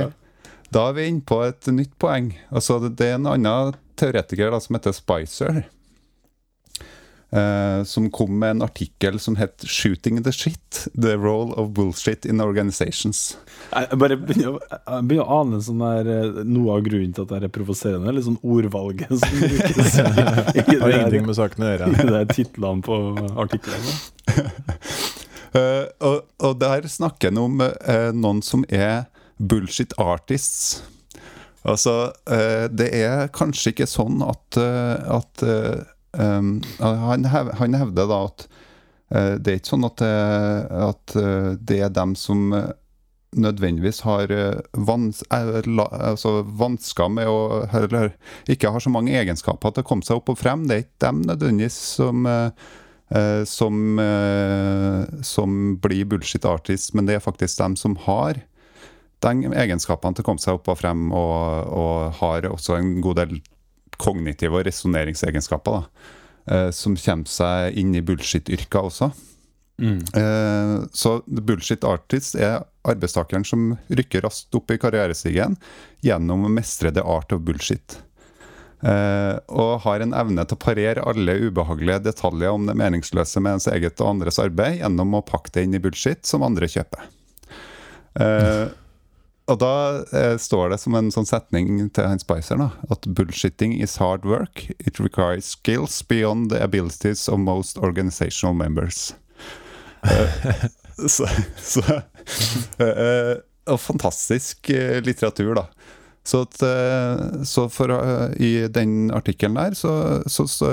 da 0.69 0.86
er 0.89 0.95
vi 0.98 1.10
inne 1.10 1.26
på 1.26 1.41
et 1.48 1.69
nytt 1.74 1.95
poeng. 2.02 2.32
Altså, 2.54 2.80
det, 2.84 2.93
det 3.02 3.12
er 3.12 3.19
en 3.19 3.30
annen 3.34 3.78
teoretiker 4.00 4.54
da, 4.54 4.62
som 4.63 4.78
heter 4.78 4.95
Spicer. 4.95 5.63
Eh, 7.31 7.83
som 7.83 8.09
kom 8.11 8.39
med 8.39 8.51
en 8.51 8.61
artikkel 8.61 9.19
som 9.19 9.35
het 9.35 9.63
'Shooting 9.65 10.23
the 10.23 10.31
shit. 10.31 10.87
The 11.01 11.17
role 11.17 11.53
of 11.53 11.71
bullshit 11.73 12.25
in 12.25 12.41
organizations'. 12.41 13.35
Jeg 13.73 13.99
bare 13.99 14.17
begynner, 14.17 14.59
jeg 14.71 15.07
begynner 15.07 15.25
å 15.25 15.41
ane 15.41 15.61
sånn 15.61 15.79
der, 15.79 16.09
eh, 16.09 16.43
noe 16.43 16.77
av 16.77 16.83
grunnen 16.83 17.13
til 17.13 17.23
at 17.23 17.29
det 17.29 17.43
er 17.43 17.53
provoserende. 17.53 18.13
Litt 18.13 18.25
sånn 18.25 18.41
ordvalget 18.43 19.09
som 19.09 19.39
brukes 19.39 19.95
Har 20.81 20.89
ingenting 20.89 21.25
med 21.25 21.35
saken 21.35 21.63
å 21.63 21.71
gjøre. 21.73 21.91
Det 22.09 22.19
er 22.19 22.33
titlene 22.33 22.81
på 22.81 22.95
artiklene. 23.37 23.91
uh, 25.55 25.85
og, 26.01 26.23
og 26.39 26.59
der 26.59 26.87
snakker 26.87 27.29
han 27.29 27.37
om 27.37 27.61
uh, 27.61 28.11
noen 28.13 28.41
som 28.41 28.65
er 28.69 29.05
bullshit 29.37 29.93
artists. 29.97 30.81
Altså, 31.67 32.11
eh, 32.31 32.67
det 32.71 32.87
er 32.95 33.27
kanskje 33.35 33.73
ikke 33.73 33.87
sånn 33.87 34.21
at, 34.23 34.57
at 34.57 35.43
um, 36.13 36.62
han, 36.80 37.26
hev, 37.30 37.54
han 37.60 37.78
hevder 37.78 38.08
da 38.10 38.19
at 38.30 38.45
uh, 39.13 39.36
det 39.38 39.54
er 39.54 39.60
ikke 39.62 39.74
sånn 39.76 39.88
at, 39.89 39.98
det- 40.02 40.84
at 40.89 41.15
eh, 41.17 41.50
det 41.60 41.80
er 41.86 41.89
dem 41.95 42.15
som 42.19 42.54
eh, 42.54 42.69
nødvendigvis 43.38 44.02
har 44.06 44.32
eh, 44.34 44.60
vans, 44.74 45.22
eh, 45.34 45.50
altså 45.69 46.39
vansker 46.58 47.10
med 47.13 47.30
å 47.30 47.63
Eller 47.78 48.13
ikke 48.49 48.72
har 48.74 48.82
så 48.82 48.89
mange 48.93 49.14
egenskaper 49.18 49.74
til 49.76 49.86
å 49.86 49.89
komme 49.89 50.05
seg 50.05 50.18
opp 50.22 50.30
og 50.34 50.38
frem. 50.41 50.68
Det 50.70 50.76
er 50.78 50.86
ikke 50.88 51.05
dem 51.07 51.22
nødvendigvis 51.30 51.78
som 51.97 52.26
eh, 52.30 52.51
eh, 53.14 53.43
som, 53.49 53.99
eh, 54.01 55.03
som 55.26 55.60
blir 55.82 56.05
bullshit 56.10 56.45
artist, 56.45 56.93
men 56.93 57.05
det 57.10 57.18
er 57.18 57.26
faktisk 57.26 57.57
dem 57.62 57.76
som 57.78 57.97
har 58.05 58.41
de 59.26 59.32
egenskapene 59.51 60.16
til 60.16 60.24
å 60.24 60.28
komme 60.30 60.39
seg 60.41 60.55
opp 60.60 60.70
og 60.72 60.78
frem, 60.80 61.10
og, 61.12 61.74
og 61.76 62.20
har 62.22 62.45
også 62.53 62.78
en 62.80 62.93
god 63.03 63.18
del 63.20 63.39
kognitive 64.02 64.60
og 64.60 64.68
resonneringsegenskaper, 64.68 65.80
da, 65.80 66.12
eh, 66.54 66.70
som 66.76 66.97
kommer 67.00 67.30
seg 67.30 67.80
inn 67.80 67.95
i 67.95 68.04
bullshit-yrker 68.06 68.89
også. 68.89 69.12
Mm. 69.80 70.00
Eh, 70.00 70.76
så 70.91 71.22
bullshit 71.26 71.86
artist 71.88 72.36
er 72.36 72.66
arbeidstakeren 72.84 73.45
som 73.47 73.72
rykker 73.88 74.26
raskt 74.26 74.56
opp 74.56 74.72
i 74.74 74.80
karrierestigen 74.82 75.56
gjennom 76.04 76.45
å 76.45 76.52
mestre 76.52 76.91
the 76.95 77.04
art 77.04 77.32
of 77.36 77.45
bullshit. 77.47 78.00
Eh, 78.80 79.36
og 79.52 79.82
har 79.84 80.04
en 80.04 80.16
evne 80.16 80.45
til 80.47 80.56
å 80.56 80.64
parere 80.64 81.04
alle 81.04 81.36
ubehagelige 81.47 82.06
detaljer 82.06 82.56
om 82.56 82.68
det 82.68 82.78
meningsløse 82.80 83.41
med 83.43 83.58
ens 83.58 83.68
eget 83.72 84.00
og 84.00 84.14
andres 84.14 84.39
arbeid 84.39 84.80
gjennom 84.80 85.18
å 85.20 85.26
pakke 85.28 85.52
det 85.56 85.66
inn 85.68 85.76
i 85.76 85.82
bullshit 85.84 86.24
som 86.28 86.45
andre 86.47 86.70
kjøper. 86.72 87.10
Eh, 88.20 88.68
og 89.50 89.58
da 89.64 89.74
eh, 90.14 90.36
står 90.38 90.70
det 90.74 90.80
som 90.84 90.95
en 90.97 91.10
sånn 91.14 91.28
setning 91.28 91.72
til 91.95 92.06
Hans 92.06 92.26
Spicer 92.26 92.60
da, 92.62 92.70
at 92.93 93.08
'bullshitting 93.08 93.74
is 93.82 93.97
hard 93.97 94.26
work. 94.26 94.68
It 94.80 95.00
requires 95.02 95.56
skills 95.58 96.02
beyond 96.06 96.52
the 96.54 96.62
abilities 96.62 97.28
of 97.28 97.39
most 97.39 97.78
organizational 97.78 98.56
members'. 98.56 99.14
Eh, 100.04 100.66
så, 101.08 101.28
så 101.58 101.82
eh, 102.78 102.88
eh, 102.88 103.38
Og 103.70 103.80
fantastisk 103.82 104.70
eh, 104.70 105.02
litteratur, 105.02 105.56
da. 105.56 105.66
Så, 106.24 106.43
at, 106.45 106.62
eh, 106.62 107.43
så 107.43 107.66
for, 107.70 107.91
i 108.38 108.68
den 108.70 109.10
artikkelen 109.12 109.58
der, 109.58 109.74
så, 109.74 110.22
så, 110.30 110.45
så 110.47 110.70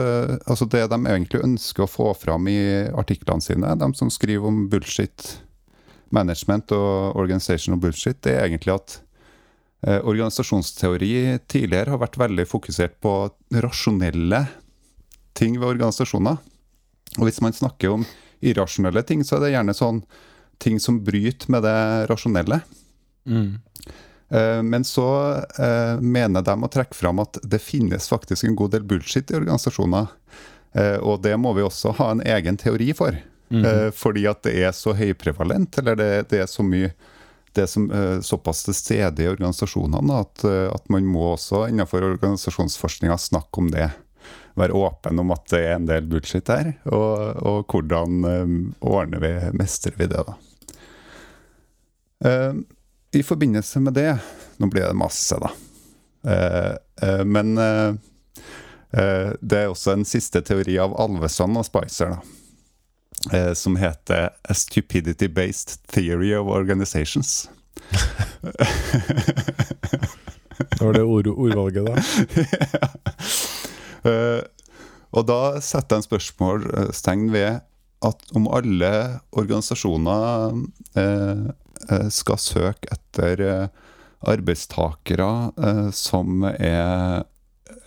Altså 0.47 0.69
det 0.69 0.85
de 0.93 1.01
egentlig 1.07 1.41
ønsker 1.45 1.87
å 1.87 1.91
få 1.91 2.13
fram 2.15 2.49
i 2.49 2.61
artiklene 2.93 3.41
sine, 3.41 3.75
de 3.75 3.91
som 3.97 4.13
skriver 4.13 4.49
om 4.49 4.67
bullshit 4.69 5.39
management 6.15 6.73
og 6.75 7.17
organizational 7.19 7.81
bullshit, 7.81 8.19
det 8.25 8.37
er 8.37 8.47
egentlig 8.47 8.75
at 8.75 8.99
eh, 9.87 9.99
organisasjonsteori 9.99 11.39
tidligere 11.51 11.95
har 11.95 12.03
vært 12.03 12.19
veldig 12.21 12.47
fokusert 12.49 12.99
på 13.03 13.15
rasjonelle 13.65 14.45
ting 15.37 15.59
ved 15.61 15.75
organisasjoner. 15.75 16.39
Og 17.19 17.29
hvis 17.29 17.43
man 17.45 17.57
snakker 17.57 17.95
om 17.95 18.07
irrasjonelle 18.45 19.03
ting, 19.07 19.25
så 19.25 19.37
er 19.37 19.47
det 19.47 19.55
gjerne 19.55 19.77
sånn 19.77 20.03
ting 20.63 20.81
som 20.81 21.03
bryter 21.05 21.51
med 21.53 21.67
det 21.67 21.79
rasjonelle. 22.11 22.61
Mm. 23.29 23.59
Eh, 24.31 24.63
Men 24.63 24.85
så 24.85 25.09
eh, 25.59 26.01
mener 26.01 26.43
de 26.43 26.57
å 26.57 26.73
trekke 26.73 26.97
fram 26.97 27.21
at 27.25 27.41
det 27.43 27.63
finnes 27.63 28.09
faktisk 28.09 28.45
en 28.45 28.57
god 28.57 28.77
del 28.77 28.87
bullshit 28.89 29.31
i 29.31 29.41
organisasjoner. 29.41 30.13
Og 30.77 31.23
det 31.25 31.33
må 31.41 31.55
vi 31.57 31.63
også 31.65 31.95
ha 31.97 32.11
en 32.13 32.21
egen 32.21 32.59
teori 32.61 32.91
for. 32.93 33.15
Eh, 33.51 33.91
fordi 33.91 34.27
at 34.27 34.43
det 34.43 34.57
er 34.65 34.73
så 34.75 34.95
høyprevalent, 34.97 35.79
eller 35.79 35.99
det, 35.99 36.11
det 36.33 36.43
er 36.43 36.51
så 36.51 36.65
mye 36.67 36.91
det 37.57 37.63
er 37.65 37.71
som, 37.71 37.87
eh, 37.89 38.21
såpass 38.21 38.67
til 38.67 38.75
stede 38.77 39.23
i 39.25 39.29
organisasjonene 39.31 40.19
at, 40.21 40.45
eh, 40.45 40.67
at 40.69 40.91
man 40.93 41.07
må 41.09 41.31
også 41.33 41.63
innenfor 41.71 42.05
organisasjonsforskninga 42.05 43.17
snakke 43.17 43.63
om 43.63 43.71
det. 43.73 43.87
Være 44.61 44.77
åpen 44.77 45.23
om 45.23 45.33
at 45.33 45.47
det 45.53 45.63
er 45.63 45.77
en 45.77 45.87
del 45.89 46.05
bullshit 46.11 46.49
her, 46.53 46.75
og, 46.91 47.17
og 47.47 47.73
hvordan 47.73 48.25
ordner 48.81 49.21
vi, 49.21 49.33
mestrer 49.57 49.97
vi 49.97 50.09
det, 50.09 50.23
da. 50.25 50.37
I 53.13 53.23
forbindelse 53.23 53.81
med 53.85 53.95
det 53.99 54.15
Nå 54.57 54.71
blir 54.73 54.87
det 54.89 54.97
masse, 54.97 55.37
da. 55.37 55.51
Men 57.29 57.53
det 57.61 59.59
er 59.61 59.69
også 59.69 59.93
en 59.93 60.09
siste 60.09 60.41
teori 60.41 60.79
av 60.81 60.97
Alveson 61.05 61.61
og 61.61 61.69
Spicer, 61.69 62.17
da. 62.17 62.46
Eh, 63.33 63.53
som 63.55 63.77
heter 63.77 64.31
A 64.43 64.53
Stupidity-Based 64.53 65.79
Theory 65.93 66.35
of 66.35 66.47
Organizations. 66.47 67.49
Det 70.57 70.81
var 70.81 70.93
det 70.93 71.03
ord, 71.03 71.27
ordvalget, 71.27 71.87
da. 71.87 71.95
Eh, 74.07 74.39
og 75.19 75.25
da 75.27 75.59
setter 75.59 75.97
jeg 75.97 75.99
en 75.99 76.05
spørsmålstegn 76.05 77.25
ved 77.33 77.57
at 78.07 78.21
om 78.39 78.45
alle 78.55 78.91
organisasjoner 79.35 80.61
eh, 81.01 81.41
eh, 81.91 82.07
skal 82.15 82.39
søke 82.39 82.93
etter 82.95 83.43
eh, 83.43 83.67
arbeidstakere 84.31 85.31
eh, 85.59 85.89
som 85.91 86.47
er 86.53 87.25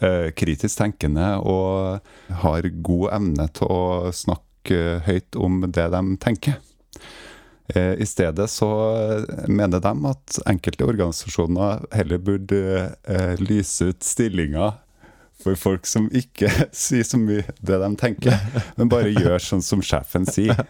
eh, 0.02 0.28
kritisk 0.36 0.82
tenkende 0.82 1.32
og 1.40 2.04
har 2.44 2.70
god 2.84 3.08
evne 3.22 3.48
til 3.56 3.72
å 3.72 4.12
snakke 4.12 4.49
høyt 5.05 5.36
om 5.39 5.62
det 5.66 5.88
de 5.93 6.01
tenker. 6.20 6.57
Eh, 7.76 7.93
I 8.01 8.05
stedet 8.05 8.49
så 8.49 8.70
mener 9.47 9.80
de 9.80 9.93
at 10.10 10.39
enkelte 10.49 10.86
organisasjoner 10.89 11.86
heller 11.93 12.18
burde 12.18 12.62
eh, 13.07 13.36
lyse 13.39 13.91
ut 13.91 14.03
stillinger 14.03 14.80
for 15.43 15.55
folk 15.55 15.86
som 15.88 16.10
ikke 16.12 16.49
sier 16.76 17.05
så 17.07 17.20
mye 17.22 17.45
det 17.62 17.78
de 17.84 17.91
tenker, 17.99 18.41
men 18.76 18.89
bare 18.91 19.14
gjør 19.14 19.38
sånn 19.43 19.64
som 19.66 19.86
sjefen 19.86 20.28
sier. 20.30 20.66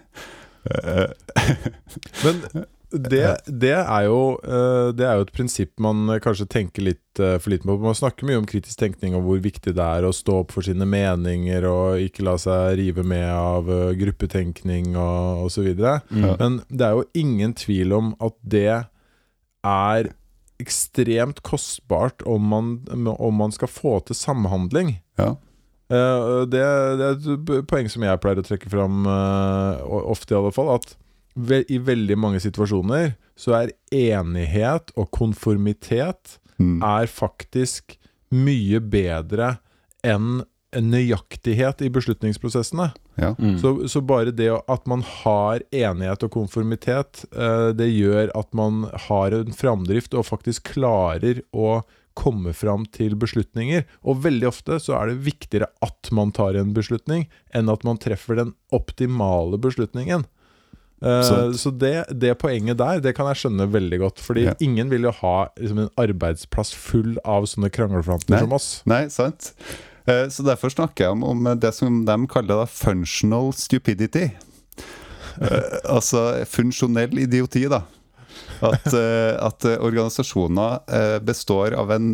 Eh, 0.69 1.07
Men 2.25 2.65
det, 2.91 3.25
det, 3.45 3.75
er 3.77 4.05
jo, 4.07 4.21
eh, 4.41 4.89
det 4.97 5.05
er 5.05 5.19
jo 5.19 5.25
et 5.27 5.33
prinsipp 5.35 5.71
man 5.81 6.07
kanskje 6.23 6.47
tenker 6.49 6.85
litt 6.87 7.21
eh, 7.21 7.37
for 7.41 7.53
lite 7.53 7.67
på. 7.67 7.77
Man 7.83 7.97
snakker 7.97 8.25
mye 8.25 8.39
om 8.41 8.47
kritisk 8.49 8.79
tenkning 8.81 9.17
og 9.17 9.27
hvor 9.27 9.41
viktig 9.43 9.75
det 9.77 9.85
er 9.85 10.07
å 10.07 10.13
stå 10.15 10.39
opp 10.43 10.55
for 10.55 10.65
sine 10.65 10.87
meninger 10.89 11.67
og 11.69 12.03
ikke 12.03 12.25
la 12.25 12.37
seg 12.41 12.79
rive 12.79 13.05
med 13.05 13.27
av 13.29 13.69
eh, 13.73 13.91
gruppetenkning 13.99 14.95
og 14.97 15.49
osv. 15.49 15.69
Mm. 16.09 16.31
Men 16.39 16.61
det 16.69 16.87
er 16.87 16.97
jo 16.97 17.09
ingen 17.21 17.53
tvil 17.57 17.93
om 17.97 18.15
at 18.17 18.37
det 18.41 18.79
er 19.65 20.13
ekstremt 20.59 21.43
kostbart 21.47 22.25
om 22.27 22.49
man, 22.51 22.73
om 22.89 23.37
man 23.39 23.53
skal 23.55 23.71
få 23.71 23.99
til 24.07 24.17
samhandling. 24.17 24.97
ja. 25.21 25.35
Eh, 25.89 26.45
det, 26.45 26.61
det 26.99 27.05
er 27.05 27.15
et 27.17 27.69
poeng 27.69 27.87
som 27.89 28.03
jeg 28.05 28.21
pleier 28.21 28.41
å 28.41 28.45
trekke 28.45 28.69
fram, 28.69 29.05
eh, 29.09 29.79
ofte 30.13 30.35
i 30.35 30.37
alle 30.37 30.53
fall, 30.53 30.69
at 30.77 30.93
i 31.69 31.77
veldig 31.77 32.17
mange 32.19 32.39
situasjoner 32.43 33.13
så 33.39 33.55
er 33.61 33.73
enighet 33.95 34.91
og 34.99 35.09
konformitet 35.15 36.37
Mm. 36.59 36.81
er 36.83 37.07
faktisk 37.07 37.95
mye 38.35 38.81
bedre 38.83 39.57
enn 40.05 40.43
nøyaktighet 40.75 41.81
i 41.81 41.89
beslutningsprosessene. 41.89 42.91
ja. 43.17 43.31
Mm. 43.39 43.55
Så, 43.57 43.87
så 43.89 44.01
bare 44.05 44.31
det 44.35 44.51
at 44.51 44.85
man 44.87 45.01
har 45.01 45.63
enighet 45.71 46.23
og 46.27 46.31
konformitet, 46.35 47.23
eh, 47.33 47.71
det 47.73 47.87
gjør 47.89 48.29
at 48.37 48.53
man 48.53 48.83
har 49.07 49.33
en 49.33 49.55
framdrift 49.55 50.13
og 50.13 50.27
faktisk 50.27 50.75
klarer 50.75 51.41
å 51.51 51.81
komme 52.19 52.53
fram 52.53 52.83
til 52.91 53.15
beslutninger. 53.15 53.85
Og 54.03 54.21
veldig 54.27 54.49
ofte 54.51 54.77
så 54.83 54.97
er 54.99 55.09
det 55.09 55.23
viktigere 55.25 55.71
at 55.81 56.11
man 56.11 56.33
tar 56.35 56.59
en 56.59 56.73
beslutning, 56.75 57.25
enn 57.55 57.71
at 57.71 57.85
man 57.87 57.97
treffer 57.97 58.37
den 58.37 58.53
optimale 58.75 59.57
beslutningen. 59.57 60.27
Sant. 60.99 61.55
så 61.61 61.71
det, 61.71 62.05
det 62.19 62.33
poenget 62.41 62.77
der, 62.79 62.99
det 62.99 63.13
kan 63.15 63.29
jeg 63.31 63.39
skjønne 63.43 63.69
veldig 63.71 63.99
godt. 64.01 64.19
Fordi 64.19 64.43
Ja. 64.49 64.53
ingen 64.59 64.89
vil 64.91 65.07
jo 65.07 65.13
ha 65.21 65.35
liksom, 65.57 65.79
en 65.85 65.93
arbeidsplass 65.95 66.73
full 66.75 67.13
av 67.23 67.45
sånne 67.47 67.69
krangleflanter 67.71 68.39
som 68.43 68.55
oss. 68.57 68.67
Nei, 68.89 69.05
sant. 69.13 69.53
uh, 70.09 70.27
Så 70.27 70.43
derfor 70.43 70.73
snakker 70.73 71.05
jeg 71.07 71.15
om, 71.15 71.23
om 71.23 71.47
det 71.59 71.71
som 71.77 72.01
de 72.05 72.17
kaller 72.27 72.63
da 72.63 72.65
functional 72.67 73.53
stupidity. 73.55 74.25
Uh, 75.39 75.79
altså 75.95 76.43
funksjonell 76.45 77.15
idioti, 77.23 77.63
da. 77.71 77.83
At, 78.59 78.91
at 78.91 79.63
organisasjoner 79.79 81.19
består 81.23 81.71
av 81.79 81.93
en, 81.95 82.09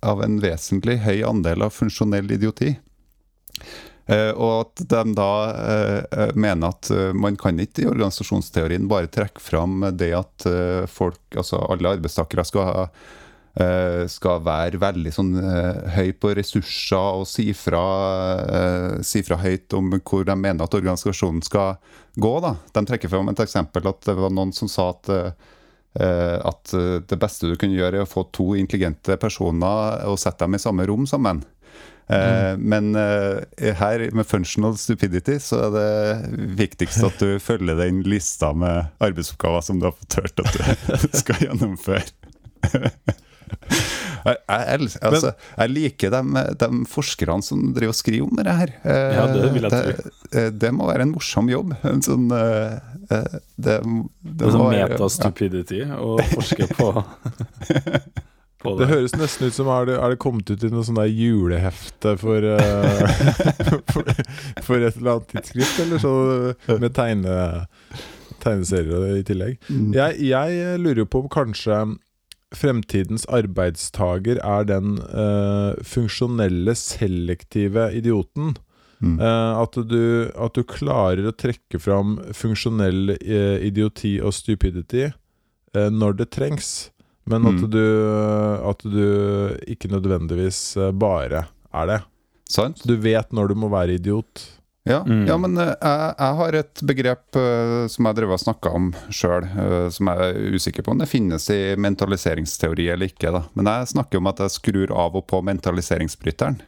av 0.00 0.22
en 0.24 0.38
vesentlig 0.40 0.94
høy 1.04 1.20
andel 1.28 1.60
av 1.66 1.74
funksjonell 1.76 2.30
idioti. 2.32 2.70
Eh, 4.06 4.30
og 4.36 4.66
at 4.66 4.82
de 4.84 5.02
da 5.16 5.30
eh, 5.48 6.00
eh, 6.12 6.32
mener 6.36 6.74
at 6.74 6.90
man 7.16 7.38
kan 7.40 7.60
ikke 7.60 7.86
i 7.86 7.88
organisasjonsteorien 7.88 8.88
bare 8.90 9.08
trekke 9.08 9.40
fram 9.40 9.80
det 9.96 10.12
at 10.18 10.48
folk, 10.92 11.22
altså 11.32 11.62
alle 11.72 11.96
arbeidstakere 11.98 12.46
skal 12.48 12.70
ha 12.70 12.88
skal 14.10 14.40
være 14.42 14.80
veldig 14.82 15.10
sånn 15.14 15.28
høy 15.94 16.08
på 16.18 16.32
ressurser 16.34 17.20
og 17.20 17.28
si 17.30 17.44
fra, 17.54 17.84
si 19.06 19.22
fra 19.22 19.36
høyt 19.38 19.76
om 19.78 19.92
hvor 20.00 20.24
de 20.26 20.34
mener 20.34 20.66
at 20.66 20.74
organisasjonen 20.74 21.38
skal 21.46 21.76
gå. 22.18 22.32
Da. 22.42 22.56
De 22.74 22.82
trekker 22.82 23.12
fram 23.12 23.30
et 23.30 23.44
eksempel 23.44 23.86
at 23.86 24.00
det 24.08 24.16
var 24.18 24.34
noen 24.34 24.50
som 24.58 24.66
sa 24.66 24.88
at, 24.96 25.12
at 25.94 26.74
det 27.06 27.20
beste 27.22 27.46
du 27.46 27.54
kunne 27.54 27.78
gjøre, 27.78 28.02
er 28.02 28.08
å 28.08 28.10
få 28.10 28.26
to 28.34 28.56
intelligente 28.58 29.14
personer 29.22 30.02
og 30.10 30.18
sette 30.18 30.42
dem 30.42 30.58
i 30.58 30.64
samme 30.66 30.90
rom 30.90 31.06
sammen. 31.06 31.44
Eh, 32.12 32.56
Men 32.60 32.90
eh, 33.00 33.72
her 33.80 34.02
med 34.12 34.26
functional 34.28 34.76
stupidity 34.76 35.38
så 35.40 35.62
er 35.68 35.70
det 35.72 36.48
viktigst 36.58 37.00
at 37.06 37.16
du 37.22 37.38
følger 37.40 37.78
den 37.80 38.02
lista 38.04 38.52
med 38.52 38.90
arbeidsoppgaver 39.00 39.64
som 39.64 39.80
du 39.80 39.86
har 39.88 39.96
fått 39.96 40.18
hørt 40.20 40.42
at 40.44 40.52
du 40.58 41.08
skal 41.22 41.46
gjennomføre. 41.46 42.04
Jeg, 44.24 44.38
jeg, 44.48 44.86
altså, 45.04 45.30
jeg 45.58 45.70
liker 45.70 46.10
de, 46.14 46.42
de 46.58 46.68
forskerne 46.88 47.44
som 47.44 47.60
driver 47.76 47.92
og 47.92 47.96
skriver 47.98 48.24
om 48.24 48.38
det 48.40 48.54
her. 48.56 48.70
Eh, 48.80 49.10
Ja, 49.18 49.26
det 49.28 49.50
vil 49.52 49.66
jeg 49.68 49.96
det, 50.32 50.44
det 50.62 50.70
må 50.74 50.88
være 50.88 51.04
en 51.04 51.12
morsom 51.12 51.50
jobb. 51.52 51.74
En 51.92 52.00
sånn 52.02 52.24
Det, 52.32 53.20
det, 53.60 53.76
Det 54.24 54.52
sånn 54.54 54.64
metastupidity 54.72 55.82
ja. 55.84 56.00
å 56.00 56.16
forske 56.32 56.70
på, 56.72 56.88
på 58.64 58.74
Det 58.78 58.86
det. 58.86 58.94
høres 58.94 59.16
nesten 59.18 59.50
ut 59.50 59.56
som 59.56 59.68
er 59.72 59.90
det, 59.90 59.98
er 60.00 60.14
det 60.14 60.20
kommet 60.22 60.50
ut 60.50 60.64
i 60.64 60.70
noe 60.72 60.86
sånn 60.86 60.98
der 60.98 61.10
julehefte 61.12 62.16
for, 62.20 62.46
uh, 62.56 63.04
for, 63.92 64.08
for 64.64 64.80
et 64.80 64.96
eller 64.98 65.18
annet 65.18 65.34
tidsskrift, 65.34 65.82
eller 65.84 66.02
så 66.02 66.14
med 66.80 66.94
tegne, 66.96 67.36
tegneserier 68.44 69.20
i 69.20 69.26
tillegg. 69.26 69.60
Mm. 69.68 69.92
Jeg, 69.96 70.18
jeg 70.30 70.80
lurer 70.82 71.04
jo 71.04 71.10
på 71.10 71.24
om 71.24 71.30
kanskje 71.32 71.84
fremtidens 72.54 73.24
arbeidstager 73.34 74.38
er 74.38 74.68
den 74.68 74.98
uh, 75.10 75.74
funksjonelle, 75.82 76.76
selektive 76.78 77.90
idioten. 77.98 78.54
Mm. 79.04 79.18
Eh, 79.20 79.58
at, 79.60 79.74
du, 79.90 80.30
at 80.32 80.54
du 80.56 80.62
klarer 80.64 81.26
å 81.28 81.32
trekke 81.36 81.80
fram 81.82 82.14
funksjonell 82.32 83.10
idioti 83.18 84.14
og 84.22 84.32
stupidity 84.32 85.10
når 85.74 86.14
det 86.20 86.28
trengs, 86.32 86.70
men 87.26 87.46
at 87.46 87.54
Mm. 87.62 87.70
du 87.70 88.68
At 88.70 88.78
du 88.84 89.48
ikke 89.66 89.88
nødvendigvis 89.90 90.76
eh, 90.76 90.90
bare 90.92 91.46
er 91.74 91.86
det. 91.86 92.02
Sant? 92.48 92.82
Du 92.86 92.96
vet 92.96 93.32
når 93.32 93.48
du 93.48 93.54
må 93.54 93.68
være 93.72 93.94
idiot. 93.98 94.50
Ja, 94.86 95.00
Mm. 95.02 95.24
ja 95.26 95.36
men 95.40 95.56
eh, 95.56 95.72
jeg, 95.80 96.14
jeg 96.18 96.34
har 96.36 96.52
et 96.54 96.80
begrep 96.84 97.36
eh, 97.40 97.86
som 97.88 98.04
jeg 98.06 98.14
drev 98.18 98.30
og 98.36 98.40
snakka 98.42 98.68
om 98.76 98.90
sjøl, 99.10 99.46
som 99.90 100.06
jeg 100.12 100.18
er 100.18 100.34
usikker 100.54 100.82
på 100.84 100.90
om 100.92 100.98
det 101.00 101.08
finnes 101.08 101.48
i 101.50 101.74
mentaliseringsteori 101.80 102.90
eller 102.92 103.06
ikke. 103.08 103.32
da. 103.32 103.42
Men 103.54 103.64
jeg 103.66 103.86
snakker 103.94 104.18
om 104.20 104.26
at 104.28 104.38
jeg 104.44 104.50
skrur 104.58 104.90
av 104.92 105.16
og 105.16 105.24
på 105.26 105.40
mentaliseringsbryteren. 105.42 106.60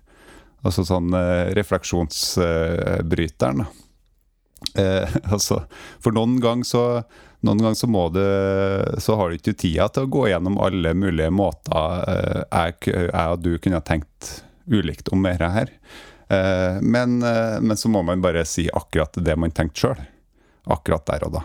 Altså 0.64 0.82
sånn 0.88 1.12
uh, 1.14 1.52
refleksjonsbryteren. 1.54 3.59
da. 3.59 3.64
Eh, 4.74 5.16
altså, 5.34 5.62
for 6.02 6.16
noen 6.16 6.40
ganger 6.42 6.68
så 6.68 6.84
gang 7.46 7.76
så 7.78 7.86
må 7.86 8.08
du 8.08 8.20
Så 8.98 9.14
har 9.16 9.30
du 9.30 9.36
ikke 9.36 9.54
tida 9.54 9.86
til 9.88 10.06
å 10.06 10.10
gå 10.10 10.24
gjennom 10.32 10.58
alle 10.58 10.94
mulige 10.98 11.30
måter 11.30 12.02
eh, 12.10 12.42
jeg, 12.50 12.94
jeg 13.06 13.32
og 13.32 13.42
du 13.44 13.52
kunne 13.58 13.78
ha 13.78 13.86
tenkt 13.86 14.42
ulikt 14.66 15.08
om 15.14 15.22
dette 15.22 15.46
her. 15.46 15.70
Eh, 16.28 16.80
men, 16.82 17.22
eh, 17.22 17.60
men 17.60 17.76
så 17.76 17.88
må 17.88 18.02
man 18.02 18.20
bare 18.20 18.44
si 18.44 18.68
akkurat 18.72 19.14
det 19.22 19.36
man 19.38 19.54
tenkte 19.54 19.84
sjøl. 19.84 20.00
Akkurat 20.66 21.06
der 21.06 21.26
og 21.28 21.36
da. 21.36 21.44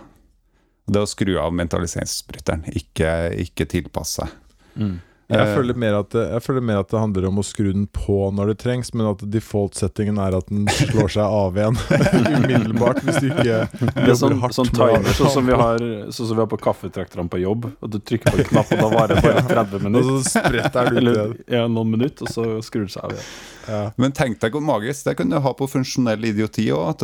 Det 0.91 1.03
å 1.03 1.09
skru 1.09 1.35
av 1.37 1.53
mentaliseringsbryteren, 1.53 2.65
ikke, 2.73 3.11
ikke 3.45 3.69
tilpasse 3.69 4.23
seg. 4.23 4.33
Mm. 4.81 4.95
Jeg 5.31 5.47
Eh, 5.47 5.55
føler, 5.55 5.77
mer 5.79 5.95
at 6.01 6.09
det, 6.11 6.23
jeg 6.33 6.43
føler 6.43 6.61
mer 6.67 6.79
at 6.83 6.89
det 6.91 6.99
handler 6.99 7.25
om 7.29 7.37
å 7.39 7.43
skru 7.47 7.69
den 7.71 7.85
på 7.87 8.17
når 8.35 8.51
det 8.51 8.57
trengs, 8.65 8.89
men 8.93 9.07
at 9.13 9.21
default-settingen 9.31 10.17
er 10.19 10.35
at 10.37 10.49
den 10.51 10.65
slår 10.67 11.07
seg 11.13 11.23
av 11.23 11.55
igjen 11.55 11.77
umiddelbart 12.35 12.99
hvis 13.05 13.19
du 13.23 13.29
ikke 13.31 13.59
Det 13.71 14.15
sånn, 14.19 14.35
jobber 14.35 14.41
hardt. 14.43 14.57
sånn 14.57 14.69
med 14.71 14.81
å- 14.81 14.89
timer, 14.97 15.15
sånn 15.17 15.31
som 15.35 15.45
vi 15.47 15.53
har 15.61 15.77
Sånn 16.11 16.27
som 16.27 16.35
vi 16.35 16.41
har 16.43 16.49
på 16.51 16.59
kaffetrakterne 16.61 17.29
på 17.31 17.39
jobb. 17.41 17.69
At 17.81 17.89
du 17.93 17.99
trykker 17.99 18.31
på 18.35 18.41
en 18.43 18.49
knapp, 18.51 18.71
og 18.75 18.83
da 18.83 18.89
varer 18.91 19.15
det 19.15 19.23
bare 19.23 19.45
30 19.55 19.75
Og 19.75 19.85
minutter. 19.87 20.11
så 20.11 20.33
spretter 20.35 20.89
du 20.91 20.97
ut 20.97 21.01
Eller 21.01 21.33
ja, 21.55 21.63
noen 21.71 21.91
minutter, 21.95 22.27
og 22.27 22.33
så 22.35 22.47
skrur 22.65 22.85
det 22.87 22.93
seg 22.95 23.07
av 23.07 23.15
igjen. 23.15 23.31
Ja. 23.71 23.81
Men 24.01 24.11
tenk 24.17 24.39
deg 24.41 24.51
hvor 24.55 24.63
magisk 24.65 25.05
det 25.07 25.15
kan 25.19 25.29
du 25.31 25.39
ha 25.39 25.53
på 25.53 25.67
funksjonell 25.69 26.23
idioti 26.31 26.67
òg, 26.73 26.97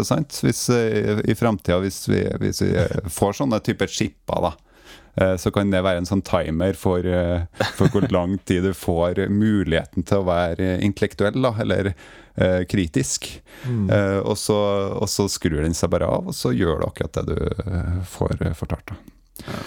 hvis 0.44 0.64
eh, 0.74 1.22
i 1.30 1.36
framtida 1.38 1.80
hvis, 1.84 2.04
vi- 2.10 2.28
hvis 2.42 2.62
vi 2.66 2.72
eh, 2.76 3.08
får 3.08 3.38
sånne 3.42 3.62
typer 3.64 3.88
chipper, 3.88 4.42
da. 4.50 4.54
Eh, 5.18 5.36
Så 5.42 5.52
kan 5.52 5.72
det 5.74 5.84
være 5.86 6.02
en 6.04 6.10
sånn 6.10 6.24
timer 6.26 6.78
for, 6.78 7.06
eh, 7.06 7.46
for 7.78 7.88
hvor 7.94 8.08
lang 8.14 8.38
tid 8.46 8.64
du 8.64 8.74
får 8.78 9.26
muligheten 9.34 10.06
til 10.08 10.22
å 10.22 10.28
være 10.30 10.78
intellektuell, 10.86 11.42
da, 11.42 11.54
eller 11.64 11.92
eh, 12.36 12.64
kritisk. 12.70 13.30
Mm. 13.66 13.90
Eh, 13.90 14.20
og, 14.22 14.38
så, 14.38 14.58
og 15.02 15.10
så 15.10 15.28
skrur 15.32 15.62
den 15.64 15.74
seg 15.78 15.90
bare 15.94 16.08
av, 16.08 16.30
og 16.30 16.38
så 16.38 16.54
gjør 16.56 16.82
du 16.82 16.88
akkurat 16.92 17.20
det 17.20 17.26
du 17.34 17.66
eh, 17.66 17.98
får 18.14 18.38
fortalt. 18.60 18.94
Da. 18.94 19.48
Ja. 19.48 19.66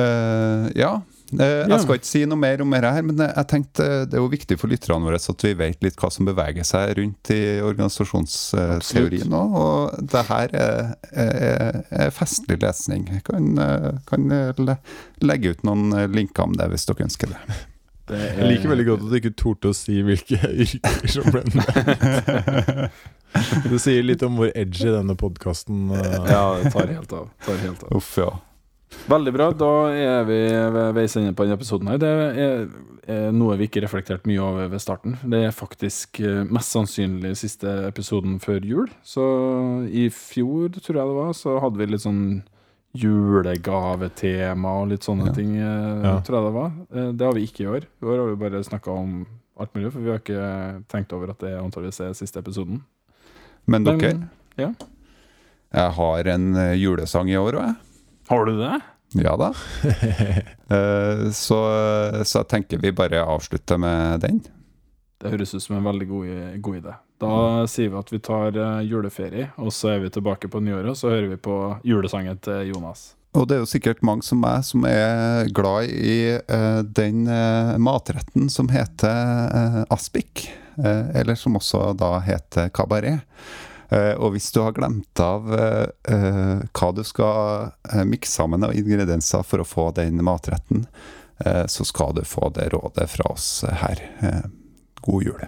Eh, 0.00 0.66
Ja. 0.78 0.92
Jeg 1.28 1.80
skal 1.82 1.98
ikke 1.98 2.08
si 2.08 2.22
noe 2.24 2.38
mer 2.40 2.62
om 2.64 2.70
dette, 2.72 2.90
her, 2.94 3.02
men 3.04 3.18
jeg 3.20 3.32
jeg 3.36 3.48
tenkte 3.50 3.84
eh, 3.84 4.04
det 4.08 4.16
er 4.16 4.22
jo 4.22 4.30
viktig 4.32 4.56
for 4.60 4.72
lytterne 4.72 5.04
våre 5.04 5.18
at 5.20 5.44
vi 5.44 5.50
vet 5.58 5.82
litt 5.84 5.98
hva 6.00 6.08
som 6.14 6.24
beveger 6.28 6.64
seg 6.64 6.94
rundt 6.96 7.30
i 7.34 7.40
organisasjonsteorien 7.60 9.34
òg. 9.36 9.56
Og 9.60 10.06
det 10.12 10.22
her 10.30 10.54
er, 10.56 10.94
er, 11.12 11.80
er 12.06 12.14
festlig 12.16 12.56
lesning. 12.62 13.04
Jeg 13.12 13.24
kan, 13.28 13.50
eh, 13.60 13.90
kan 14.08 14.24
legge 15.20 15.52
ut 15.52 15.66
noen 15.68 15.92
eh, 15.92 16.06
linker 16.08 16.48
om 16.48 16.56
det 16.56 16.70
hvis 16.72 16.88
dere 16.88 17.04
ønsker 17.10 17.34
det. 17.34 17.58
Det 18.08 18.16
er- 18.24 18.38
Jeg 18.40 18.48
liker 18.54 18.68
veldig 18.72 18.86
godt 18.88 19.02
at 19.04 19.10
du 19.12 19.16
ikke 19.20 19.34
torde 19.36 19.68
å 19.68 19.76
si 19.76 19.98
hvilke 20.00 20.38
yrker 20.64 21.08
som 21.12 21.28
ble 21.28 21.44
nevnt. 21.52 22.90
Det 23.68 23.76
sier 23.84 24.00
litt 24.08 24.22
om 24.24 24.38
hvor 24.40 24.48
edgy 24.56 24.88
denne 24.88 25.12
podkasten 25.20 25.90
Ja, 25.92 26.56
det 26.62 26.70
tar 26.72 26.88
helt 26.88 27.12
av. 27.12 27.26
Tar 27.44 27.58
helt 27.60 27.82
av. 27.84 27.90
Uff, 28.00 28.14
ja. 28.16 28.30
Veldig 29.08 29.32
bra. 29.34 29.50
Da 29.52 29.68
er 29.92 30.24
vi 30.24 30.38
ved 30.72 30.94
veis 30.96 31.16
ende 31.16 31.34
på 31.36 31.44
denne 31.44 31.56
episoden. 31.58 31.88
her 31.92 31.98
Det 32.00 32.08
er, 32.08 32.68
er 33.08 33.32
noe 33.36 33.56
vi 33.60 33.66
ikke 33.68 33.82
reflekterte 33.84 34.26
mye 34.28 34.40
over 34.40 34.68
ved 34.72 34.80
starten. 34.80 35.16
Det 35.28 35.42
er 35.46 35.50
faktisk 35.52 36.20
eh, 36.24 36.44
mest 36.48 36.72
sannsynlig 36.72 37.34
siste 37.36 37.68
episoden 37.88 38.38
før 38.40 38.64
jul. 38.64 38.88
Så 39.04 39.24
i 39.92 40.08
fjor, 40.08 40.70
tror 40.80 40.96
jeg 41.02 41.10
det 41.12 41.18
var, 41.20 41.32
så 41.36 41.58
hadde 41.60 41.78
vi 41.82 41.86
litt 41.92 42.04
sånn 42.04 42.22
julegavetema 42.98 44.70
og 44.80 44.88
litt 44.92 45.04
sånne 45.04 45.26
Ja. 45.28 45.32
ting, 45.36 45.56
eh, 45.56 46.02
Ja. 46.04 46.20
tror 46.20 46.36
jeg 46.38 46.44
det 46.48 46.54
var. 46.54 46.72
Eh, 46.94 47.12
Det 47.12 47.24
har 47.26 47.32
vi 47.34 47.46
ikke 47.46 47.60
i 47.64 47.66
år. 47.66 47.82
I 48.02 48.04
år 48.06 48.18
har 48.18 48.34
vi 48.34 48.36
bare 48.48 48.64
snakka 48.64 48.88
om 48.90 49.26
alt 49.60 49.74
mulig, 49.74 49.92
for 49.92 50.00
vi 50.00 50.10
har 50.10 50.18
ikke 50.18 50.84
tenkt 50.88 51.12
over 51.12 51.30
at 51.30 51.38
det 51.40 51.58
antakeligvis 51.60 52.00
er 52.00 52.14
siste 52.14 52.38
episoden. 52.38 52.82
Men 53.66 53.82
Men- 53.84 54.30
ja. 54.56 54.72
jeg 55.74 55.90
har 55.92 56.26
en 56.28 56.54
julesang 56.78 57.28
i 57.28 57.36
år 57.36 57.52
òg, 57.52 57.66
jeg. 57.66 57.76
Har 58.28 58.44
du 58.44 58.58
det? 58.60 58.80
Ja 59.16 59.36
da. 59.36 59.54
Eh, 60.68 61.30
så, 61.32 61.58
så 62.28 62.42
jeg 62.42 62.48
tenker 62.50 62.80
vi 62.82 62.90
bare 62.92 63.22
avslutter 63.24 63.78
med 63.80 64.20
den. 64.20 64.42
Det 65.16 65.30
høres 65.32 65.54
ut 65.54 65.62
som 65.64 65.78
en 65.78 65.86
veldig 65.86 66.08
god, 66.10 66.32
god 66.60 66.76
idé. 66.76 66.92
Da 67.24 67.30
sier 67.72 67.88
vi 67.88 67.96
at 67.96 68.12
vi 68.12 68.20
tar 68.20 68.58
eh, 68.60 68.82
juleferie, 68.84 69.46
og 69.56 69.72
så 69.72 69.94
er 69.94 70.02
vi 70.02 70.10
tilbake 70.12 70.50
på 70.52 70.60
nyåret, 70.60 70.90
og 70.92 70.98
så 71.00 71.08
hører 71.08 71.30
vi 71.30 71.38
på 71.40 71.56
julesangen 71.88 72.36
til 72.44 72.68
Jonas. 72.68 73.14
Og 73.32 73.48
det 73.48 73.56
er 73.56 73.64
jo 73.64 73.70
sikkert 73.70 74.04
mange 74.04 74.28
som 74.28 74.42
meg 74.44 74.60
som 74.68 74.84
er 74.88 75.48
glad 75.56 75.88
i 75.88 76.36
uh, 76.36 76.84
den 76.84 77.24
uh, 77.32 77.80
matretten 77.80 78.52
som 78.52 78.68
heter 78.72 79.48
uh, 79.52 79.82
aspik. 79.88 80.50
eller 80.78 81.34
som 81.34 81.56
også 81.58 81.88
da 81.98 82.20
heter 82.22 82.68
kabaret. 82.70 83.24
Eh, 83.88 84.14
og 84.20 84.34
hvis 84.34 84.50
du 84.52 84.60
har 84.60 84.74
glemt 84.76 85.20
av 85.20 85.48
eh, 85.54 85.86
eh, 86.12 86.58
hva 86.76 86.88
du 86.92 87.00
skal 87.06 87.70
uh, 87.72 88.04
mikse 88.04 88.32
sammen 88.40 88.66
av 88.66 88.76
ingredienser 88.76 89.46
for 89.48 89.64
å 89.64 89.68
få 89.68 89.90
den 89.96 90.20
matretten, 90.24 90.84
eh, 91.44 91.64
så 91.66 91.86
skal 91.88 92.14
du 92.18 92.24
få 92.28 92.52
det 92.56 92.68
rådet 92.74 93.08
fra 93.10 93.32
oss 93.32 93.64
her. 93.64 94.02
Eh, 94.20 94.44
god 95.00 95.22
jul. 95.24 95.46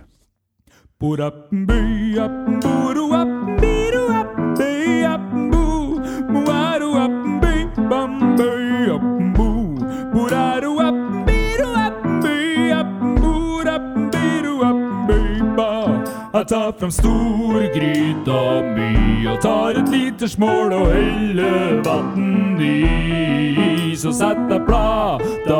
Jeg 16.41 16.49
tar 16.49 16.71
fram 16.73 16.91
storgryta 16.91 18.43
mi 18.73 19.27
og 19.29 19.43
tar 19.45 19.77
et 19.77 19.91
liters 19.93 20.39
smål 20.39 20.71
og 20.73 20.87
heller 20.95 21.83
vann 21.85 22.57
i. 22.65 23.93
Så 23.93 24.09
setter 24.17 24.55
jeg 24.55 24.63
plata 24.65 25.59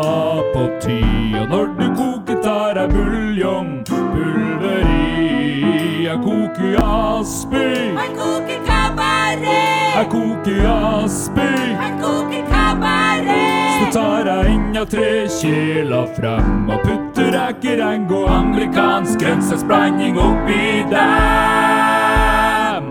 på 0.55 0.63
ty, 0.81 1.03
og 1.37 1.53
når 1.53 1.67
du 1.77 1.85
koker, 1.99 2.41
tar 2.41 2.81
jeg 2.81 2.89
buljongpulver 2.95 4.89
i. 4.89 6.07
Jeg 6.07 6.17
koker 6.25 6.81
aspik, 6.87 7.93
Han 8.01 8.17
koker 8.23 8.65
kabaret! 8.71 9.85
jeg 9.99 10.09
koker 10.17 10.65
aspik. 10.73 11.77
Han 11.85 12.01
koker 12.01 12.43
kabaret! 12.49 13.69
Så 13.77 13.93
tar 14.01 14.33
jeg 14.33 14.57
enda 14.57 14.89
tre 14.97 15.13
kjeler 15.29 16.09
frem 16.17 16.73
og 16.73 16.81
putter 16.89 17.00
rekereng 17.35 18.11
og 18.13 18.27
amerikansk 18.35 19.21
grønnsaksblanding 19.23 20.19
oppi 20.19 20.85
dem. 20.91 22.85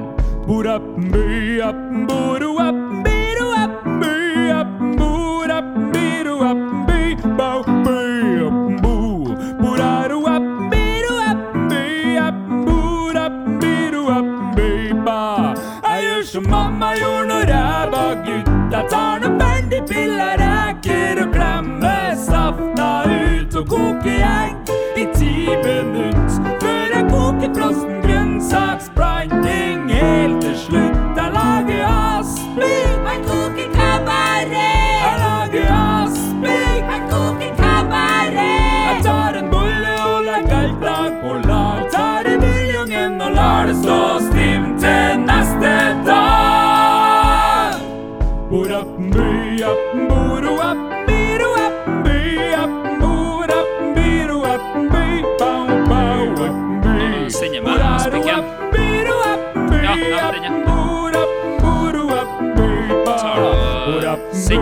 Borappen-by-appen, 0.47 2.08
boro-appen-biro-appen-by-appen, 2.08 2.08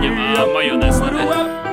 Tar 0.08 0.16
du 0.16 0.22
og 0.22 0.28
sender 0.28 0.45
meg 0.47 0.53
majonesen, 0.53 1.20
eller? 1.20 1.66